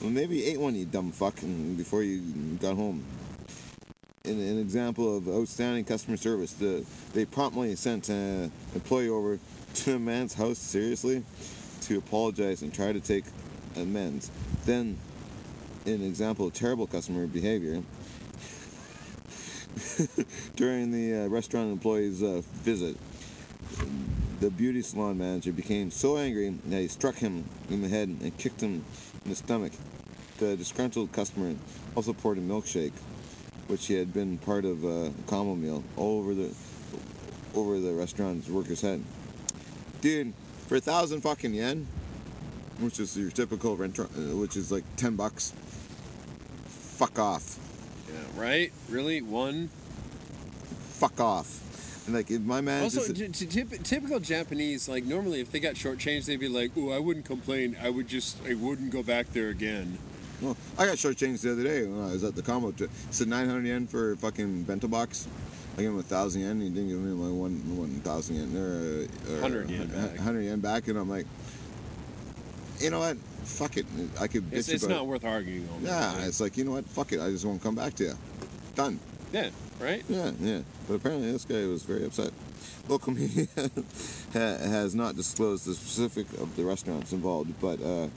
Well, 0.01 0.09
maybe 0.09 0.37
you 0.37 0.45
ate 0.45 0.59
one, 0.59 0.75
you 0.75 0.85
dumb 0.85 1.11
fuck, 1.11 1.35
before 1.77 2.03
you 2.03 2.19
got 2.59 2.75
home." 2.75 3.05
In 4.25 4.37
an 4.41 4.59
example 4.59 5.17
of 5.17 5.29
outstanding 5.29 5.85
customer 5.85 6.17
service, 6.17 6.51
the, 6.51 6.85
they 7.13 7.23
promptly 7.23 7.73
sent 7.75 8.09
an 8.09 8.51
employee 8.75 9.07
over 9.07 9.39
to 9.75 9.95
a 9.95 9.99
man's 9.99 10.33
house 10.33 10.57
seriously 10.57 11.23
to 11.83 11.97
apologize 11.97 12.61
and 12.61 12.73
try 12.73 12.91
to 12.91 12.99
take 12.99 13.23
amends. 13.77 14.29
Then, 14.65 14.97
an 15.85 16.03
example 16.03 16.47
of 16.47 16.53
terrible 16.53 16.87
customer 16.87 17.25
behavior, 17.25 17.81
during 20.55 20.91
the 20.91 21.25
uh, 21.25 21.27
restaurant 21.27 21.71
employee's 21.71 22.23
uh, 22.23 22.41
visit, 22.63 22.97
the 24.39 24.49
beauty 24.49 24.81
salon 24.81 25.17
manager 25.17 25.51
became 25.51 25.91
so 25.91 26.17
angry 26.17 26.49
that 26.65 26.79
he 26.79 26.87
struck 26.87 27.15
him 27.15 27.45
in 27.69 27.81
the 27.81 27.89
head 27.89 28.07
and 28.07 28.37
kicked 28.37 28.61
him 28.61 28.85
in 29.23 29.29
the 29.31 29.35
stomach. 29.35 29.73
The 30.37 30.55
disgruntled 30.55 31.11
customer 31.11 31.55
also 31.95 32.13
poured 32.13 32.37
a 32.37 32.41
milkshake, 32.41 32.93
which 33.67 33.87
he 33.87 33.95
had 33.95 34.13
been 34.13 34.37
part 34.37 34.65
of 34.65 34.83
uh, 34.85 34.87
a 34.87 35.13
combo 35.25 35.55
meal, 35.55 35.83
all 35.95 36.19
over 36.19 36.33
the 36.33 36.53
over 37.55 37.79
the 37.79 37.93
restaurant's 37.93 38.47
worker's 38.47 38.81
head. 38.81 39.03
Dude, 40.01 40.33
for 40.67 40.75
a 40.75 40.79
thousand 40.79 41.21
fucking 41.21 41.55
yen, 41.55 41.87
which 42.79 42.99
is 42.99 43.17
your 43.17 43.31
typical 43.31 43.75
rent, 43.75 43.99
uh, 43.99 44.05
which 44.35 44.55
is 44.55 44.71
like 44.71 44.83
ten 44.95 45.15
bucks. 45.15 45.53
Fuck 46.67 47.17
off. 47.17 47.66
Yeah, 48.07 48.41
right? 48.41 48.71
Really? 48.89 49.21
One? 49.21 49.69
Fuck 50.99 51.19
off. 51.19 51.63
And 52.07 52.15
like 52.15 52.31
if 52.31 52.41
my 52.41 52.61
man 52.61 52.83
Also, 52.83 53.11
just 53.13 53.33
t- 53.33 53.45
t- 53.45 53.77
typical 53.83 54.19
Japanese, 54.19 54.87
like 54.87 55.03
normally 55.03 55.41
if 55.41 55.51
they 55.51 55.59
got 55.59 55.75
shortchanged, 55.75 56.25
they'd 56.25 56.39
be 56.39 56.47
like, 56.47 56.71
"Oh, 56.77 56.91
I 56.91 56.99
wouldn't 56.99 57.25
complain. 57.25 57.75
I 57.81 57.89
would 57.89 58.07
just, 58.07 58.37
I 58.49 58.53
wouldn't 58.53 58.91
go 58.91 59.03
back 59.03 59.33
there 59.33 59.49
again." 59.49 59.97
Well, 60.41 60.55
I 60.77 60.85
got 60.85 60.95
shortchanged 60.97 61.41
the 61.41 61.51
other 61.51 61.63
day 61.63 61.85
when 61.85 61.99
I 62.07 62.13
was 62.13 62.23
at 62.23 62.35
the 62.35 62.41
combo. 62.41 62.71
T- 62.71 62.87
said 63.11 63.27
900 63.27 63.65
yen 63.67 63.87
for 63.87 64.13
a 64.13 64.17
fucking 64.17 64.63
bento 64.63 64.87
box. 64.87 65.27
I 65.75 65.81
gave 65.81 65.89
him 65.89 65.99
a 65.99 66.03
thousand 66.03 66.41
yen. 66.41 66.61
He 66.61 66.69
didn't 66.69 66.87
give 66.89 66.99
me 66.99 67.13
my 67.13 67.29
one 67.29 67.55
one 67.77 67.89
thousand 68.01 68.37
yen 68.37 68.55
or, 68.57 69.05
uh, 69.29 69.37
or 69.37 69.41
100 69.41 69.69
yen 69.69 69.81
a- 69.81 69.83
a 69.83 70.07
back. 70.07 70.17
Hundred 70.17 70.41
yen 70.43 70.59
back, 70.61 70.87
and 70.87 70.97
I'm 70.97 71.09
like, 71.09 71.25
you 72.79 72.89
know 72.89 72.99
what? 72.99 73.17
Fuck 73.43 73.77
it. 73.77 73.85
I 74.19 74.27
could 74.27 74.43
bitch 74.49 74.57
It's, 74.57 74.69
it's 74.69 74.83
about 74.83 74.95
not 74.95 75.03
it. 75.03 75.07
worth 75.07 75.25
arguing 75.25 75.67
on. 75.75 75.81
Yeah, 75.83 76.13
that, 76.17 76.27
it's 76.27 76.39
like 76.41 76.57
you 76.57 76.63
know 76.63 76.71
what? 76.71 76.85
Fuck 76.85 77.13
it. 77.13 77.19
I 77.21 77.29
just 77.29 77.45
won't 77.45 77.61
come 77.63 77.75
back 77.75 77.93
to 77.95 78.03
you. 78.05 78.13
Done. 78.75 78.99
yeah, 79.33 79.49
right. 79.79 80.03
Yeah, 80.09 80.31
yeah. 80.39 80.59
But 80.87 80.95
apparently 80.95 81.31
this 81.31 81.45
guy 81.45 81.65
was 81.65 81.83
very 81.83 82.05
upset. 82.05 82.31
Local 82.87 83.13
media 83.19 83.47
ha- 83.57 84.57
has 84.57 84.95
not 84.95 85.15
disclosed 85.15 85.65
the 85.65 85.73
specific 85.73 86.27
of 86.39 86.55
the 86.55 86.63
restaurants 86.63 87.11
involved, 87.13 87.53
but 87.61 87.81
uh, 87.81 88.07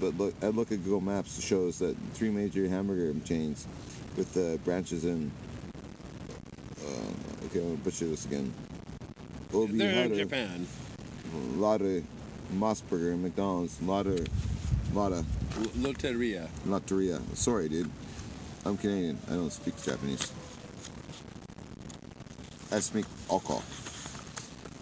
but 0.00 0.16
look, 0.18 0.34
I 0.42 0.48
look 0.48 0.72
at 0.72 0.82
Google 0.84 1.00
Maps 1.00 1.42
shows 1.42 1.78
that 1.78 1.96
three 2.14 2.30
major 2.30 2.68
hamburger 2.68 3.14
chains 3.24 3.66
with 4.16 4.36
uh, 4.36 4.56
branches 4.64 5.04
in. 5.04 5.30
Uh, 6.84 7.46
okay, 7.46 7.60
I'll 7.60 7.76
butcher 7.76 8.06
this 8.06 8.24
again. 8.24 8.52
Obi 9.54 9.78
They're 9.78 9.90
in 9.90 9.94
Hara, 10.10 10.16
Japan. 10.16 10.66
Lotte, 11.56 12.02
MOS 12.52 12.80
Burger, 12.82 13.16
McDonald's, 13.16 13.80
Lotte, 13.82 14.28
Lotte, 14.92 15.24
L- 15.58 15.64
Loteria. 15.78 16.48
Lotteria. 16.66 17.20
Sorry, 17.36 17.68
dude. 17.68 17.90
I'm 18.64 18.76
Canadian. 18.76 19.18
I 19.28 19.32
don't 19.32 19.52
speak 19.52 19.82
Japanese. 19.82 20.32
I 22.70 22.80
speak 22.80 23.06
alcohol. 23.30 23.62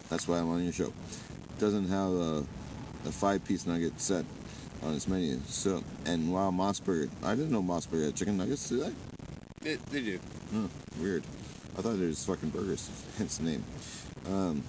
That's 0.09 0.27
why 0.29 0.39
I'm 0.39 0.51
on 0.51 0.63
your 0.63 0.73
show. 0.73 0.93
Doesn't 1.59 1.89
have 1.89 2.11
a, 2.13 2.45
a 3.07 3.13
five-piece 3.13 3.67
nugget 3.67 4.01
set 4.01 4.25
on 4.83 4.95
its 4.95 5.09
menu. 5.09 5.41
So, 5.47 5.83
and 6.07 6.33
wow, 6.33 6.51
MOS 6.51 6.81
Burger. 6.81 7.11
I 7.23 7.35
didn't 7.35 7.51
know 7.53 7.63
MOS 7.63 7.87
Burger 7.87 8.07
had 8.07 8.17
chicken 8.17 8.37
nuggets. 8.37 8.69
Did 8.69 8.83
I? 8.85 8.91
They, 9.63 9.75
they 9.91 10.01
do. 10.01 10.21
Huh, 10.53 10.67
weird. 11.01 11.23
I 11.79 11.83
thought 11.83 11.99
were 11.99 12.09
just 12.09 12.27
fucking 12.27 12.51
burgers. 12.51 12.91
Hence 13.19 13.39
the 13.39 13.45
name. 13.45 13.65
Um, 14.27 14.63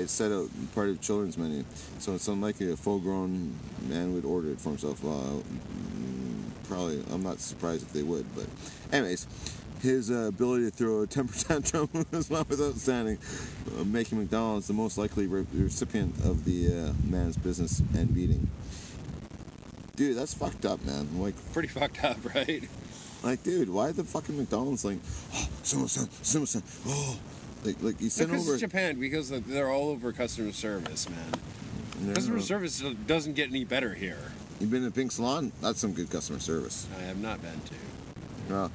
it's 0.00 0.12
set 0.12 0.32
out 0.32 0.48
part 0.74 0.88
of 0.88 1.00
children's 1.00 1.38
menu, 1.38 1.64
so 1.98 2.14
it's 2.14 2.28
unlikely 2.28 2.72
a 2.72 2.76
full-grown 2.76 3.54
man 3.88 4.14
would 4.14 4.24
order 4.24 4.50
it 4.50 4.60
for 4.60 4.70
himself. 4.70 5.02
Well, 5.02 5.42
mm, 5.42 6.42
probably. 6.68 7.02
I'm 7.12 7.22
not 7.22 7.40
surprised 7.40 7.82
if 7.82 7.92
they 7.92 8.02
would, 8.02 8.26
but 8.34 8.46
anyways. 8.92 9.26
His 9.82 10.10
uh, 10.10 10.26
ability 10.28 10.64
to 10.66 10.70
throw 10.70 11.00
a 11.00 11.06
temper 11.06 11.32
tantrum 11.38 11.88
is 12.12 12.30
not 12.30 12.50
without 12.50 12.74
standing, 12.74 13.16
uh, 13.78 13.84
making 13.84 14.18
McDonald's 14.18 14.66
the 14.66 14.74
most 14.74 14.98
likely 14.98 15.26
re- 15.26 15.46
recipient 15.54 16.18
of 16.18 16.44
the 16.44 16.66
uh, 16.68 16.92
man's 17.08 17.38
business 17.38 17.80
and 17.94 18.14
beating. 18.14 18.50
Dude, 19.96 20.18
that's 20.18 20.34
fucked 20.34 20.66
up, 20.66 20.84
man. 20.84 21.08
Like, 21.18 21.34
Pretty 21.54 21.68
fucked 21.68 22.04
up, 22.04 22.18
right? 22.34 22.68
like, 23.22 23.42
dude, 23.42 23.70
why 23.70 23.92
the 23.92 24.04
fucking 24.04 24.36
McDonald's 24.36 24.84
like, 24.84 24.98
oh, 25.34 25.48
sumo-san, 25.62 26.06
sumo-san, 26.22 26.62
oh, 26.86 27.18
like, 27.64 27.82
like 27.82 28.00
you 28.00 28.10
sent 28.10 28.30
Because 28.30 28.44
over. 28.46 28.54
it's 28.54 28.60
Japan, 28.60 28.98
because 28.98 29.30
they're 29.30 29.70
all 29.70 29.88
over 29.90 30.12
customer 30.12 30.52
service, 30.52 31.08
man. 31.08 31.18
No, 32.02 32.14
Customer 32.14 32.36
no. 32.36 32.42
service 32.42 32.82
doesn't 33.06 33.34
get 33.34 33.50
any 33.50 33.64
better 33.64 33.94
here. 33.94 34.32
You've 34.58 34.70
been 34.70 34.84
to 34.84 34.90
Pink 34.90 35.12
Salon? 35.12 35.52
That's 35.60 35.80
some 35.80 35.92
good 35.92 36.10
customer 36.10 36.38
service. 36.38 36.86
I 36.98 37.02
have 37.02 37.18
not 37.18 37.40
been 37.42 37.60
to. 37.60 37.74
Well, 38.48 38.72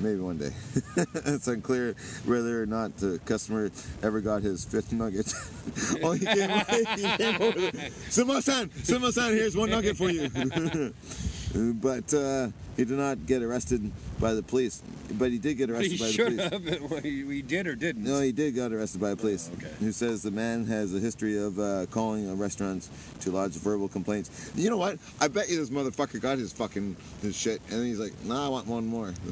maybe 0.00 0.20
one 0.20 0.38
day. 0.38 0.50
it's 1.26 1.46
unclear 1.46 1.94
whether 2.24 2.62
or 2.62 2.66
not 2.66 2.96
the 2.96 3.18
customer 3.26 3.70
ever 4.02 4.20
got 4.20 4.42
his 4.42 4.64
fifth 4.64 4.92
nugget. 4.92 5.32
oh, 6.02 6.12
he 6.12 6.24
came, 6.24 6.50
he 6.96 7.16
came 7.16 7.42
over. 7.42 7.58
Sumo-san, 8.10 8.68
Sumo-san, 8.70 9.32
here's 9.32 9.56
one 9.56 9.70
nugget 9.70 9.96
for 9.96 10.10
you. 10.10 10.28
but 11.74 12.12
uh, 12.14 12.48
he 12.76 12.84
did 12.84 12.96
not 12.98 13.26
get 13.26 13.42
arrested 13.42 13.90
by 14.20 14.34
the 14.34 14.42
police. 14.42 14.82
But 15.12 15.30
he 15.30 15.38
did 15.38 15.54
get 15.54 15.68
He 15.68 15.74
arrested 15.74 15.98
by 15.98 16.06
the 16.10 16.78
police. 16.78 16.92
have. 16.94 17.04
we 17.04 17.42
did 17.42 17.66
or 17.66 17.74
didn't. 17.74 18.04
No, 18.04 18.20
he 18.20 18.32
did 18.32 18.54
got 18.56 18.72
arrested 18.72 19.00
by 19.00 19.10
the 19.10 19.16
police. 19.16 19.50
okay. 19.58 19.70
Who 19.80 19.92
says 19.92 20.22
the 20.22 20.30
man 20.30 20.64
has 20.66 20.94
a 20.94 20.98
history 20.98 21.38
of 21.38 21.58
uh, 21.58 21.86
calling 21.90 22.36
restaurants 22.38 22.88
to 23.20 23.30
lodge 23.30 23.52
verbal 23.52 23.88
complaints. 23.88 24.50
You 24.56 24.70
know 24.70 24.76
what? 24.78 24.98
I 25.20 25.28
bet 25.28 25.48
you 25.48 25.56
this 25.56 25.70
motherfucker 25.70 26.20
got 26.20 26.38
his 26.38 26.52
fucking 26.52 26.96
his 27.22 27.36
shit, 27.36 27.60
and 27.70 27.80
then 27.80 27.86
he's 27.86 28.00
like, 28.00 28.12
"Nah, 28.24 28.46
I 28.46 28.48
want 28.48 28.66
one 28.66 28.86
more." 28.86 29.12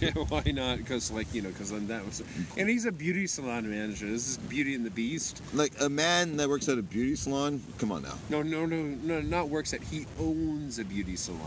Yeah, 0.00 0.10
why 0.14 0.42
not? 0.46 0.78
Because 0.78 1.12
like 1.12 1.32
you 1.32 1.42
know, 1.42 1.50
because 1.50 1.70
then 1.70 1.86
that 1.88 2.04
was, 2.04 2.20
and 2.56 2.68
he's 2.68 2.86
a 2.86 2.90
beauty 2.92 3.28
salon 3.28 3.70
manager. 3.70 4.06
This 4.08 4.30
is 4.30 4.36
Beauty 4.38 4.74
and 4.74 4.84
the 4.84 4.90
Beast. 4.90 5.40
Like 5.54 5.72
a 5.80 5.88
man 5.88 6.38
that 6.38 6.48
works 6.48 6.68
at 6.68 6.76
a 6.76 6.82
beauty 6.82 7.14
salon. 7.14 7.62
Come 7.78 7.92
on 7.92 8.02
now. 8.02 8.14
No, 8.28 8.42
no, 8.42 8.66
no, 8.66 8.82
no, 8.82 9.20
not 9.20 9.48
works 9.48 9.72
at. 9.74 9.82
He 9.84 10.06
owns 10.18 10.80
a 10.80 10.84
beauty 10.84 11.14
salon. 11.14 11.40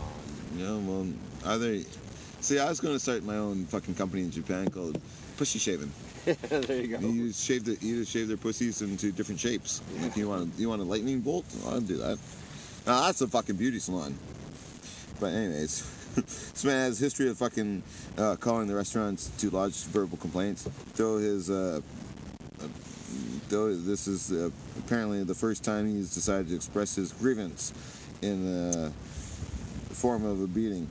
Yeah, 0.56 0.76
well, 0.78 1.06
either. 1.46 1.80
See, 2.40 2.58
I 2.58 2.68
was 2.68 2.80
going 2.80 2.94
to 2.94 3.00
start 3.00 3.22
my 3.22 3.36
own 3.36 3.66
fucking 3.66 3.94
company 3.94 4.22
in 4.22 4.30
Japan 4.30 4.70
called 4.70 5.00
Pussy 5.36 5.58
Shaving. 5.58 5.92
there 6.24 6.80
you 6.80 6.96
go. 6.96 7.06
You 7.06 7.28
just 7.28 7.46
shave 7.46 7.64
the, 7.64 7.78
you 7.80 8.00
just 8.00 8.12
shave 8.12 8.28
their 8.28 8.36
pussies 8.36 8.82
into 8.82 9.12
different 9.12 9.40
shapes. 9.40 9.80
Like 10.00 10.16
you 10.16 10.28
want, 10.28 10.52
you 10.58 10.68
want 10.68 10.82
a 10.82 10.84
lightning 10.84 11.20
bolt? 11.20 11.44
I'll 11.66 11.80
do 11.80 11.96
that. 11.98 12.18
Now 12.86 13.02
that's 13.06 13.20
a 13.20 13.28
fucking 13.28 13.56
beauty 13.56 13.78
salon. 13.78 14.18
But 15.18 15.34
anyways, 15.34 15.82
this 16.14 16.64
man 16.64 16.86
has 16.86 17.00
a 17.00 17.04
history 17.04 17.28
of 17.28 17.38
fucking 17.38 17.82
uh, 18.18 18.36
calling 18.36 18.66
the 18.66 18.74
restaurants 18.74 19.28
to 19.38 19.50
lodge 19.50 19.84
verbal 19.84 20.18
complaints. 20.18 20.68
Though 20.94 21.18
his, 21.18 21.50
uh, 21.50 21.80
uh, 22.60 22.66
though 23.48 23.74
this 23.76 24.08
is 24.08 24.32
uh, 24.32 24.50
apparently 24.78 25.22
the 25.24 25.34
first 25.34 25.62
time 25.62 25.86
he's 25.86 26.14
decided 26.14 26.48
to 26.48 26.54
express 26.54 26.94
his 26.94 27.12
grievance 27.12 27.72
in 28.22 28.44
the 28.44 28.92
form 29.90 30.24
of 30.24 30.40
a 30.40 30.46
beating. 30.46 30.88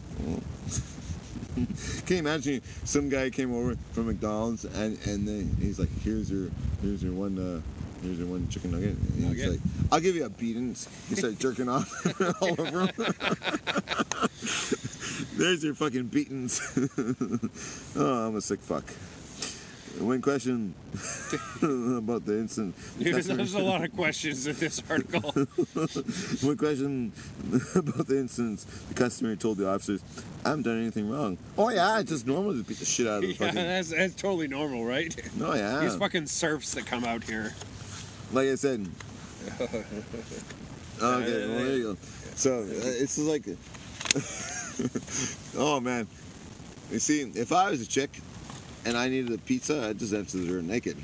Can 2.06 2.16
you 2.16 2.18
imagine 2.18 2.62
some 2.86 3.10
guy 3.10 3.30
came 3.30 3.54
over 3.54 3.76
from 3.92 4.08
McDonald's 4.08 4.66
and 4.66 4.98
and 5.06 5.28
then 5.28 5.56
he's 5.60 5.80
like, 5.80 5.90
"Here's 6.04 6.32
your 6.32 6.50
here's 6.82 7.04
your 7.04 7.14
one 7.14 7.38
uh, 7.38 7.62
here's 8.04 8.18
your 8.20 8.28
one 8.28 8.48
chicken 8.50 8.72
nugget." 8.72 8.92
And 8.98 9.14
he's 9.16 9.26
Nugget? 9.26 9.50
like, 9.52 9.60
"I'll 9.92 10.00
give 10.00 10.16
you 10.16 10.26
a 10.26 10.30
beating." 10.30 10.70
He 11.10 11.16
started 11.16 11.40
jerking 11.40 11.68
off 11.68 11.92
all 12.42 12.56
over 12.62 12.82
him. 12.88 12.92
There's 15.38 15.64
your 15.64 15.74
fucking 15.74 16.08
beatings. 16.08 16.62
oh, 17.96 18.28
I'm 18.28 18.36
a 18.36 18.42
sick 18.42 18.60
fuck. 18.60 18.84
One 19.98 20.22
question 20.22 20.76
about 21.62 22.26
the 22.26 22.38
incident. 22.40 22.76
There's, 22.98 23.28
there's 23.28 23.54
a 23.54 23.60
lot 23.60 23.84
of 23.84 23.94
questions 23.96 24.48
in 24.48 24.56
this 24.56 24.82
article. 24.90 25.32
One 26.42 26.58
question 26.58 27.12
about 27.76 28.08
the 28.08 28.20
instance 28.20 28.66
the 28.88 28.94
customer 28.94 29.36
told 29.36 29.58
the 29.58 29.68
officers, 29.68 30.02
I 30.46 30.50
haven't 30.50 30.64
done 30.64 30.80
anything 30.80 31.10
wrong. 31.10 31.38
Oh 31.58 31.70
yeah, 31.70 32.00
it's 32.00 32.12
just 32.12 32.28
normal 32.28 32.54
to 32.54 32.64
beat 32.64 32.78
the 32.78 32.86
shit 32.86 33.08
out 33.08 33.16
of 33.16 33.22
the 33.22 33.28
yeah, 33.30 33.34
fucking. 33.34 33.56
that's, 33.56 33.90
that's 33.90 34.16
totally 34.16 34.48
normal, 34.48 34.86
right? 34.86 35.14
No, 35.36 35.54
yeah. 35.54 35.80
These 35.80 35.96
fucking 35.96 36.28
serfs 36.28 36.74
that 36.76 36.86
come 36.86 37.04
out 37.04 37.24
here. 37.24 37.54
like 38.32 38.48
I 38.48 38.56
said. 38.56 38.88
okay, 39.60 39.84
well 41.02 41.18
there 41.18 41.76
you 41.76 41.84
go. 41.84 41.98
So 42.36 42.60
uh, 42.60 42.66
it's 42.70 43.18
like, 43.18 43.46
oh 45.58 45.80
man, 45.80 46.08
you 46.92 47.00
see, 47.00 47.22
if 47.22 47.52
I 47.52 47.72
was 47.72 47.82
a 47.82 47.88
chick 47.88 48.22
and 48.86 48.98
I 48.98 49.10
needed 49.10 49.32
a 49.34 49.38
pizza, 49.38 49.88
I'd 49.90 50.00
just 50.00 50.14
answer 50.14 50.38
her 50.46 50.62
naked. 50.62 50.98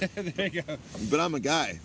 there 0.14 0.46
you 0.46 0.62
go. 0.62 0.76
But 1.10 1.20
I'm 1.20 1.34
a 1.34 1.40
guy, 1.40 1.80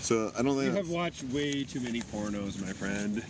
so 0.00 0.32
I 0.36 0.42
don't 0.42 0.54
think. 0.56 0.64
You 0.64 0.76
have 0.76 0.88
that's- 0.88 0.88
watched 0.88 1.24
way 1.24 1.64
too 1.64 1.80
many 1.80 2.00
pornos, 2.00 2.60
my 2.60 2.72
friend. 2.72 3.22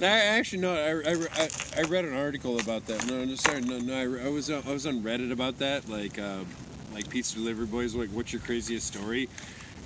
No, 0.00 0.08
I 0.08 0.10
actually 0.10 0.60
no. 0.60 0.74
I, 0.74 1.10
I, 1.10 1.14
I, 1.44 1.48
I 1.78 1.82
read 1.82 2.04
an 2.04 2.14
article 2.14 2.58
about 2.60 2.86
that. 2.86 3.06
No, 3.06 3.24
no, 3.24 3.34
sorry, 3.36 3.62
no, 3.62 3.78
no. 3.78 3.94
I, 3.94 4.26
I 4.26 4.28
was 4.28 4.50
uh, 4.50 4.60
I 4.66 4.72
was 4.72 4.86
on 4.86 5.00
Reddit 5.02 5.32
about 5.32 5.58
that. 5.60 5.88
Like, 5.88 6.18
uh, 6.18 6.40
like 6.92 7.08
pizza 7.08 7.36
delivery 7.36 7.66
boys. 7.66 7.94
Like, 7.94 8.10
what's 8.10 8.32
your 8.32 8.42
craziest 8.42 8.86
story? 8.86 9.28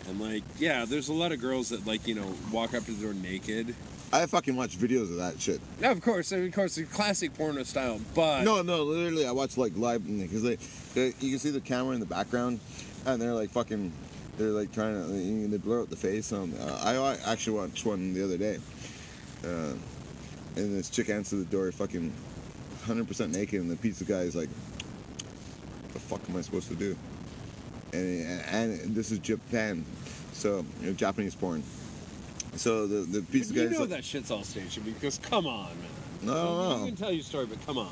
And 0.08 0.20
like, 0.20 0.42
yeah, 0.58 0.84
there's 0.84 1.08
a 1.08 1.12
lot 1.12 1.30
of 1.30 1.40
girls 1.40 1.68
that 1.68 1.86
like 1.86 2.08
you 2.08 2.14
know 2.16 2.34
walk 2.50 2.74
up 2.74 2.84
to 2.86 2.90
the 2.92 3.04
door 3.04 3.14
naked. 3.14 3.76
I 4.12 4.26
fucking 4.26 4.56
watch 4.56 4.76
videos 4.76 5.02
of 5.02 5.16
that 5.16 5.40
shit. 5.40 5.60
Now, 5.80 5.92
of 5.92 6.00
course, 6.00 6.32
of 6.32 6.52
course, 6.52 6.74
the 6.74 6.84
classic 6.84 7.32
porno 7.34 7.62
style. 7.62 8.00
But 8.14 8.42
No, 8.42 8.60
no, 8.62 8.82
literally, 8.82 9.24
I 9.26 9.30
watch 9.30 9.56
like 9.56 9.76
live 9.76 10.04
because 10.04 10.42
they, 10.42 10.56
they, 10.94 11.06
you 11.20 11.30
can 11.30 11.38
see 11.38 11.50
the 11.50 11.60
camera 11.60 11.94
in 11.94 12.00
the 12.00 12.06
background, 12.06 12.58
and 13.06 13.22
they're 13.22 13.34
like 13.34 13.50
fucking, 13.50 13.92
they're 14.36 14.48
like 14.48 14.72
trying 14.72 14.94
to, 14.94 15.06
they, 15.12 15.46
they 15.46 15.56
blur 15.58 15.82
out 15.82 15.90
the 15.90 15.96
face. 15.96 16.32
Um, 16.32 16.52
uh, 16.60 16.80
I 16.82 17.30
actually 17.30 17.56
watched 17.58 17.86
one 17.86 18.12
the 18.12 18.24
other 18.24 18.36
day, 18.36 18.58
uh, 19.44 19.74
and 20.56 20.76
this 20.76 20.90
chick 20.90 21.08
answered 21.08 21.38
the 21.38 21.44
door, 21.44 21.70
fucking, 21.70 22.12
hundred 22.84 23.06
percent 23.06 23.32
naked, 23.32 23.60
and 23.60 23.70
the 23.70 23.76
pizza 23.76 24.02
guy 24.04 24.20
is 24.22 24.34
like, 24.34 24.48
"What 24.48 25.92
"The 25.92 26.00
fuck 26.00 26.20
am 26.28 26.36
I 26.36 26.40
supposed 26.40 26.68
to 26.68 26.74
do?" 26.74 26.96
And 27.92 28.40
and 28.50 28.94
this 28.96 29.12
is 29.12 29.20
Japan, 29.20 29.84
so 30.32 30.64
you 30.80 30.88
know, 30.88 30.92
Japanese 30.94 31.36
porn. 31.36 31.62
So 32.56 32.86
the 32.86 32.96
the 33.00 33.22
pizza 33.22 33.54
you 33.54 33.60
guy's 33.60 33.70
You 33.72 33.76
know 33.76 33.80
like, 33.80 33.90
that 33.90 34.04
shit's 34.04 34.30
all 34.30 34.42
staged 34.44 34.84
because 34.84 35.18
come 35.18 35.46
on, 35.46 35.68
man. 35.68 35.88
no, 36.22 36.34
no, 36.34 36.78
You 36.80 36.86
can 36.86 36.96
tell 36.96 37.12
your 37.12 37.22
story, 37.22 37.46
but 37.46 37.64
come 37.66 37.78
on. 37.78 37.90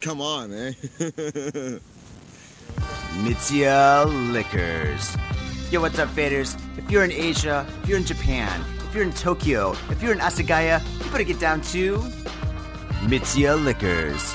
come 0.00 0.20
on, 0.20 0.52
eh? 0.52 0.72
Mitsuya 3.22 4.04
Liquors. 4.32 5.16
Yo, 5.70 5.80
what's 5.80 5.98
up, 5.98 6.08
faders? 6.10 6.58
If 6.76 6.90
you're 6.90 7.04
in 7.04 7.12
Asia, 7.12 7.66
if 7.82 7.88
you're 7.88 7.98
in 7.98 8.04
Japan, 8.04 8.60
if 8.88 8.94
you're 8.94 9.04
in 9.04 9.12
Tokyo, 9.12 9.74
if 9.90 10.02
you're 10.02 10.12
in 10.12 10.18
Asagaya, 10.18 10.82
you 11.04 11.10
better 11.10 11.24
get 11.24 11.38
down 11.40 11.60
to 11.72 11.98
Mitsuya 13.06 13.62
Liquors. 13.62 14.34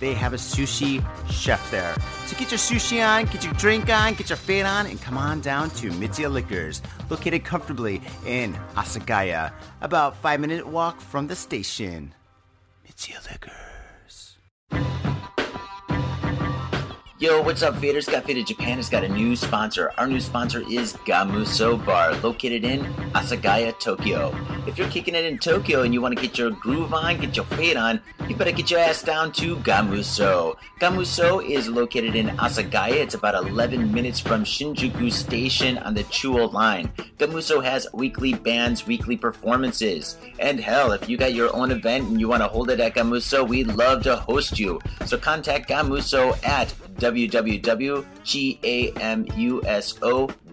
they 0.00 0.14
have 0.14 0.32
a 0.32 0.36
sushi 0.36 1.04
chef 1.30 1.70
there. 1.70 1.94
So 2.26 2.36
get 2.36 2.50
your 2.50 2.58
sushi 2.58 3.06
on, 3.06 3.26
get 3.26 3.44
your 3.44 3.54
drink 3.54 3.90
on, 3.90 4.14
get 4.14 4.28
your 4.30 4.36
fade 4.36 4.66
on, 4.66 4.86
and 4.86 5.00
come 5.00 5.18
on 5.18 5.40
down 5.40 5.70
to 5.70 5.90
Mitsuya 5.90 6.30
Liquors, 6.30 6.82
located 7.10 7.44
comfortably 7.44 8.00
in 8.26 8.54
Asagaya, 8.74 9.52
about 9.80 10.16
five 10.16 10.40
minute 10.40 10.66
walk 10.66 11.00
from 11.00 11.26
the 11.26 11.36
station. 11.36 12.14
Mitsuya 12.86 13.30
Liquors. 13.30 13.68
Yo, 17.20 17.42
what's 17.42 17.64
up, 17.64 17.74
faders? 17.74 18.08
Got 18.08 18.26
Faded 18.26 18.46
Japan 18.46 18.76
has 18.76 18.88
got 18.88 19.02
a 19.02 19.08
new 19.08 19.34
sponsor. 19.34 19.92
Our 19.98 20.06
new 20.06 20.20
sponsor 20.20 20.62
is 20.70 20.92
Gamuso 21.04 21.84
Bar, 21.84 22.14
located 22.18 22.62
in 22.62 22.84
Asagaya, 23.12 23.76
Tokyo. 23.80 24.32
If 24.68 24.76
you're 24.76 24.88
kicking 24.88 25.14
it 25.14 25.24
in 25.24 25.38
Tokyo 25.38 25.80
and 25.80 25.94
you 25.94 26.02
want 26.02 26.14
to 26.14 26.20
get 26.20 26.36
your 26.36 26.50
groove 26.50 26.92
on, 26.92 27.16
get 27.18 27.34
your 27.34 27.46
fade 27.46 27.78
on, 27.78 28.02
you 28.28 28.36
better 28.36 28.52
get 28.52 28.70
your 28.70 28.80
ass 28.80 29.02
down 29.02 29.32
to 29.32 29.56
Gamuso. 29.56 30.58
Gamuso 30.78 31.42
is 31.42 31.68
located 31.68 32.14
in 32.14 32.26
Asagaya. 32.36 32.96
It's 32.96 33.14
about 33.14 33.34
11 33.34 33.90
minutes 33.90 34.20
from 34.20 34.44
Shinjuku 34.44 35.10
Station 35.10 35.78
on 35.78 35.94
the 35.94 36.04
Chuo 36.04 36.52
line. 36.52 36.88
Gamuso 37.16 37.64
has 37.64 37.86
weekly 37.94 38.34
bands, 38.34 38.86
weekly 38.86 39.16
performances. 39.16 40.18
And 40.38 40.60
hell, 40.60 40.92
if 40.92 41.08
you 41.08 41.16
got 41.16 41.32
your 41.32 41.56
own 41.56 41.70
event 41.70 42.06
and 42.10 42.20
you 42.20 42.28
want 42.28 42.42
to 42.42 42.48
hold 42.48 42.68
it 42.68 42.78
at 42.78 42.94
Gamuso, 42.94 43.48
we'd 43.48 43.68
love 43.68 44.02
to 44.02 44.16
host 44.16 44.58
you. 44.58 44.82
So 45.06 45.16
contact 45.16 45.70
Gamuso 45.70 46.36
at 46.44 46.74
www.gamuso.com. 46.96 48.04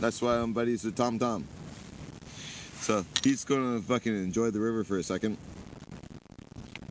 That's 0.00 0.20
why 0.20 0.36
I'm 0.36 0.52
buddies 0.52 0.84
with 0.84 0.96
Tom 0.96 1.18
Tom. 1.18 1.46
So 2.80 3.04
he's 3.22 3.44
gonna 3.44 3.80
fucking 3.80 4.14
enjoy 4.14 4.50
the 4.50 4.60
river 4.60 4.84
for 4.84 4.98
a 4.98 5.02
second, 5.02 5.38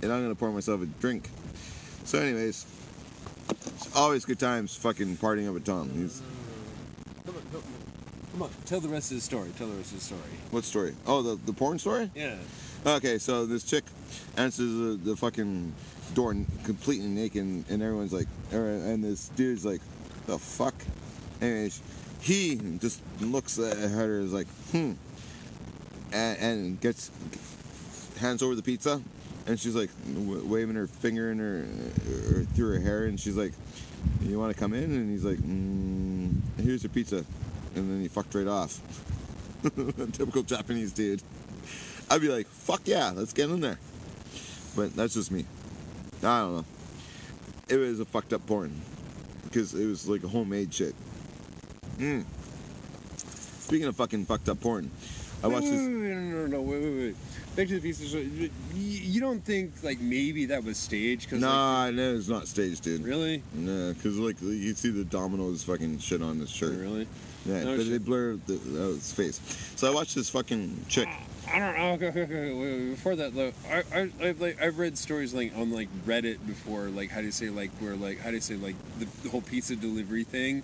and 0.02 0.12
I'm 0.12 0.22
gonna 0.22 0.36
pour 0.36 0.52
myself 0.52 0.82
a 0.82 0.86
drink. 0.86 1.30
So, 2.04 2.20
anyways, 2.20 2.66
it's 3.50 3.96
always 3.96 4.26
good 4.26 4.40
times 4.40 4.76
fucking 4.76 5.18
partying 5.18 5.48
up 5.48 5.54
with 5.54 5.66
Tom. 5.66 5.90
He's 5.90 6.22
Come 7.26 7.36
on, 7.36 7.42
come 7.52 7.62
on, 7.62 7.64
come 8.32 8.42
on. 8.44 8.50
Tell 8.66 8.80
the 8.80 8.90
rest 8.90 9.12
of 9.12 9.18
the 9.18 9.22
story. 9.22 9.52
Tell 9.58 9.68
the 9.68 9.76
rest 9.76 9.94
of 9.94 10.00
the 10.00 10.04
story. 10.04 10.22
what 10.52 10.64
story? 10.64 10.96
Oh, 11.08 11.22
the 11.22 11.36
the 11.46 11.54
porn 11.54 11.80
story. 11.80 12.12
Yeah. 12.16 12.36
Okay, 12.86 13.18
so 13.18 13.46
this 13.48 13.64
chick 13.64 13.84
answers 14.38 14.72
the, 14.72 15.00
the 15.04 15.16
fucking 15.16 15.74
door 16.14 16.36
completely 16.64 17.08
naked, 17.08 17.42
and, 17.42 17.66
and 17.70 17.82
everyone's 17.82 18.14
like, 18.14 18.28
er, 18.54 18.70
and 18.70 19.04
this 19.04 19.30
dude's 19.30 19.66
like, 19.66 19.82
the 20.28 20.38
fuck? 20.38 20.76
Anyways, 21.42 21.82
he 22.26 22.56
just 22.80 23.02
looks 23.22 23.60
at 23.60 23.78
her 23.78 24.20
is 24.20 24.34
like, 24.34 24.48
hmm, 24.72 24.94
and, 26.12 26.38
and 26.40 26.82
gets 26.82 27.12
hands 28.20 28.42
over 28.42 28.56
the 28.56 28.64
pizza, 28.64 29.00
and 29.46 29.60
she's 29.60 29.76
like 29.76 29.92
waving 30.08 30.76
her 30.76 30.88
finger 30.88 31.32
in 31.32 31.38
her, 31.38 31.68
uh, 31.68 32.56
through 32.56 32.74
her 32.74 32.80
hair, 32.80 33.06
and 33.06 33.20
she's 33.20 33.38
like, 33.38 33.54
you 34.24 34.40
want 34.40 34.52
to 34.52 34.60
come 34.60 34.74
in? 34.74 34.86
And 34.86 35.12
he's 35.12 35.24
like, 35.24 35.38
mm, 35.38 36.42
here's 36.64 36.82
your 36.82 36.90
pizza, 36.90 37.24
and 37.76 37.92
then 37.92 38.02
he 38.02 38.08
fucked 38.08 38.34
right 38.34 38.48
off. 38.48 38.82
Typical 40.14 40.42
Japanese 40.42 40.94
dude. 40.94 41.22
I'd 42.10 42.22
be 42.22 42.30
like, 42.30 42.48
fuck 42.48 42.82
yeah, 42.86 43.12
let's 43.12 43.34
get 43.34 43.52
in 43.52 43.62
there. 43.62 43.78
But 44.76 44.96
that's 44.96 45.14
just 45.14 45.32
me. 45.32 45.46
I 46.24 46.40
don't 46.40 46.56
know. 46.56 46.66
It 47.70 47.78
was 47.78 48.00
a 48.00 48.06
fucked 48.06 48.34
up 48.34 48.48
porn. 48.48 48.82
Because 49.44 49.76
it 49.76 49.86
was 49.86 50.10
like 50.10 50.24
a 50.24 50.28
homemade 50.28 50.74
shit. 50.74 50.96
Mm. 51.98 52.24
Speaking 53.60 53.88
of 53.88 53.96
fucking 53.96 54.26
fucked 54.26 54.50
up 54.50 54.60
porn, 54.62 54.92
I 55.44 55.48
watched 55.48 55.66
this. 55.70 55.82
No, 55.82 55.88
no, 55.88 56.48
no, 56.48 56.62
wait, 56.62 56.82
wait, 56.82 56.98
wait. 56.98 57.16
Back 57.56 57.68
to 57.70 57.76
the 57.76 57.80
pizza. 57.82 58.06
So, 58.08 58.18
you, 58.18 58.50
you 58.76 59.22
don't 59.22 59.44
think 59.44 59.72
like 59.82 60.00
maybe 60.00 60.46
that 60.48 60.64
was 60.64 60.78
staged? 60.78 61.30
Cause, 61.30 61.40
like, 61.42 61.50
Nah, 61.50 61.90
no, 61.92 62.16
it's 62.16 62.28
not 62.28 62.48
staged, 62.48 62.84
dude. 62.84 63.04
really? 63.04 63.42
Nah, 63.54 63.94
because 63.94 64.18
like 64.18 64.42
you 64.42 64.74
see 64.74 64.90
the 64.92 65.04
Domino's 65.06 65.64
fucking 65.64 66.00
shit 66.00 66.22
on 66.22 66.40
his 66.40 66.50
shirt. 66.50 66.78
Really? 66.78 67.08
Yeah, 67.46 67.64
No 67.64 67.78
but 67.78 67.84
shit. 67.84 67.92
they 67.92 67.98
blur 68.00 68.36
the, 68.48 68.56
uh, 68.56 68.88
his 68.96 69.14
face. 69.14 69.40
So 69.76 69.90
I 69.90 69.94
watched 69.94 70.16
this 70.16 70.30
fucking 70.30 70.86
chick. 70.90 71.08
I 71.52 71.60
don't 71.60 71.78
know. 71.78 71.92
Okay, 71.94 72.08
okay, 72.08 72.22
okay. 72.24 72.54
Wait, 72.54 72.62
wait, 72.80 72.90
before 72.92 73.16
that, 73.16 73.36
though, 73.36 73.54
I, 73.72 73.84
I, 73.94 74.10
I've 74.22 74.42
like 74.42 74.62
I've 74.62 74.78
read 74.80 74.98
stories 74.98 75.34
like 75.34 75.56
on 75.56 75.72
like 75.72 75.88
Reddit 76.06 76.46
before, 76.46 76.90
like 76.90 77.10
how 77.12 77.20
do 77.20 77.26
you 77.28 77.32
say 77.32 77.50
like 77.50 77.70
where 77.80 77.96
like 77.96 78.20
how 78.20 78.30
do 78.30 78.36
you 78.36 78.42
say 78.42 78.56
like 78.56 78.76
the, 79.00 79.06
the 79.24 79.30
whole 79.30 79.42
pizza 79.42 79.76
delivery 79.76 80.24
thing, 80.24 80.64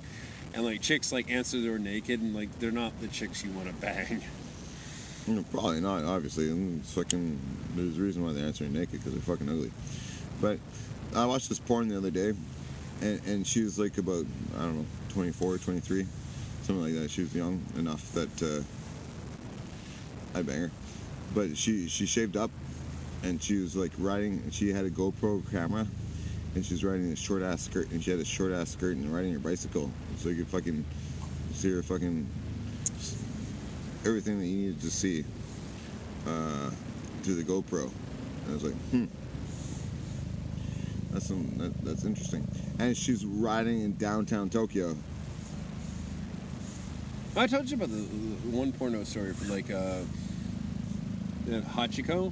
and 0.54 0.66
like 0.66 0.82
chicks 0.82 1.12
like 1.12 1.30
answer 1.30 1.60
the 1.60 1.68
door 1.68 1.80
naked, 1.80 2.22
and 2.22 2.36
like 2.36 2.60
they're 2.60 2.72
not 2.72 3.00
the 3.02 3.08
chicks 3.08 3.44
you 3.44 3.52
want 3.52 3.68
to 3.68 3.74
bang. 3.74 4.22
No, 5.28 5.44
probably 5.52 5.82
not, 5.82 6.04
obviously. 6.04 6.50
And 6.50 6.84
fucking. 6.86 7.40
There's 7.76 7.98
a 7.98 8.02
reason 8.02 8.26
why 8.26 8.34
they're 8.34 8.46
answering 8.46 8.74
naked 8.74 8.92
because 8.94 9.14
they're 9.14 9.22
fucking 9.22 9.48
ugly. 9.48 9.72
But 10.42 10.60
I 11.16 11.26
watched 11.26 11.50
this 11.50 11.60
porn 11.60 11.88
the 11.88 11.98
other 11.98 12.12
day, 12.12 12.34
and, 13.02 13.22
and 13.26 13.48
she 13.48 13.64
was 13.64 13.78
like 13.78 13.98
about 13.98 14.26
I 14.58 14.64
don't 14.64 14.80
know 14.80 14.86
24, 15.10 15.60
23, 15.60 16.06
something 16.64 16.84
like 16.84 16.94
that. 17.02 17.12
She 17.12 17.22
was 17.22 17.36
young 17.36 17.64
enough 17.78 18.12
that 18.14 18.44
uh, 18.44 20.38
I'd 20.38 20.46
bang 20.46 20.62
her. 20.62 20.72
But 21.36 21.56
she 21.56 21.88
she 21.88 22.06
shaved 22.06 22.36
up, 22.36 22.52
and 23.24 23.42
she 23.42 23.62
was 23.62 23.76
like 23.76 23.92
riding. 24.00 24.50
She 24.52 24.74
had 24.74 24.86
a 24.86 24.90
GoPro 24.90 25.50
camera, 25.52 25.86
and 26.56 26.66
she's 26.66 26.84
riding 26.84 27.12
a 27.12 27.16
short 27.16 27.42
ass 27.42 27.62
skirt, 27.62 27.90
and 27.92 28.04
she 28.04 28.12
had 28.12 28.20
a 28.20 28.26
short 28.26 28.52
ass 28.52 28.72
skirt 28.72 28.96
and 28.98 29.14
riding 29.14 29.34
her 29.34 29.40
bicycle, 29.40 29.92
so 30.18 30.30
you 30.30 30.36
could 30.38 30.48
fucking 30.48 30.86
see 31.54 31.72
her 31.72 31.84
fucking 31.84 32.28
everything 34.06 34.40
that 34.40 34.46
you 34.46 34.58
needed 34.58 34.82
to 34.82 34.90
see 34.92 35.24
uh, 36.28 36.70
through 37.24 37.36
the 37.36 37.44
GoPro. 37.44 37.84
And 37.84 38.50
I 38.50 38.54
was 38.54 38.64
like, 38.64 38.74
hmm. 38.74 39.06
That's 41.12 41.28
some, 41.28 41.58
that, 41.58 41.84
that's 41.84 42.06
interesting. 42.06 42.48
And 42.80 42.96
she's 42.96 43.26
riding 43.26 43.82
in 43.82 43.98
downtown 43.98 44.50
Tokyo. 44.50 44.96
I 47.36 47.48
told 47.48 47.70
you 47.70 47.76
about 47.76 47.90
the, 47.90 47.98
one 48.50 48.72
porno 48.72 49.04
story 49.04 49.34
for 49.34 49.52
like 49.52 49.70
uh, 49.70 50.00
uh, 51.50 51.62
Hachiko. 51.76 52.32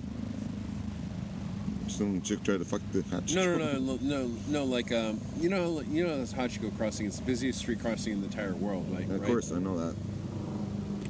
Some 1.89 2.21
chick 2.21 2.43
tried 2.43 2.59
to 2.59 2.65
fuck 2.65 2.81
the 2.91 3.01
hatch. 3.03 3.33
No, 3.33 3.57
no, 3.57 3.73
no, 3.73 3.79
no, 3.79 3.97
no, 4.01 4.31
no. 4.47 4.63
Like 4.65 4.91
um, 4.91 5.19
you 5.39 5.49
know, 5.49 5.81
you 5.89 6.05
know, 6.05 6.17
this 6.19 6.33
Hachiko 6.33 6.75
crossing. 6.77 7.07
It's 7.07 7.17
the 7.19 7.25
busiest 7.25 7.59
street 7.59 7.79
crossing 7.79 8.13
in 8.13 8.19
the 8.21 8.27
entire 8.27 8.53
world, 8.53 8.85
right? 8.91 9.03
Of 9.03 9.19
right? 9.21 9.27
course, 9.27 9.51
I 9.51 9.59
know 9.59 9.77
that. 9.77 9.95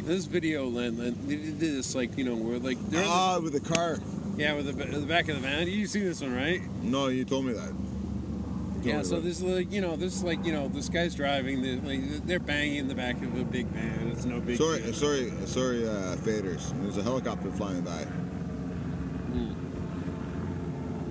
This 0.05 0.25
video, 0.25 0.67
land, 0.69 0.97
they 0.97 1.35
did 1.35 1.59
this 1.59 1.93
like 1.93 2.17
you 2.17 2.23
know, 2.23 2.35
where 2.35 2.57
like 2.59 2.77
in 2.77 2.89
the- 2.89 3.03
Ah, 3.05 3.39
with 3.39 3.53
the 3.53 3.59
car. 3.59 3.99
yeah, 4.37 4.53
with 4.55 4.65
the, 4.65 4.71
the 4.99 5.05
back 5.05 5.29
of 5.29 5.35
the 5.35 5.41
van. 5.41 5.67
You 5.67 5.85
see 5.85 5.99
this 5.99 6.21
one, 6.21 6.33
right? 6.35 6.61
No, 6.81 7.07
you 7.07 7.25
told 7.25 7.45
me 7.45 7.53
that. 7.53 7.67
Told 7.67 8.85
Yeah. 8.85 8.97
me 8.99 9.03
So 9.03 9.15
that. 9.15 9.23
this 9.23 9.37
is 9.37 9.43
like 9.43 9.71
you 9.71 9.81
know, 9.81 9.95
this 9.97 10.15
is 10.15 10.23
like 10.23 10.43
you 10.45 10.53
know, 10.53 10.67
this 10.69 10.89
guy's 10.89 11.13
driving. 11.13 11.61
They're, 11.61 11.75
like, 11.75 12.25
they're 12.25 12.39
banging 12.39 12.77
in 12.77 12.87
the 12.87 12.95
back 12.95 13.17
of 13.21 13.37
a 13.37 13.43
big 13.43 13.67
van. 13.67 14.07
It's 14.07 14.25
no 14.25 14.39
big. 14.39 14.57
Sorry, 14.57 14.79
deal. 14.81 14.93
sorry, 14.93 15.31
sorry, 15.45 15.87
uh, 15.87 16.15
faders. 16.15 16.71
There's 16.81 16.97
a 16.97 17.03
helicopter 17.03 17.51
flying 17.51 17.81
by. 17.81 18.07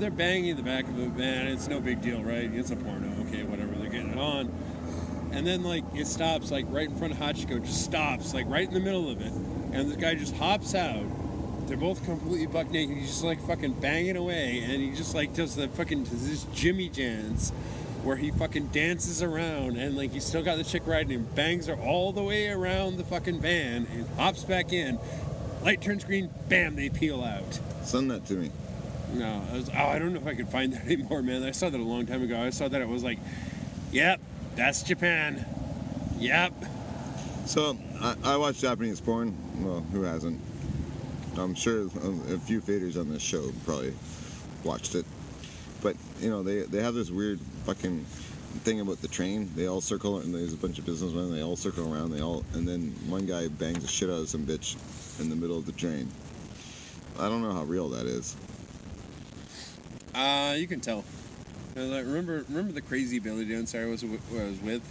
They're 0.01 0.11
banging 0.11 0.57
the 0.57 0.63
back 0.63 0.85
of 0.85 0.99
a 0.99 1.07
van. 1.07 1.49
It's 1.49 1.69
no 1.69 1.81
big 1.81 2.01
deal, 2.01 2.23
right? 2.23 2.51
It's 2.53 2.71
a 2.71 2.77
porno. 2.77 3.09
Okay, 3.27 3.43
whatever. 3.43 3.73
They're 3.75 3.91
getting 3.91 4.13
it 4.13 4.19
on. 4.19 4.53
And 5.33 5.47
then 5.47 5.63
like 5.63 5.85
it 5.95 6.07
stops 6.07 6.51
like 6.51 6.67
right 6.69 6.89
in 6.89 6.97
front 6.97 7.13
of 7.13 7.19
Hachiko. 7.19 7.65
Just 7.65 7.85
stops 7.85 8.35
like 8.35 8.47
right 8.49 8.67
in 8.67 8.75
the 8.75 8.81
middle 8.81 9.11
of 9.11 9.21
it. 9.21 9.33
And 9.73 9.91
the 9.91 9.97
guy 9.97 10.15
just 10.15 10.35
hops 10.37 10.75
out. 10.75 11.05
They're 11.69 11.77
both 11.77 12.03
completely 12.07 12.47
buck 12.47 12.71
naked. 12.71 12.97
He's 12.97 13.09
just 13.09 13.25
like 13.25 13.47
fucking 13.47 13.75
banging 13.75 14.17
away, 14.17 14.61
and 14.61 14.81
he 14.81 14.93
just 14.93 15.15
like 15.15 15.35
does 15.35 15.55
the 15.55 15.69
fucking 15.69 16.05
this 16.05 16.45
Jimmy 16.55 16.89
dance, 16.89 17.51
where 18.03 18.17
he 18.17 18.31
fucking 18.31 18.69
dances 18.69 19.23
around, 19.23 19.77
and 19.77 19.95
like 19.95 20.13
he's 20.13 20.25
still 20.25 20.43
got 20.43 20.57
the 20.57 20.65
chick 20.65 20.83
riding 20.87 21.11
him, 21.11 21.29
bangs 21.35 21.67
her 21.67 21.75
all 21.75 22.13
the 22.13 22.23
way 22.23 22.49
around 22.49 22.97
the 22.97 23.05
fucking 23.05 23.41
van, 23.41 23.87
and 23.93 24.09
hops 24.17 24.45
back 24.45 24.73
in. 24.73 24.99
Light 25.63 25.83
turns 25.83 26.05
green, 26.05 26.31
bam, 26.49 26.75
they 26.75 26.89
peel 26.89 27.23
out. 27.23 27.61
Send 27.83 28.11
that 28.11 28.25
to 28.27 28.35
me. 28.35 28.51
No, 29.15 29.43
I 29.51 29.57
was, 29.57 29.71
oh, 29.71 29.87
I 29.87 29.99
don't 29.99 30.13
know 30.13 30.21
if 30.21 30.27
I 30.27 30.35
could 30.35 30.49
find 30.49 30.73
that 30.75 30.85
anymore, 30.87 31.23
man. 31.23 31.43
I 31.43 31.53
saw 31.53 31.71
that 31.71 31.81
a 31.81 31.83
long 31.83 32.07
time 32.07 32.23
ago. 32.23 32.41
I 32.41 32.51
saw 32.51 32.69
that 32.69 32.81
it 32.81 32.89
was 32.89 33.03
like, 33.03 33.19
yep, 33.91 34.21
that's 34.55 34.83
Japan. 34.83 35.47
Yep. 36.19 36.53
So 37.47 37.79
I, 38.01 38.15
I 38.25 38.37
watch 38.37 38.59
Japanese 38.59 39.01
porn. 39.01 39.37
Well, 39.65 39.81
who 39.93 40.03
hasn't? 40.03 40.41
I'm 41.37 41.55
sure 41.55 41.83
a 41.83 42.35
a 42.35 42.39
few 42.39 42.61
faders 42.61 42.99
on 42.99 43.09
this 43.11 43.23
show 43.23 43.51
probably 43.65 43.95
watched 44.65 44.95
it. 44.95 45.07
But 45.81 45.97
you 46.21 46.29
know 46.31 46.43
they 46.43 46.63
they 46.63 46.83
have 46.83 46.95
this 46.95 47.11
weird 47.11 47.41
fucking 47.65 48.05
thing 48.65 48.81
about 48.81 49.01
the 49.01 49.09
train. 49.09 49.51
They 49.55 49.67
all 49.67 49.81
circle, 49.81 50.19
and 50.19 50.35
there's 50.35 50.53
a 50.53 50.57
bunch 50.57 50.79
of 50.79 50.87
businessmen. 50.87 51.33
They 51.33 51.43
all 51.43 51.57
circle 51.57 51.93
around. 51.93 52.11
They 52.11 52.21
all, 52.21 52.45
and 52.55 52.67
then 52.67 52.95
one 53.07 53.27
guy 53.27 53.49
bangs 53.49 53.83
the 53.83 53.89
shit 53.89 54.11
out 54.11 54.21
of 54.21 54.29
some 54.29 54.45
bitch 54.45 54.77
in 55.21 55.31
the 55.31 55.37
middle 55.37 55.57
of 55.57 55.67
the 55.67 55.73
train. 55.73 56.11
I 57.19 57.29
don't 57.29 57.43
know 57.43 57.53
how 57.53 57.65
real 57.65 57.89
that 57.91 58.07
is. 58.07 58.37
Uh, 60.15 60.55
you 60.57 60.67
can 60.67 60.81
tell. 60.81 61.05
Uh, 61.77 61.83
like, 61.85 62.05
remember, 62.07 62.45
remember 62.49 62.73
the 62.73 62.81
crazy 62.81 63.19
Billy 63.19 63.45
dancer 63.45 63.83
I 63.83 63.87
was 63.87 64.03
wi- 64.03 64.21
I 64.33 64.45
was 64.49 64.61
with, 64.61 64.83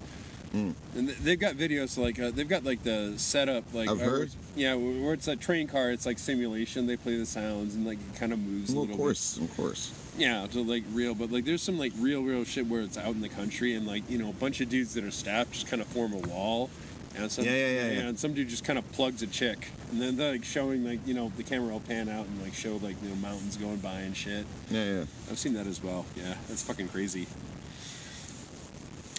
Mm. 0.53 0.73
and 0.95 1.07
th- 1.09 1.19
they've 1.19 1.39
got 1.39 1.55
videos 1.55 1.97
like 1.97 2.17
uh, 2.19 2.31
they've 2.31 2.47
got 2.47 2.63
like 2.63 2.81
the 2.83 3.13
setup 3.17 3.65
like 3.73 3.89
I've 3.89 3.99
heard. 3.99 4.31
yeah, 4.55 4.75
where 4.75 5.13
it's 5.13 5.27
a 5.27 5.35
train 5.35 5.67
car. 5.67 5.91
It's 5.91 6.05
like 6.05 6.17
simulation. 6.17 6.87
They 6.87 6.95
play 6.95 7.17
the 7.17 7.25
sounds 7.25 7.75
and 7.75 7.85
like 7.85 7.97
it 7.97 8.17
kind 8.17 8.31
of 8.31 8.39
moves 8.39 8.71
a 8.71 8.73
Well, 8.73 8.81
little 8.83 8.95
of 8.95 8.99
course, 9.01 9.35
of 9.37 9.53
course. 9.57 9.91
Yeah, 10.17 10.47
to 10.47 10.63
like 10.63 10.83
real, 10.93 11.13
but 11.15 11.31
like 11.31 11.43
there's 11.43 11.61
some 11.61 11.77
like 11.77 11.91
real, 11.99 12.21
real 12.23 12.45
shit 12.45 12.67
where 12.67 12.79
it's 12.81 12.97
out 12.97 13.13
in 13.13 13.19
the 13.21 13.27
country 13.29 13.73
and 13.73 13.85
like 13.85 14.09
you 14.09 14.17
know 14.17 14.29
a 14.29 14.33
bunch 14.33 14.61
of 14.61 14.69
dudes 14.69 14.93
that 14.93 15.03
are 15.03 15.11
staff 15.11 15.51
just 15.51 15.67
kind 15.67 15.81
of 15.81 15.87
form 15.89 16.13
a 16.13 16.17
wall. 16.19 16.69
And 17.17 17.31
some, 17.31 17.45
Yeah, 17.45 17.51
yeah, 17.51 17.91
yeah. 17.91 17.99
And 18.07 18.19
some 18.19 18.33
dude 18.33 18.47
just 18.49 18.63
kind 18.63 18.77
of 18.77 18.89
plugs 18.91 19.21
a 19.23 19.27
chick, 19.27 19.69
and 19.91 20.01
then 20.01 20.17
they're 20.17 20.33
like 20.33 20.43
showing 20.45 20.83
like 20.83 20.99
you 21.05 21.13
know 21.13 21.31
the 21.35 21.43
camera 21.43 21.73
will 21.73 21.79
pan 21.79 22.09
out 22.09 22.25
and 22.27 22.41
like 22.41 22.53
show 22.53 22.75
like 22.77 22.95
you 23.01 23.09
know 23.09 23.15
mountains 23.15 23.57
going 23.57 23.77
by 23.77 23.99
and 24.01 24.15
shit. 24.15 24.45
Yeah, 24.69 24.83
yeah. 24.83 25.03
I've 25.31 25.39
seen 25.39 25.53
that 25.53 25.65
as 25.67 25.81
well. 25.83 26.05
Yeah, 26.15 26.35
that's 26.47 26.61
fucking 26.63 26.89
crazy. 26.89 27.27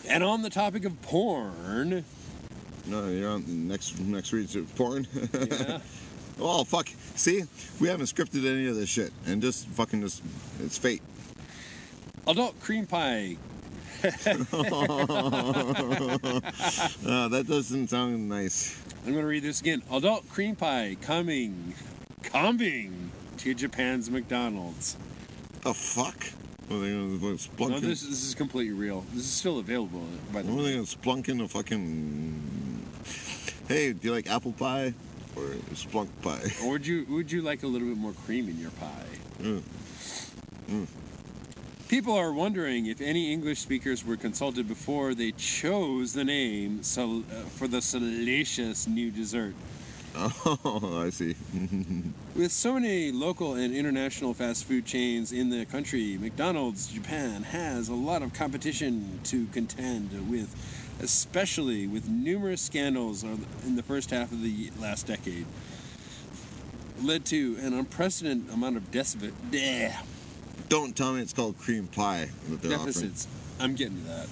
And 0.08 0.22
on 0.24 0.42
the 0.42 0.50
topic 0.50 0.84
of 0.84 1.00
porn, 1.02 2.04
No, 2.86 3.08
you're 3.08 3.28
on 3.30 3.44
the 3.44 3.52
next 3.52 3.98
next 4.00 4.32
read 4.32 4.48
to 4.50 4.64
porn. 4.76 5.06
yeah, 5.32 5.80
oh 6.40 6.64
fuck! 6.64 6.88
See, 7.16 7.42
we 7.80 7.88
haven't 7.88 8.06
scripted 8.06 8.46
any 8.46 8.66
of 8.68 8.76
this 8.76 8.88
shit, 8.88 9.12
and 9.26 9.42
just 9.42 9.66
fucking 9.68 10.00
just 10.02 10.22
it's 10.60 10.78
fate. 10.78 11.02
adult 12.26 12.58
cream 12.60 12.86
pie. 12.86 13.36
Uh, 17.06 17.28
that 17.28 17.46
doesn't 17.48 17.88
sound 17.88 18.28
nice. 18.28 18.80
I'm 19.06 19.14
gonna 19.14 19.26
read 19.26 19.42
this 19.42 19.60
again. 19.60 19.82
Adult 19.90 20.28
cream 20.28 20.54
pie 20.56 20.96
coming, 21.00 21.74
coming 22.22 23.10
to 23.38 23.54
Japan's 23.54 24.10
McDonald's. 24.10 24.96
The 25.62 25.72
fuck? 25.74 26.24
What 26.68 26.76
are 26.76 26.80
they 26.80 26.90
gonna 26.90 27.18
do, 27.18 27.36
splunk? 27.36 27.70
No, 27.70 27.80
this 27.80 28.02
this 28.02 28.22
is 28.22 28.34
completely 28.34 28.74
real. 28.74 29.04
This 29.14 29.24
is 29.24 29.30
still 29.30 29.58
available, 29.58 30.04
by 30.32 30.42
the 30.42 30.52
what 30.52 30.60
are 30.60 30.62
they 30.64 30.70
way. 30.70 30.74
gonna 30.74 30.84
splunk 30.84 31.28
in 31.28 31.38
the 31.38 31.48
fucking? 31.48 32.86
Hey, 33.68 33.92
do 33.92 34.08
you 34.08 34.12
like 34.14 34.28
apple 34.30 34.52
pie 34.52 34.94
or 35.36 35.42
splunk 35.74 36.08
pie? 36.22 36.52
Or 36.64 36.72
would 36.72 36.86
you 36.86 37.06
would 37.08 37.32
you 37.32 37.42
like 37.42 37.62
a 37.62 37.66
little 37.66 37.88
bit 37.88 37.96
more 37.96 38.12
cream 38.12 38.48
in 38.48 38.58
your 38.58 38.70
pie? 38.72 39.06
Mm. 39.40 39.62
People 41.88 42.12
are 42.12 42.34
wondering 42.34 42.84
if 42.84 43.00
any 43.00 43.32
English 43.32 43.60
speakers 43.60 44.04
were 44.04 44.18
consulted 44.18 44.68
before 44.68 45.14
they 45.14 45.32
chose 45.32 46.12
the 46.12 46.22
name 46.22 46.80
uh, 46.80 47.22
for 47.56 47.66
the 47.66 47.80
salacious 47.80 48.86
new 48.86 49.10
dessert. 49.10 49.54
Oh, 50.14 51.02
I 51.06 51.10
see. 51.10 51.36
With 52.34 52.50
so 52.50 52.74
many 52.74 53.12
local 53.12 53.54
and 53.54 53.74
international 53.74 54.34
fast 54.34 54.64
food 54.64 54.84
chains 54.84 55.32
in 55.32 55.48
the 55.48 55.64
country, 55.64 56.18
McDonald's 56.18 56.88
Japan 56.88 57.42
has 57.44 57.88
a 57.88 57.94
lot 57.94 58.22
of 58.22 58.34
competition 58.34 59.20
to 59.24 59.46
contend 59.46 60.28
with, 60.28 60.54
especially 61.00 61.86
with 61.86 62.08
numerous 62.08 62.60
scandals 62.60 63.22
in 63.22 63.76
the 63.76 63.82
first 63.82 64.10
half 64.10 64.32
of 64.32 64.42
the 64.42 64.70
last 64.80 65.06
decade. 65.06 65.46
Led 67.00 67.24
to 67.26 67.56
an 67.60 67.72
unprecedented 67.72 68.52
amount 68.52 68.76
of 68.76 68.90
decibit, 68.90 69.32
bleh, 69.50 69.94
Don't 70.68 70.94
tell 70.94 71.14
me 71.14 71.22
it's 71.22 71.32
called 71.32 71.58
cream 71.58 71.86
pie 71.86 72.28
that 72.48 72.60
they're 72.60 72.76
deficits. 72.76 73.26
I'm 73.58 73.74
getting 73.74 73.96
to 74.02 74.08
that. 74.08 74.28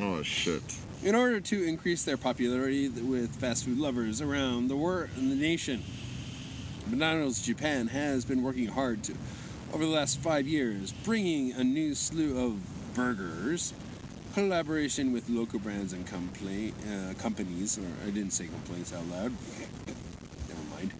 Oh 0.00 0.22
shit. 0.22 0.62
In 1.02 1.14
order 1.14 1.40
to 1.40 1.62
increase 1.62 2.04
their 2.04 2.16
popularity 2.16 2.88
with 2.88 3.36
fast 3.36 3.64
food 3.64 3.78
lovers 3.78 4.20
around 4.20 4.68
the 4.68 4.76
world 4.76 5.10
and 5.16 5.30
the 5.30 5.36
nation, 5.36 5.82
McDonald's 6.88 7.40
Japan 7.40 7.86
has 7.88 8.24
been 8.24 8.42
working 8.42 8.66
hard 8.66 9.02
to, 9.04 9.14
over 9.72 9.84
the 9.84 9.90
last 9.90 10.18
five 10.18 10.46
years, 10.46 10.92
bringing 11.04 11.52
a 11.52 11.62
new 11.64 11.94
slew 11.94 12.44
of 12.44 12.94
burgers, 12.94 13.72
collaboration 14.34 15.12
with 15.12 15.28
local 15.30 15.58
brands 15.58 15.92
and 15.92 16.06
compla- 16.06 16.72
uh, 16.84 17.14
companies. 17.14 17.78
Or 17.78 17.86
I 18.06 18.10
didn't 18.10 18.32
say 18.32 18.46
complaints 18.46 18.92
out 18.92 19.06
loud. 19.06 19.32
Never 20.48 20.62
mind. 20.74 20.92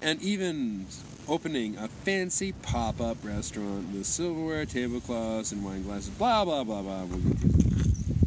And 0.00 0.22
even 0.22 0.86
opening 1.28 1.76
a 1.76 1.88
fancy 1.88 2.52
pop-up 2.52 3.18
restaurant 3.22 3.92
with 3.92 4.06
silverware, 4.06 4.64
tablecloths, 4.64 5.52
and 5.52 5.64
wine 5.64 5.82
glasses. 5.82 6.10
Blah 6.10 6.44
blah 6.44 6.64
blah 6.64 6.82
blah. 6.82 7.04
We'll 7.04 7.18
get 7.18 7.40
to 7.40 7.66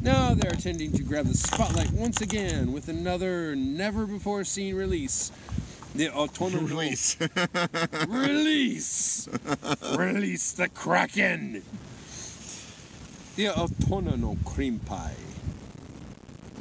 now 0.01 0.33
they're 0.33 0.53
intending 0.53 0.93
to 0.93 1.03
grab 1.03 1.25
the 1.25 1.35
spotlight 1.35 1.91
once 1.91 2.21
again 2.21 2.71
with 2.71 2.87
another 2.87 3.53
never 3.53 4.05
before 4.05 4.45
seen 4.45 4.75
release. 4.75 5.29
The 5.93 6.09
autonomous 6.09 7.17
Release. 8.07 9.27
release, 9.27 9.29
release 9.97 10.51
the 10.53 10.69
Kraken. 10.69 11.63
The 13.35 13.49
autonomous 13.49 14.37
cream 14.45 14.79
pie. 14.79 15.15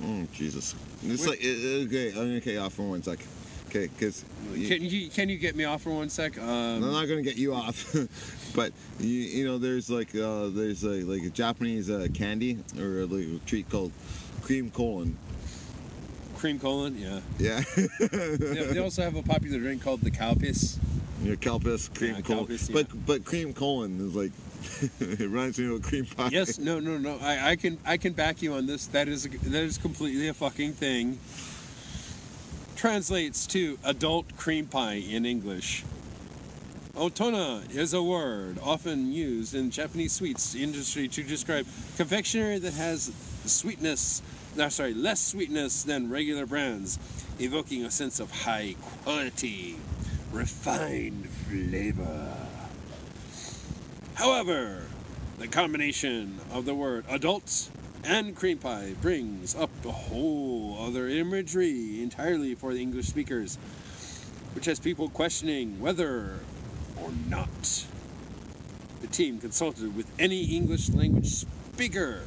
oh 0.05 0.27
Jesus. 0.33 0.75
It's 1.05 1.27
like 1.27 1.39
okay. 1.39 2.09
I'm 2.11 2.41
gonna 2.41 2.41
you 2.45 2.59
off 2.59 2.73
for 2.73 2.83
one 2.83 3.03
sec. 3.05 3.21
Okay, 3.69 3.89
because 3.89 4.25
Can 4.55 4.83
you 4.83 5.11
can 5.11 5.29
you 5.29 5.37
get 5.37 5.55
me 5.55 5.65
off 5.65 5.83
for 5.83 5.91
one 5.91 6.09
sec? 6.09 6.39
Um, 6.39 6.83
I'm 6.83 6.93
not 6.93 7.07
gonna 7.07 7.23
get 7.23 7.37
you 7.37 7.53
off, 7.55 7.95
but 8.55 8.73
you, 8.99 9.09
you 9.09 9.45
know 9.45 9.59
there's 9.59 9.91
like 9.91 10.15
uh, 10.15 10.49
there's 10.49 10.85
a, 10.85 11.03
like 11.05 11.23
a 11.23 11.29
Japanese 11.31 11.91
uh, 11.91 12.09
candy 12.15 12.59
or 12.79 13.01
a 13.01 13.05
little 13.05 13.39
treat 13.45 13.69
called 13.69 13.93
cream 14.43 14.71
colon. 14.71 15.19
cream 16.39 16.59
colon, 16.59 16.97
yeah. 16.99 17.21
Yeah, 17.39 17.61
They, 18.01 18.73
they 18.73 18.79
also 18.79 19.03
have 19.03 19.17
a 19.17 19.23
popular 19.23 19.59
drink 19.59 19.83
called 19.83 20.01
the 20.01 20.11
cow 20.11 20.33
piss. 20.35 20.79
your 21.23 21.37
calpis 21.37 21.93
cream 21.95 22.15
Yeah, 22.15 22.21
colon. 22.23 22.47
Calpis, 22.47 22.71
yeah. 22.71 22.73
But 22.75 23.07
but 23.07 23.25
cream 23.27 23.53
colon 23.53 24.01
is 24.01 24.15
like 24.17 24.33
it 25.01 25.21
reminds 25.21 25.59
me 25.59 25.67
of 25.67 25.73
a 25.73 25.81
cream 25.81 26.07
pie. 26.07 26.31
Yes, 26.33 26.59
no, 26.59 26.81
no, 26.81 26.97
no. 26.97 27.19
I, 27.21 27.51
I 27.51 27.57
can 27.57 27.77
I 27.85 27.99
can 27.99 28.15
back 28.15 28.41
you 28.41 28.55
on 28.55 28.67
this. 28.67 28.87
That 28.87 29.09
is 29.09 29.25
that 29.25 29.63
is 29.63 29.77
completely 29.77 30.29
a 30.29 30.35
fucking 30.35 30.73
thing. 30.73 31.19
Translates 32.79 33.45
to 33.49 33.77
adult 33.83 34.37
cream 34.37 34.67
pie 34.67 35.03
in 35.11 35.27
English. 35.27 35.83
Otona 36.95 37.69
is 37.75 37.93
a 37.93 38.01
word 38.01 38.57
often 38.63 39.11
used 39.11 39.53
in 39.53 39.73
Japanese 39.73 40.13
sweets 40.13 40.55
industry 40.55 41.09
to 41.09 41.25
describe 41.25 41.67
confectionery 41.97 42.61
that 42.61 42.75
has 42.75 43.11
sweetness, 43.45 44.23
no, 44.55 44.69
sorry, 44.69 44.95
less 44.95 45.21
sweetness 45.21 45.83
than 45.83 46.09
regular 46.09 46.47
brands, 46.47 47.01
evoking 47.41 47.85
a 47.85 47.91
sense 47.91 48.21
of 48.21 48.31
high 48.31 48.77
quality, 49.03 49.75
refined 50.31 51.29
flavor. 51.29 52.37
However, 54.15 54.85
the 55.41 55.49
combination 55.49 56.39
of 56.53 56.65
the 56.65 56.77
word 56.77 57.07
adult 57.09 57.71
and 58.05 58.37
cream 58.37 58.59
pie 58.59 58.95
brings 59.01 59.55
up 59.55 59.71
a 59.85 59.91
whole 59.91 60.77
other 60.81 61.09
imagery 61.09 62.03
entirely 62.03 62.55
for 62.55 62.73
the 62.73 62.81
English 62.81 63.07
speakers, 63.07 63.57
which 64.55 64.67
has 64.67 64.79
people 64.79 65.09
questioning 65.09 65.81
whether 65.81 66.41
or 67.03 67.11
not 67.29 67.85
the 69.01 69.07
team 69.07 69.39
consulted 69.39 69.97
with 69.97 70.07
any 70.19 70.45
English 70.45 70.91
language 70.91 71.29
speaker 71.29 72.23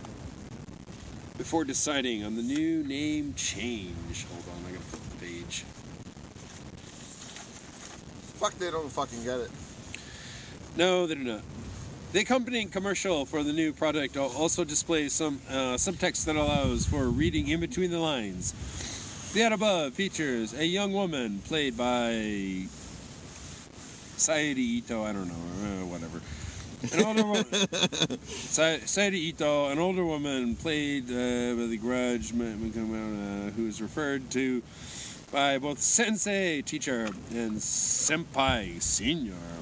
before 1.37 1.65
deciding 1.65 2.23
on 2.23 2.35
the 2.35 2.43
new 2.43 2.83
name 2.83 3.33
change. 3.35 4.25
Hold 4.25 4.43
on, 4.55 4.69
I 4.69 4.73
gotta 4.73 4.83
flip 4.83 5.01
the 5.09 5.25
page. 5.25 5.65
Fuck, 8.39 8.57
they 8.59 8.71
don't 8.71 8.91
fucking 8.91 9.23
get 9.23 9.39
it. 9.39 9.51
No, 10.75 11.05
they 11.05 11.15
do 11.15 11.23
not. 11.23 11.41
The 12.11 12.19
accompanying 12.19 12.67
commercial 12.67 13.25
for 13.25 13.41
the 13.41 13.53
new 13.53 13.71
product 13.71 14.17
also 14.17 14.65
displays 14.65 15.13
some 15.13 15.39
uh, 15.49 15.75
subtext 15.77 16.25
that 16.25 16.35
allows 16.35 16.85
for 16.85 17.05
reading 17.05 17.47
in 17.47 17.61
between 17.61 17.89
the 17.89 17.99
lines. 17.99 18.51
The 19.31 19.43
ad 19.43 19.53
above 19.53 19.93
features 19.93 20.53
a 20.53 20.65
young 20.65 20.91
woman 20.91 21.39
played 21.45 21.77
by 21.77 22.67
Sairi 24.17 24.57
Ito, 24.57 25.05
I 25.05 25.13
don't 25.13 25.29
know, 25.29 25.33
uh, 25.63 25.85
whatever. 25.85 26.19
An 26.91 27.05
older 27.05 27.23
woman, 27.23 27.45
Ito, 29.15 29.67
an 29.69 29.79
older 29.79 30.03
woman 30.03 30.57
played 30.57 31.05
uh, 31.05 31.55
by 31.55 31.67
the 31.67 31.77
Grudge, 31.77 32.31
who 32.31 33.67
is 33.67 33.81
referred 33.81 34.29
to 34.31 34.61
by 35.31 35.57
both 35.59 35.79
sensei, 35.79 36.61
teacher, 36.61 37.05
and 37.33 37.53
senpai, 37.53 38.81
senior. 38.81 39.60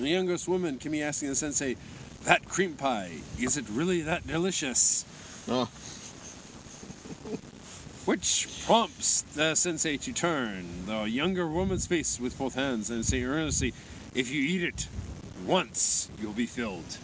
The 0.00 0.08
youngest 0.08 0.48
woman 0.48 0.78
can 0.78 0.92
be 0.92 1.02
asking 1.02 1.28
the 1.28 1.34
sensei, 1.34 1.76
that 2.24 2.48
cream 2.48 2.72
pie, 2.72 3.18
is 3.38 3.58
it 3.58 3.66
really 3.68 4.00
that 4.00 4.26
delicious? 4.26 5.04
Oh, 5.46 5.64
Which 8.06 8.48
prompts 8.64 9.20
the 9.34 9.54
sensei 9.54 9.98
to 9.98 10.12
turn 10.14 10.86
the 10.86 11.02
younger 11.02 11.46
woman's 11.46 11.86
face 11.86 12.18
with 12.18 12.38
both 12.38 12.54
hands 12.54 12.88
and 12.88 13.04
say 13.04 13.22
earnestly, 13.22 13.74
if 14.14 14.30
you 14.30 14.40
eat 14.40 14.62
it 14.64 14.88
once, 15.44 16.10
you'll 16.18 16.32
be 16.32 16.46
filled. 16.46 16.96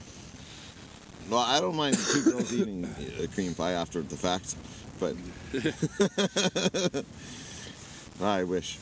Well, 1.28 1.40
I 1.40 1.60
don't 1.60 1.76
mind 1.76 1.98
two 1.98 2.22
girls 2.22 2.50
eating 2.54 2.88
a 3.22 3.26
cream 3.26 3.54
pie 3.54 3.72
after 3.72 4.00
the 4.00 4.16
fact, 4.16 4.56
but 4.98 5.14
I 8.26 8.44
wish. 8.44 8.78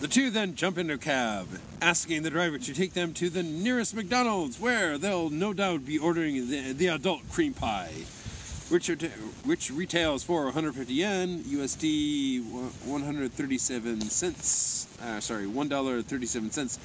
The 0.00 0.06
two 0.06 0.30
then 0.30 0.54
jump 0.54 0.78
into 0.78 0.94
a 0.94 0.98
cab, 0.98 1.48
asking 1.82 2.22
the 2.22 2.30
driver 2.30 2.56
to 2.56 2.72
take 2.72 2.92
them 2.92 3.12
to 3.14 3.28
the 3.28 3.42
nearest 3.42 3.96
McDonald's, 3.96 4.60
where 4.60 4.96
they'll 4.96 5.28
no 5.28 5.52
doubt 5.52 5.84
be 5.84 5.98
ordering 5.98 6.48
the, 6.48 6.72
the 6.72 6.86
adult 6.86 7.28
cream 7.30 7.52
pie, 7.52 8.04
which 8.68 8.86
which 9.44 9.72
retails 9.72 10.22
for 10.22 10.44
150 10.44 10.94
yen, 10.94 11.40
USD 11.40 12.44
137 12.86 14.00
cents. 14.02 14.86
Uh, 15.02 15.18
sorry, 15.18 15.48
one 15.48 15.66
dollar 15.68 16.00
37 16.00 16.52
cents, 16.52 16.78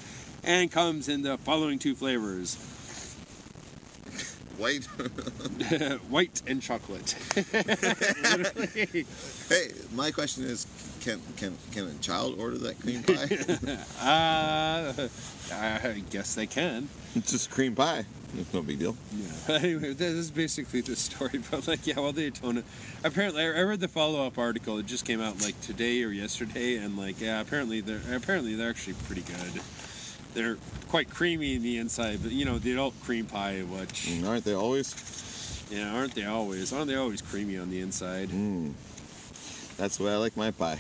and 0.44 0.72
comes 0.72 1.08
in 1.08 1.22
the 1.22 1.38
following 1.38 1.78
two 1.78 1.94
flavors: 1.94 2.56
White. 4.58 4.86
white 6.10 6.42
and 6.48 6.64
chocolate. 6.64 7.12
hey, 9.50 9.72
my 9.94 10.10
question 10.10 10.46
is, 10.46 10.66
can 11.04 11.20
can 11.38 11.58
can 11.72 11.88
a 11.88 11.94
child 12.02 12.40
order 12.40 12.58
that 12.60 12.80
cream 12.80 13.04
pie? 13.08 13.78
uh, 14.02 15.08
I 15.54 16.04
guess 16.10 16.36
they 16.36 16.48
can. 16.48 16.88
it's 17.16 17.32
just 17.32 17.52
cream 17.52 17.76
pie. 17.76 18.06
It's 18.38 18.52
no 18.54 18.62
big 18.64 18.80
deal. 18.80 18.96
Yeah. 19.16 19.28
Anyway, 19.58 19.94
this 19.94 20.14
is 20.14 20.32
basically 20.32 20.82
the 20.82 20.96
story. 20.96 21.40
But 21.52 21.68
like, 21.68 21.86
yeah, 21.86 22.00
well, 22.00 22.14
Daytona. 22.14 22.64
Apparently, 23.04 23.44
I 23.44 23.62
read 23.62 23.80
the 23.82 23.88
follow-up 23.88 24.38
article. 24.40 24.78
It 24.80 24.86
just 24.88 25.06
came 25.06 25.22
out 25.22 25.42
like 25.42 25.60
today 25.62 26.02
or 26.04 26.10
yesterday, 26.10 26.78
and 26.78 26.98
like, 26.98 27.20
yeah, 27.22 27.42
apparently 27.42 27.82
they're 27.82 28.02
apparently 28.16 28.56
they're 28.56 28.70
actually 28.70 28.96
pretty 29.06 29.22
good. 29.22 29.62
They're 30.34 30.58
quite 30.90 31.10
creamy 31.12 31.54
in 31.56 31.62
the 31.62 31.78
inside, 31.78 32.24
but 32.24 32.32
you 32.32 32.44
know, 32.46 32.58
the 32.58 32.72
adult 32.72 33.00
cream 33.04 33.26
pie, 33.26 33.60
which 33.62 34.08
Mm, 34.08 34.28
Aren't 34.28 34.46
they 34.46 34.54
always? 34.56 34.96
yeah, 35.70 35.94
aren't 35.94 36.16
they 36.16 36.26
always? 36.26 36.74
Aren't 36.74 36.88
they 36.88 36.96
always 36.96 37.22
creamy 37.22 37.58
on 37.60 37.70
the 37.70 37.82
inside? 37.82 38.30
Mm. 38.30 38.74
That's 39.84 39.98
the 39.98 40.06
way 40.06 40.14
I 40.14 40.16
like 40.16 40.38
my 40.38 40.50
pie. 40.50 40.80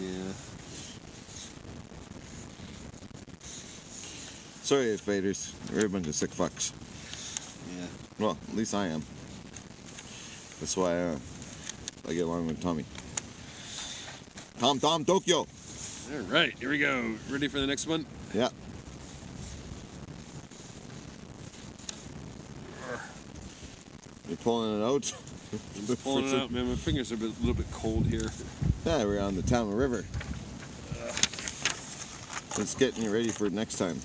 Yeah. 0.00 0.32
Sorry, 4.62 4.96
faders. 4.98 5.52
We're 5.72 5.86
a 5.86 5.88
bunch 5.88 6.06
of 6.06 6.14
sick 6.14 6.30
fucks. 6.30 6.70
Yeah. 7.76 7.86
Well, 8.20 8.38
at 8.48 8.56
least 8.56 8.72
I 8.72 8.86
am. 8.86 9.02
That's 10.60 10.76
why 10.76 10.96
uh, 10.96 11.18
I 12.08 12.14
get 12.14 12.20
along 12.20 12.46
with 12.46 12.62
Tommy. 12.62 12.84
Tom 14.60 14.78
Tom 14.78 15.04
Tokyo. 15.04 15.38
All 15.38 16.20
right, 16.28 16.56
here 16.56 16.70
we 16.70 16.78
go. 16.78 17.16
Ready 17.28 17.48
for 17.48 17.58
the 17.58 17.66
next 17.66 17.88
one? 17.88 18.06
Yeah. 18.32 18.50
You're 24.28 24.36
pulling 24.36 24.80
it 24.80 24.84
out. 24.84 25.25
I'm 25.76 25.86
just 25.86 26.02
pulling 26.04 26.28
it 26.28 26.34
out, 26.34 26.50
man. 26.50 26.68
My 26.68 26.74
fingers 26.76 27.10
are 27.12 27.16
a 27.16 27.18
bit- 27.18 27.38
little 27.40 27.54
bit 27.54 27.70
cold 27.72 28.06
here. 28.06 28.28
Yeah, 28.84 29.04
we're 29.04 29.20
on 29.20 29.36
the 29.36 29.42
Tama 29.42 29.74
River. 29.74 30.04
Let's 32.58 32.74
get 32.74 32.96
you 32.96 33.12
ready 33.12 33.28
for 33.28 33.50
next 33.50 33.76
time. 33.76 34.00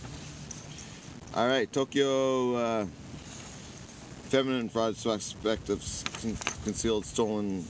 All 1.36 1.48
right, 1.48 1.72
Tokyo 1.72 2.56
uh, 2.56 2.86
feminine 4.24 4.68
fraud 4.68 4.98
suspect 4.98 5.70
of 5.70 5.80
con- 6.22 6.38
concealed 6.66 7.06
stolen 7.06 7.66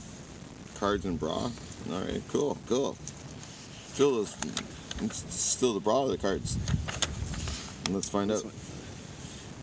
cards 0.75 1.05
and 1.05 1.19
bra. 1.19 1.51
All 1.91 2.01
right, 2.01 2.21
cool, 2.29 2.57
cool. 2.67 2.97
Steal 3.93 4.15
those, 4.15 4.35
steal 5.13 5.73
the 5.75 5.79
bra 5.79 6.01
or 6.03 6.07
the 6.09 6.17
cards. 6.17 6.57
Let's 7.91 8.09
find 8.09 8.31
out. 8.31 8.43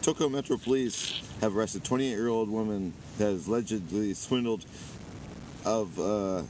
Tokyo 0.02 0.28
Metro 0.28 0.56
Police 0.56 1.20
have 1.40 1.56
arrested 1.56 1.82
28-year-old 1.82 2.48
woman 2.48 2.92
has 3.18 3.46
allegedly 3.46 4.14
swindled 4.14 4.64
of 5.64 5.98
uh, 5.98 6.42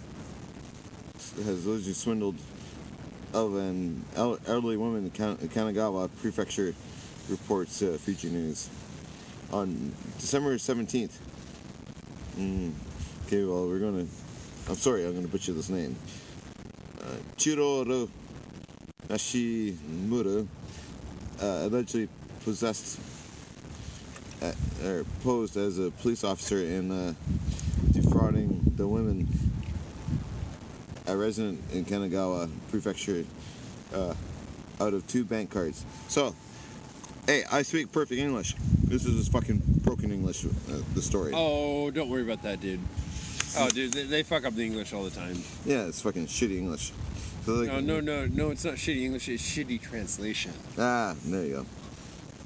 has 1.44 1.66
allegedly 1.66 1.92
swindled 1.92 2.36
of 3.34 3.56
an 3.56 4.04
elderly 4.16 4.76
woman 4.76 5.04
in 5.04 5.10
Kanagawa 5.10 6.08
Prefecture, 6.20 6.74
reports 7.28 7.82
uh, 7.82 7.98
Fuji 8.00 8.30
News. 8.30 8.70
On 9.52 9.94
December 10.18 10.56
17th. 10.56 11.12
Mm, 12.36 12.72
okay, 13.26 13.44
well, 13.44 13.66
we're 13.66 13.78
to. 14.06 14.10
I'm 14.68 14.76
sorry, 14.76 15.06
I'm 15.06 15.12
to 15.24 15.28
butcher 15.28 15.52
this 15.52 15.70
name. 15.70 15.96
Uh, 17.00 17.16
Chiroro 17.36 18.08
Nashimura 19.08 20.46
uh, 21.40 21.44
allegedly 21.44 22.08
possessed 22.44 23.00
uh, 24.42 24.52
or 24.84 25.04
posed 25.22 25.56
as 25.56 25.78
a 25.78 25.90
police 25.90 26.24
officer 26.24 26.58
in 26.58 26.90
uh, 26.90 27.14
defrauding 27.92 28.72
the 28.76 28.86
women 28.86 29.28
a 31.06 31.16
resident 31.16 31.58
in 31.72 31.84
Kanagawa 31.84 32.50
Prefecture 32.70 33.24
uh, 33.94 34.14
out 34.80 34.94
of 34.94 35.06
two 35.06 35.24
bank 35.24 35.50
cards. 35.50 35.84
So, 36.08 36.34
hey, 37.26 37.44
I 37.50 37.62
speak 37.62 37.90
perfect 37.90 38.20
English. 38.20 38.54
This 38.84 39.06
is 39.06 39.16
just 39.16 39.32
fucking 39.32 39.62
broken 39.84 40.12
English, 40.12 40.44
uh, 40.44 40.48
the 40.94 41.02
story. 41.02 41.32
Oh, 41.34 41.90
don't 41.90 42.10
worry 42.10 42.22
about 42.22 42.42
that, 42.42 42.60
dude. 42.60 42.80
Oh, 43.56 43.68
dude, 43.70 43.92
they, 43.92 44.04
they 44.04 44.22
fuck 44.22 44.44
up 44.44 44.54
the 44.54 44.64
English 44.64 44.92
all 44.92 45.02
the 45.02 45.10
time. 45.10 45.36
Yeah, 45.64 45.86
it's 45.86 46.02
fucking 46.02 46.26
shitty 46.26 46.58
English. 46.58 46.92
So, 47.46 47.54
like, 47.54 47.68
No, 47.68 47.80
no, 47.80 48.00
no, 48.00 48.26
no, 48.26 48.50
it's 48.50 48.64
not 48.64 48.74
shitty 48.74 49.02
English, 49.04 49.28
it's 49.28 49.42
shitty 49.42 49.80
translation. 49.80 50.52
Ah, 50.78 51.14
there 51.24 51.44
you 51.44 51.52
go. 51.54 51.66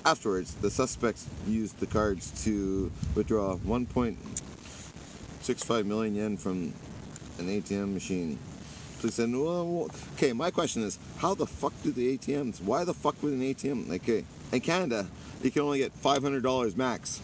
Afterwards, 0.05 0.55
the 0.55 0.69
suspects 0.69 1.29
used 1.47 1.79
the 1.79 1.87
cards 1.87 2.33
to 2.45 2.91
withdraw 3.15 3.57
1.65 3.59 5.87
million 5.87 6.17
yen 6.17 6.37
from 6.37 6.75
an 7.39 7.47
ATM 7.47 7.95
machine. 7.95 8.37
Police 8.99 9.15
said, 9.15 9.33
well, 9.33 9.89
okay, 10.15 10.33
my 10.33 10.51
question 10.51 10.83
is, 10.83 10.99
how 11.19 11.35
the 11.35 11.47
fuck 11.47 11.73
do 11.85 11.93
the 11.93 12.19
ATMs, 12.19 12.61
why 12.61 12.83
the 12.85 12.95
fuck 12.95 13.23
would 13.23 13.33
an 13.33 13.43
ATM, 13.43 13.89
okay, 13.93 14.25
in 14.51 14.61
Canada, 14.61 15.07
you 15.41 15.53
can 15.53 15.63
only 15.63 15.79
get 15.79 15.95
$500 16.03 16.77
max. 16.77 17.21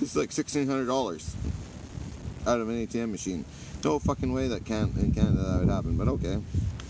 This 0.00 0.10
is 0.10 0.16
like 0.16 0.30
$1,600 0.30 1.34
out 2.46 2.60
of 2.60 2.68
an 2.68 2.86
ATM 2.86 3.12
machine. 3.12 3.44
No 3.84 4.00
fucking 4.00 4.32
way 4.32 4.48
that 4.48 4.64
can 4.64 4.92
in 4.98 5.12
Canada 5.12 5.42
that 5.42 5.60
would 5.60 5.68
happen, 5.68 5.96
but 5.96 6.08
okay. 6.08 6.40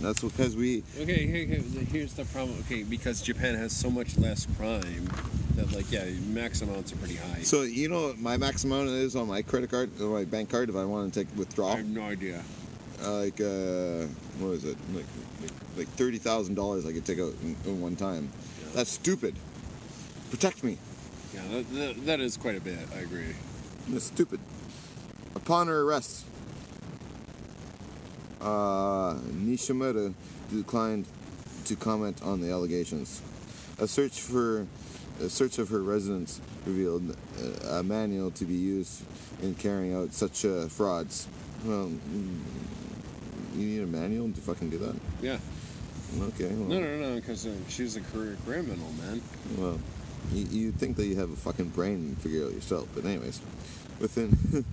That's 0.01 0.21
because 0.21 0.55
we 0.57 0.83
Okay, 1.01 1.27
here- 1.27 1.47
here- 1.47 1.85
here's 1.91 2.13
the 2.15 2.25
problem. 2.27 2.59
Okay, 2.67 2.83
because 2.83 3.23
Japan 3.23 3.55
has 3.55 3.73
so 3.75 3.91
much 3.91 4.17
less 4.19 4.47
crime 4.59 5.09
that, 5.57 5.73
like, 5.73 5.91
yeah, 5.91 6.05
max 6.29 6.61
amounts 6.61 6.93
are 6.93 6.97
pretty 6.97 7.17
high. 7.17 7.43
So 7.43 7.63
you 7.63 7.89
know 7.89 8.09
what 8.09 8.19
my 8.19 8.37
max 8.37 8.65
amount 8.65 8.91
is 8.91 9.17
on 9.17 9.27
my 9.27 9.41
credit 9.43 9.71
card, 9.71 9.91
or 10.01 10.09
my 10.11 10.25
bank 10.25 10.51
card, 10.51 10.69
if 10.69 10.77
I 10.77 10.85
want 10.85 11.13
to 11.13 11.21
take 11.25 11.35
withdraw? 11.37 11.73
I 11.73 11.77
have 11.79 11.87
no 11.87 12.03
idea. 12.03 12.43
uh, 13.03 13.13
like 13.21 13.41
uh, 13.41 14.07
what 14.39 14.53
is 14.53 14.65
it, 14.65 14.77
like 14.95 15.05
like, 15.43 15.51
like 15.77 15.89
thirty 15.97 16.19
thousand 16.19 16.55
dollars 16.55 16.87
I 16.87 16.93
could 16.93 17.05
take 17.05 17.19
out 17.19 17.35
in, 17.43 17.57
in 17.67 17.81
one 17.81 17.95
time. 17.97 18.31
That's 18.75 18.91
stupid. 18.91 19.35
Protect 20.31 20.63
me. 20.65 20.79
Yeah, 21.35 21.41
that, 21.53 21.75
that, 21.75 22.07
that 22.07 22.21
is 22.21 22.37
quite 22.37 22.57
a 22.57 22.61
bit. 22.61 22.79
I 22.95 23.01
agree. 23.01 23.35
That's 23.89 24.07
stupid. 24.07 24.41
Upon 25.35 25.67
her 25.69 25.83
arrest, 25.83 26.25
uh, 28.41 29.15
Nishimura 29.15 30.13
declined 30.53 31.07
to 31.65 31.77
comment 31.77 32.23
on 32.23 32.41
the 32.41 32.51
allegations. 32.51 33.21
A 33.79 33.87
search 33.89 34.21
for 34.21 34.67
a 35.21 35.29
search 35.29 35.59
of 35.59 35.69
her 35.71 35.81
residence 35.83 36.41
revealed 36.67 37.17
uh, 37.41 37.79
a 37.79 37.83
manual 37.83 38.31
to 38.33 38.45
be 38.45 38.55
used 38.55 39.03
in 39.43 39.55
carrying 39.55 39.95
out 39.95 40.13
such 40.13 40.45
uh, 40.45 40.69
frauds. 40.69 41.27
Well, 41.65 41.91
you 43.55 43.67
need 43.67 43.83
a 43.83 43.87
manual 43.87 44.31
to 44.33 44.41
fucking 44.41 44.71
do 44.71 44.79
that? 44.79 44.95
Yeah. 45.23 45.39
Okay. 46.21 46.49
Well, 46.49 46.69
No, 46.69 46.81
no, 46.81 46.97
no, 46.99 47.15
because 47.17 47.47
uh, 47.47 47.55
she's 47.69 47.97
a 47.97 48.01
career 48.01 48.37
criminal, 48.45 48.93
man. 49.03 49.23
Well, 49.57 49.79
you, 50.33 50.47
you'd 50.51 50.77
think 50.77 50.97
that 50.97 51.07
you 51.07 51.17
have 51.17 51.31
a 51.31 51.37
fucking 51.37 51.71
brain 51.71 51.95
and 51.95 52.19
figure 52.19 52.43
it 52.43 52.47
out 52.47 52.53
yourself. 52.53 52.89
But 52.95 53.05
anyways, 53.05 53.41
within 53.99 54.37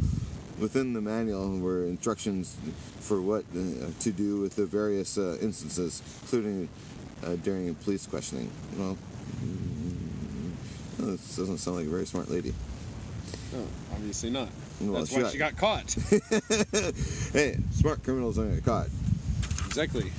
within 0.64 0.94
the 0.94 1.02
manual 1.02 1.60
were 1.60 1.84
instructions 1.84 2.56
for 3.02 3.22
what 3.22 3.44
uh, 3.54 3.92
to 4.00 4.12
do 4.14 4.40
with 4.40 4.56
the 4.56 4.66
various 4.66 5.18
uh, 5.18 5.38
instances, 5.42 6.02
including 6.22 6.70
uh, 7.26 7.36
during 7.44 7.76
police 7.76 8.08
questioning. 8.08 8.50
Well, 8.78 8.98
mm, 9.44 10.54
this 11.00 11.36
doesn't 11.36 11.58
sound 11.58 11.78
like 11.78 11.86
a 11.86 11.90
very 11.90 12.06
smart 12.06 12.32
lady. 12.32 12.54
No, 13.52 13.68
obviously 13.92 14.30
not. 14.30 14.48
Well, 14.80 15.04
That's 15.04 15.10
she 15.10 15.16
why 15.18 15.22
got- 15.24 15.32
she 15.34 15.38
got 15.38 15.58
caught. 15.58 15.94
hey, 17.34 17.58
smart 17.72 18.02
criminals 18.04 18.38
don't 18.38 18.56
get 18.56 18.64
caught. 18.64 18.88
exactly. 19.68 20.12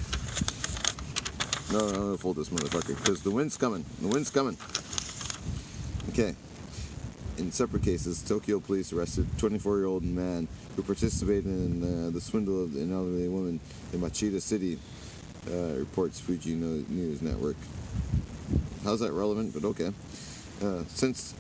No, 1.73 1.79
no, 1.79 1.87
I'm 1.87 1.95
gonna 1.95 2.19
fold 2.19 2.37
this 2.37 2.51
motherfucker 2.51 2.95
because 3.03 3.23
the 3.23 3.31
wind's 3.31 3.57
coming. 3.57 3.85
The 4.03 4.09
wind's 4.09 4.29
coming. 4.31 4.59
Okay. 6.11 6.37
In 7.37 7.51
separate 7.51 7.83
cases, 7.83 8.23
Tokyo 8.23 8.61
police 8.61 8.93
arrested 8.93 9.27
24-year-old 9.39 10.05
man 10.05 10.47
who 10.77 10.83
participated 10.83 11.47
in 11.47 11.83
uh, 11.83 12.11
the 12.11 12.21
swindle 12.21 12.63
of 12.63 12.77
an 12.77 12.93
elderly 12.93 13.29
woman 13.29 13.59
in 13.93 14.01
Machida 14.01 14.41
City, 14.41 14.79
uh, 15.51 15.75
reports 15.79 16.21
Fuji 16.21 16.55
News 16.55 17.23
Network. 17.23 17.57
How's 18.85 19.01
that 19.01 19.13
relevant? 19.13 19.53
But 19.53 19.65
okay. 19.65 19.91
Uh, 20.63 20.85
since 20.89 21.35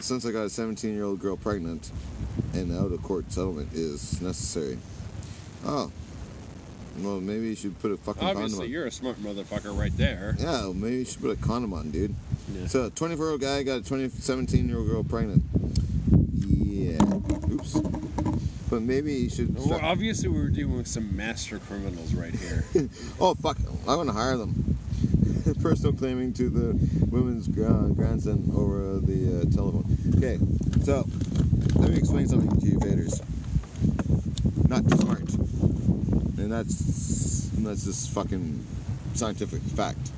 since 0.00 0.24
I 0.24 0.30
got 0.30 0.44
a 0.44 0.50
17 0.50 0.94
year 0.94 1.04
old 1.04 1.18
girl 1.18 1.36
pregnant, 1.36 1.90
an 2.52 2.76
out 2.78 2.92
of 2.92 3.02
court 3.02 3.32
settlement 3.32 3.72
is 3.72 4.20
necessary. 4.22 4.78
Oh. 5.64 5.90
Well, 6.98 7.20
maybe 7.20 7.48
you 7.48 7.54
should 7.54 7.78
put 7.80 7.92
a 7.92 7.96
fucking 7.96 8.20
condom 8.20 8.36
on. 8.36 8.42
Obviously, 8.44 8.68
you're 8.68 8.86
a 8.86 8.90
smart 8.90 9.16
motherfucker 9.22 9.76
right 9.76 9.96
there. 9.96 10.36
Yeah, 10.38 10.62
well, 10.62 10.74
maybe 10.74 10.98
you 10.98 11.04
should 11.04 11.22
put 11.22 11.30
a 11.30 11.36
condom 11.36 11.72
on, 11.72 11.90
dude. 11.90 12.14
Yeah. 12.52 12.66
So, 12.66 12.84
a 12.86 12.90
24 12.90 13.24
year 13.24 13.32
old 13.32 13.40
guy 13.40 13.62
got 13.62 13.80
a 13.80 13.84
20, 13.84 14.08
17 14.08 14.68
year 14.68 14.78
old 14.78 14.88
girl 14.88 15.04
pregnant. 15.04 15.42
Yeah. 16.50 17.02
Oops. 17.50 17.80
But 18.70 18.82
maybe 18.82 19.14
you 19.14 19.30
should. 19.30 19.54
Well, 19.54 19.66
Start... 19.66 19.82
obviously, 19.82 20.28
we 20.28 20.38
were 20.38 20.48
dealing 20.48 20.76
with 20.76 20.86
some 20.86 21.16
master 21.16 21.58
criminals 21.58 22.14
right 22.14 22.34
here. 22.34 22.64
Oh, 23.20 23.34
fuck. 23.34 23.58
I 23.86 23.96
want 23.96 24.08
to 24.08 24.14
hire 24.14 24.36
them. 24.36 24.78
Personal 25.62 25.92
claiming 25.92 26.32
to 26.34 26.48
the 26.48 27.06
woman's 27.06 27.48
grandson 27.48 28.50
over 28.54 28.98
the 29.00 29.40
uh, 29.40 29.54
telephone. 29.54 29.98
Okay, 30.16 30.38
so 30.84 31.06
let 31.74 31.90
me 31.90 31.96
explain 31.96 32.28
something 32.28 32.60
to 32.60 32.66
you, 32.66 32.78
Vaders. 32.78 33.20
Not 34.68 34.88
smart. 35.00 35.24
And 36.50 36.58
that's 36.58 37.48
that's 37.58 37.84
just 37.84 38.10
fucking 38.10 38.66
scientific 39.14 39.62
fact. 39.62 40.10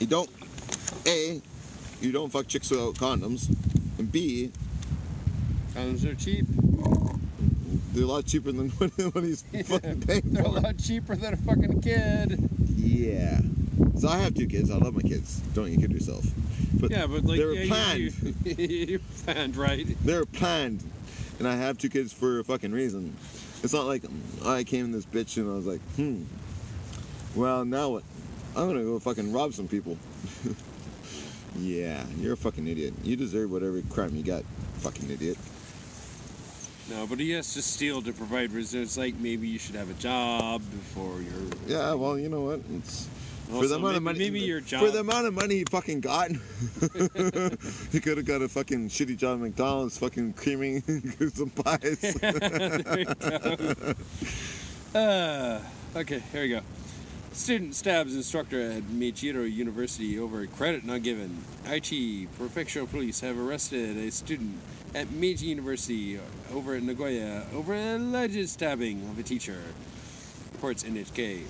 You 0.00 0.08
don't 0.08 0.28
A, 1.06 1.40
you 2.00 2.10
don't 2.10 2.30
fuck 2.30 2.48
chicks 2.48 2.68
without 2.68 2.94
condoms. 2.94 3.48
And 3.96 4.10
B, 4.10 4.50
Condoms 5.72 6.04
are 6.04 6.16
cheap. 6.16 6.46
they're 7.92 8.02
a 8.02 8.06
lot 8.06 8.26
cheaper 8.26 8.50
than 8.50 8.70
what, 8.78 8.90
what 9.14 9.22
he's 9.22 9.42
fucking 9.42 10.00
paying 10.00 10.22
They're 10.24 10.42
a 10.42 10.48
lot 10.48 10.78
cheaper 10.78 11.14
than 11.14 11.34
a 11.34 11.36
fucking 11.36 11.80
kid. 11.80 12.50
Yeah. 12.74 13.40
So 14.00 14.08
I 14.08 14.18
have 14.18 14.34
two 14.34 14.48
kids. 14.48 14.68
I 14.68 14.78
love 14.78 14.96
my 14.96 15.02
kids. 15.02 15.38
Don't 15.54 15.70
you 15.70 15.78
kid 15.78 15.92
yourself. 15.92 16.24
But 16.74 16.90
Yeah, 16.90 17.06
but 17.06 17.24
like, 17.24 17.38
they're 17.38 17.52
yeah, 17.52 17.68
planned. 17.68 18.00
You, 18.00 18.34
you, 18.44 18.66
you 18.66 18.98
planned, 19.24 19.56
right? 19.56 19.86
They're 20.04 20.26
planned, 20.26 20.82
and 21.38 21.46
I 21.46 21.54
have 21.54 21.78
two 21.78 21.88
kids 21.88 22.12
for 22.12 22.40
a 22.40 22.44
fucking 22.44 22.72
reason. 22.72 23.16
It's 23.62 23.72
not 23.72 23.86
like 23.86 24.04
I 24.44 24.64
came 24.64 24.86
in 24.86 24.92
this 24.92 25.04
bitch 25.04 25.36
and 25.36 25.50
I 25.50 25.54
was 25.54 25.66
like, 25.66 25.80
hmm. 25.96 26.22
Well, 27.34 27.64
now 27.64 27.90
what? 27.90 28.04
I'm 28.56 28.66
gonna 28.66 28.82
go 28.82 28.98
fucking 28.98 29.32
rob 29.32 29.54
some 29.54 29.68
people. 29.68 29.96
yeah, 31.58 32.04
you're 32.18 32.32
a 32.32 32.36
fucking 32.36 32.66
idiot. 32.66 32.94
You 33.04 33.16
deserve 33.16 33.50
whatever 33.50 33.80
crime 33.82 34.16
you 34.16 34.22
got, 34.22 34.44
fucking 34.78 35.10
idiot. 35.10 35.38
No, 36.88 37.06
but 37.06 37.20
he 37.20 37.30
has 37.30 37.54
to 37.54 37.62
steal 37.62 38.02
to 38.02 38.12
provide 38.12 38.50
reserves. 38.52 38.98
Like 38.98 39.14
maybe 39.16 39.46
you 39.46 39.60
should 39.60 39.76
have 39.76 39.90
a 39.90 39.94
job 39.94 40.62
before 40.72 41.20
you're. 41.20 41.50
Yeah, 41.68 41.94
well, 41.94 42.18
you 42.18 42.28
know 42.28 42.40
what? 42.40 42.60
It's 42.74 43.08
for 43.50 43.66
the 43.66 43.74
amount 43.76 43.96
of 43.96 44.02
money. 44.02 44.18
maybe 44.18 44.40
your 44.40 44.60
For 44.60 44.90
the 44.90 45.00
amount 45.00 45.26
of 45.26 45.34
money 45.34 45.56
he 45.56 45.64
fucking 45.64 46.00
got, 46.00 46.30
he 47.92 48.00
could 48.00 48.16
have 48.16 48.24
got 48.24 48.42
a 48.42 48.48
fucking 48.48 48.88
shitty 48.88 49.16
job 49.16 49.38
at 49.38 49.40
McDonald's, 49.40 49.98
fucking 49.98 50.34
creaming 50.34 50.82
some 51.34 51.50
pies. 51.50 52.16
Uh, 54.92 55.60
okay, 55.94 56.20
here 56.32 56.42
we 56.42 56.48
go. 56.48 56.60
Student 57.32 57.76
stabs 57.76 58.16
instructor 58.16 58.60
at 58.72 58.82
Meichiro 58.82 59.48
University 59.48 60.18
over 60.18 60.44
credit 60.48 60.84
not 60.84 61.04
given. 61.04 61.44
Aichi 61.62 62.26
Prefectural 62.36 62.90
Police 62.90 63.20
have 63.20 63.38
arrested 63.38 63.96
a 63.96 64.10
student 64.10 64.56
at 64.92 65.12
Meiji 65.12 65.46
University 65.46 66.18
over 66.52 66.74
at 66.74 66.82
Nagoya 66.82 67.46
over 67.54 67.72
an 67.72 68.08
alleged 68.08 68.48
stabbing 68.48 69.02
of 69.02 69.18
a 69.18 69.22
teacher. 69.22 69.62
Reports 70.54 70.82
NHK. 70.82 71.42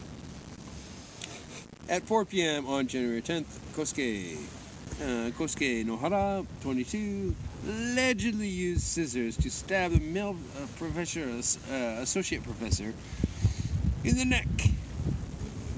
At 1.91 2.05
4 2.05 2.25
p.m. 2.25 2.69
on 2.69 2.87
January 2.87 3.21
10th, 3.21 3.47
Kosuke, 3.75 4.37
uh, 5.03 5.31
Kosuke 5.33 5.85
Nohara, 5.85 6.47
22, 6.63 7.35
allegedly 7.67 8.47
used 8.47 8.83
scissors 8.83 9.37
to 9.39 9.51
stab 9.51 9.93
a 9.93 9.99
male 9.99 10.37
uh, 10.57 10.67
professor, 10.79 11.25
uh, 11.29 12.01
associate 12.01 12.45
professor, 12.45 12.95
in 14.05 14.17
the 14.17 14.25
neck 14.25 14.47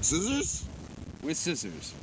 Scissors? 0.01 0.65
with 1.23 1.35
scissors. 1.35 1.95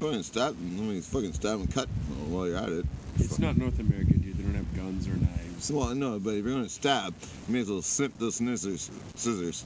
And 0.00 0.24
stab 0.24 0.56
him. 0.56 0.78
Let 0.78 0.94
me 0.94 1.00
fucking 1.00 1.32
stab 1.32 1.58
and 1.60 1.72
cut 1.72 1.88
while 2.28 2.46
you're 2.46 2.56
at 2.56 2.68
it. 2.68 2.86
It's 3.18 3.40
not 3.40 3.56
North 3.56 3.78
America, 3.80 4.14
dude. 4.14 4.36
They 4.36 4.42
don't 4.42 4.54
have 4.54 4.76
guns 4.76 5.06
or 5.06 5.12
knives. 5.14 5.70
Well, 5.70 5.94
no, 5.94 6.18
but 6.18 6.30
if 6.34 6.44
you're 6.44 6.54
gonna 6.54 6.68
stab, 6.68 7.14
you 7.46 7.54
may 7.54 7.60
as 7.60 7.70
well 7.70 7.82
snip 7.82 8.16
those 8.18 8.36
scissors. 8.36 8.90
Scissors. 9.14 9.64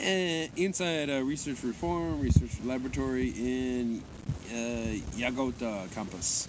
Uh, 0.00 0.48
inside 0.56 1.08
a 1.08 1.22
research 1.22 1.62
reform 1.62 2.20
research 2.20 2.50
laboratory 2.64 3.28
in 3.28 4.02
uh, 4.50 4.54
Yagota 5.16 5.90
campus. 5.94 6.48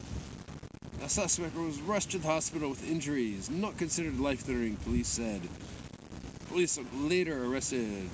A 1.04 1.08
suspect 1.08 1.56
was 1.56 1.80
rushed 1.82 2.10
to 2.12 2.18
the 2.18 2.28
hospital 2.28 2.72
with 2.72 2.90
injuries 2.90 3.52
not 3.52 3.78
considered 3.78 4.20
life-threatening, 4.20 4.78
police 4.78 5.08
said. 5.08 5.42
Police 6.50 6.80
later 6.96 7.46
arrested 7.46 8.10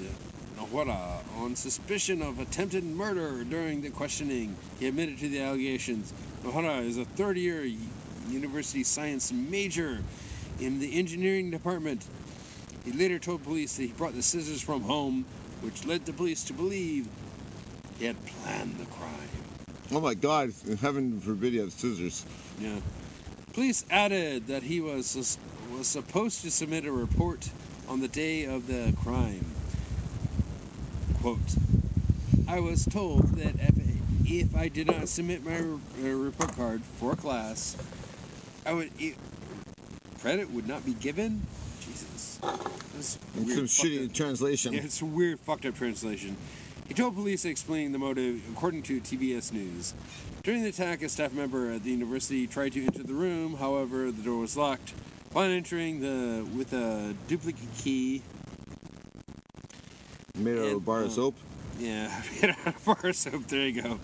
Nohara 0.58 1.20
on 1.38 1.56
suspicion 1.56 2.22
of 2.22 2.40
attempted 2.40 2.84
murder 2.84 3.46
during 3.46 3.82
the 3.82 3.90
questioning. 3.90 4.54
He 4.80 4.88
admitted 4.88 5.18
to 5.20 5.30
the 5.30 5.40
allegations. 5.40 6.12
Nohara 6.44 6.84
is 6.86 6.98
a 6.98 7.06
third-year 7.06 7.64
university 8.30 8.84
science 8.84 9.32
major 9.32 10.00
in 10.60 10.80
the 10.80 11.00
engineering 11.00 11.52
department 11.52 12.06
he 12.84 12.92
later 12.92 13.20
told 13.20 13.44
police 13.44 13.78
that 13.78 13.84
he 13.84 13.90
brought 13.90 14.14
the 14.14 14.24
scissors 14.24 14.62
from 14.62 14.82
home, 14.82 15.26
which 15.62 15.86
led 15.86 16.06
the 16.06 16.14
police 16.14 16.44
to 16.46 16.54
believe 16.54 17.08
he 18.00 18.06
had 18.06 18.18
planned 18.26 18.78
the 18.78 18.86
crime. 18.86 19.30
Oh 19.92 20.00
my 20.00 20.14
God! 20.14 20.54
Heaven 20.80 21.20
forbid 21.20 21.54
you 21.54 21.62
have 21.62 21.72
scissors. 21.72 22.26
Yeah. 22.60 22.80
Police 23.54 23.86
added 23.92 24.48
that 24.48 24.64
he 24.64 24.80
was 24.82 25.38
was 25.72 25.88
supposed 25.88 26.42
to 26.42 26.52
submit 26.52 26.86
a 26.86 26.92
report 26.92 27.50
on 27.88 28.00
the 28.00 28.08
day 28.08 28.46
of 28.46 28.68
the 28.68 28.94
crime. 29.04 29.46
Quote: 31.22 31.40
I 32.48 32.60
was 32.60 32.86
told 32.86 33.36
that 33.36 33.56
if, 33.60 33.76
if 34.26 34.56
I 34.56 34.68
did 34.68 34.88
not 34.88 35.08
submit 35.08 35.44
my 35.44 35.58
report 36.02 36.56
card 36.56 36.82
for 36.84 37.16
class, 37.16 37.78
I 38.66 38.74
would 38.74 38.92
it, 38.98 39.16
credit 40.20 40.52
would 40.52 40.68
not 40.68 40.86
be 40.86 40.94
given. 40.94 41.46
Some 42.42 43.66
shitty 43.66 44.06
up- 44.08 44.14
translation. 44.14 44.74
yeah, 44.74 44.82
it's 44.82 45.02
a 45.02 45.06
weird, 45.06 45.40
fucked 45.40 45.66
up 45.66 45.76
translation. 45.76 46.36
He 46.88 46.94
told 46.94 47.16
police 47.16 47.46
explaining 47.46 47.94
the 47.94 48.00
motive, 48.00 48.42
according 48.52 48.84
to 48.84 49.00
TBS 49.00 49.54
News. 49.54 49.94
During 50.44 50.62
the 50.64 50.70
attack, 50.70 51.02
a 51.02 51.10
staff 51.10 51.32
member 51.34 51.72
at 51.72 51.84
the 51.84 51.92
university 51.92 52.48
tried 52.48 52.74
to 52.74 52.84
enter 52.84 53.04
the 53.04 53.14
room. 53.14 53.56
However, 53.56 54.12
the 54.12 54.22
door 54.22 54.40
was 54.40 54.58
locked. 54.58 54.94
Upon 55.30 55.52
entering 55.52 56.02
the 56.02 56.46
with 56.56 56.74
a 56.74 57.16
duplicate 57.30 57.70
key, 57.78 58.22
Made 60.36 60.58
out 60.58 60.66
of 60.66 60.74
a 60.74 60.80
bar 60.80 61.04
of 61.04 61.12
soap. 61.12 61.36
yeah, 61.80 62.22
made 62.42 62.56
bar 62.86 62.98
of 63.04 63.16
soap. 63.16 63.48
There 63.48 63.68
you 63.68 63.82
go. 63.82 64.00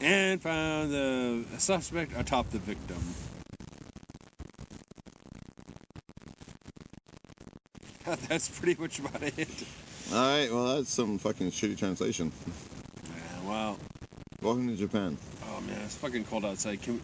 And 0.00 0.40
found 0.42 0.92
the 0.92 1.44
suspect 1.58 2.12
atop 2.16 2.50
the 2.50 2.58
victim. 2.58 2.98
That's 8.28 8.48
pretty 8.48 8.80
much 8.80 8.98
about 8.98 9.22
it. 9.22 9.48
All 10.12 10.18
right. 10.18 10.48
Well, 10.52 10.76
that's 10.76 10.90
some 10.90 11.18
fucking 11.18 11.50
shitty 11.50 11.76
translation. 11.76 12.30
Yeah, 13.04 13.48
well, 13.48 13.78
Welcome 14.42 14.68
to 14.68 14.76
Japan. 14.76 15.16
oh 15.48 15.60
man, 15.62 15.80
it's 15.84 15.96
fucking 15.96 16.24
cold 16.24 16.44
outside. 16.44 16.80
Can 16.82 16.94
we, 16.94 17.00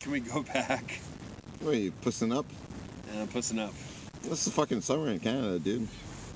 can 0.00 0.12
we 0.12 0.20
go 0.20 0.42
back? 0.42 0.98
What 1.60 1.74
are 1.74 1.78
you 1.78 1.90
pussing 1.90 2.32
up? 2.32 2.46
And 3.10 3.20
I'm 3.20 3.28
pussing 3.28 3.58
up. 3.58 3.74
This 4.22 4.46
is 4.46 4.52
fucking 4.54 4.80
summer 4.80 5.08
in 5.08 5.20
Canada, 5.20 5.58
dude. 5.58 5.88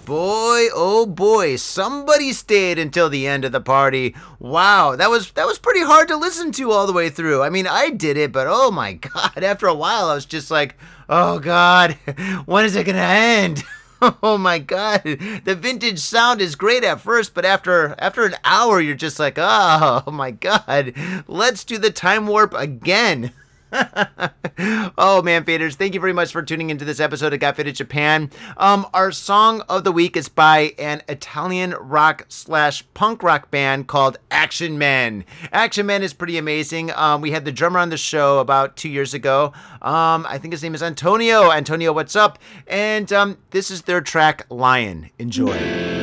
Boy, 0.04 0.66
oh 0.74 1.06
boy, 1.06 1.56
somebody 1.56 2.32
stayed 2.32 2.78
until 2.78 3.08
the 3.08 3.26
end 3.26 3.44
of 3.44 3.52
the 3.52 3.60
party. 3.60 4.14
Wow, 4.38 4.96
that 4.96 5.08
was 5.08 5.30
that 5.32 5.46
was 5.46 5.58
pretty 5.58 5.82
hard 5.82 6.08
to 6.08 6.16
listen 6.16 6.52
to 6.52 6.72
all 6.72 6.86
the 6.86 6.92
way 6.92 7.08
through. 7.10 7.42
I 7.42 7.48
mean, 7.48 7.66
I 7.66 7.90
did 7.90 8.16
it, 8.18 8.32
but 8.32 8.46
oh 8.50 8.70
my 8.70 8.92
god, 9.14 9.42
after 9.42 9.66
a 9.66 9.74
while 9.74 10.08
I 10.08 10.14
was 10.14 10.26
just 10.26 10.50
like, 10.50 10.76
"Oh 11.08 11.38
god, 11.38 11.92
when 12.44 12.64
is 12.66 12.76
it 12.76 12.84
going 12.84 12.96
to 12.96 13.02
end?" 13.02 13.62
Oh 14.22 14.38
my 14.38 14.58
god. 14.58 15.02
The 15.44 15.54
vintage 15.58 15.98
sound 15.98 16.40
is 16.40 16.54
great 16.54 16.84
at 16.84 17.00
first, 17.00 17.34
but 17.34 17.44
after 17.44 17.94
after 17.98 18.24
an 18.24 18.34
hour 18.44 18.80
you're 18.80 18.94
just 18.94 19.18
like, 19.18 19.38
ah, 19.38 20.02
"Oh 20.06 20.10
my 20.10 20.30
god. 20.30 20.94
Let's 21.26 21.64
do 21.64 21.78
the 21.78 21.90
time 21.90 22.26
warp 22.26 22.54
again." 22.54 23.32
oh 24.98 25.22
man, 25.22 25.44
faders! 25.44 25.74
Thank 25.74 25.94
you 25.94 26.00
very 26.00 26.12
much 26.12 26.32
for 26.32 26.42
tuning 26.42 26.70
into 26.70 26.84
this 26.84 26.98
episode 26.98 27.32
of 27.32 27.40
Got 27.40 27.56
Faded 27.56 27.76
Japan. 27.76 28.30
Um, 28.56 28.86
our 28.92 29.12
song 29.12 29.62
of 29.68 29.84
the 29.84 29.92
week 29.92 30.16
is 30.16 30.28
by 30.28 30.74
an 30.78 31.02
Italian 31.08 31.72
rock 31.72 32.26
slash 32.28 32.84
punk 32.94 33.22
rock 33.22 33.50
band 33.50 33.86
called 33.86 34.18
Action 34.30 34.76
Men. 34.78 35.24
Action 35.52 35.86
Men 35.86 36.02
is 36.02 36.12
pretty 36.12 36.36
amazing. 36.36 36.90
Um, 36.92 37.20
we 37.20 37.30
had 37.30 37.44
the 37.44 37.52
drummer 37.52 37.78
on 37.78 37.90
the 37.90 37.96
show 37.96 38.40
about 38.40 38.76
two 38.76 38.88
years 38.88 39.14
ago. 39.14 39.52
Um, 39.82 40.26
I 40.28 40.38
think 40.38 40.52
his 40.52 40.62
name 40.62 40.74
is 40.74 40.82
Antonio. 40.82 41.50
Antonio, 41.50 41.92
what's 41.92 42.16
up? 42.16 42.38
And 42.66 43.12
um, 43.12 43.38
this 43.50 43.70
is 43.70 43.82
their 43.82 44.00
track 44.00 44.46
Lion. 44.50 45.10
Enjoy. 45.18 45.99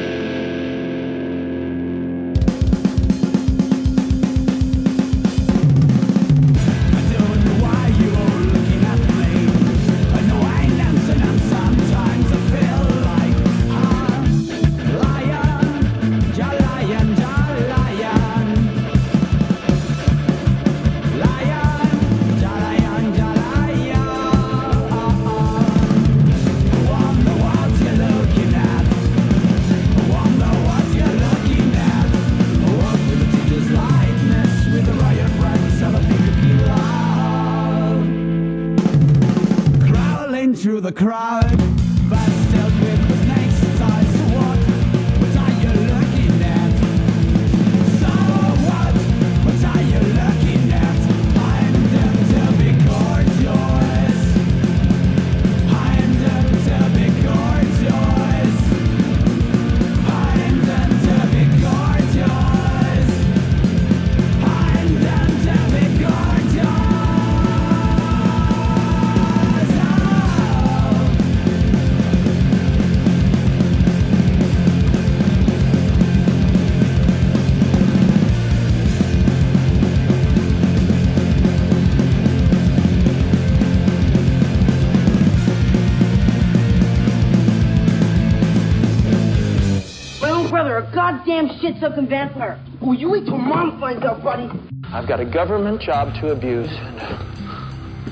Shit-sucking. 92.10 92.80
Will 92.80 92.96
you 92.96 93.10
wait 93.12 93.26
till 93.26 93.38
mom 93.38 93.80
finds 93.80 94.04
out, 94.04 94.24
buddy? 94.24 94.50
I've 94.92 95.08
got 95.08 95.20
a 95.20 95.26
government 95.26 95.82
job 95.82 96.14
to 96.22 96.32
abuse 96.32 96.70
and 96.72 96.98
a 97.00 97.20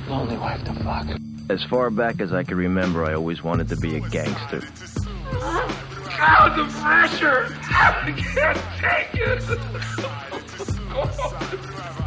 lonely 0.09 0.37
wife 0.37 0.63
to 0.65 0.73
fuck. 0.83 1.07
As 1.49 1.63
far 1.65 1.89
back 1.89 2.19
as 2.19 2.33
I 2.33 2.43
can 2.43 2.57
remember, 2.57 3.05
I 3.05 3.13
always 3.13 3.43
wanted 3.43 3.69
to 3.69 3.77
be 3.77 3.95
a 3.95 3.99
gangster. 3.99 4.61
God, 5.31 6.55
the 6.57 6.65
pressure! 6.81 7.55
I 7.61 8.11
can't 8.17 8.57
take 8.79 9.13
it! 9.21 9.43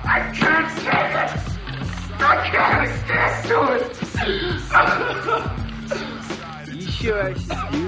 I 0.04 0.32
can't 0.34 0.70
take 0.78 1.14
it! 1.14 1.30
I 2.20 2.36
can't 2.50 2.90
stand 3.04 3.46
to 3.48 3.58
it! 3.74 3.84
You 6.74 6.86
sure 6.90 7.22
I 7.22 7.34
should 7.34 7.70
do 7.72 7.87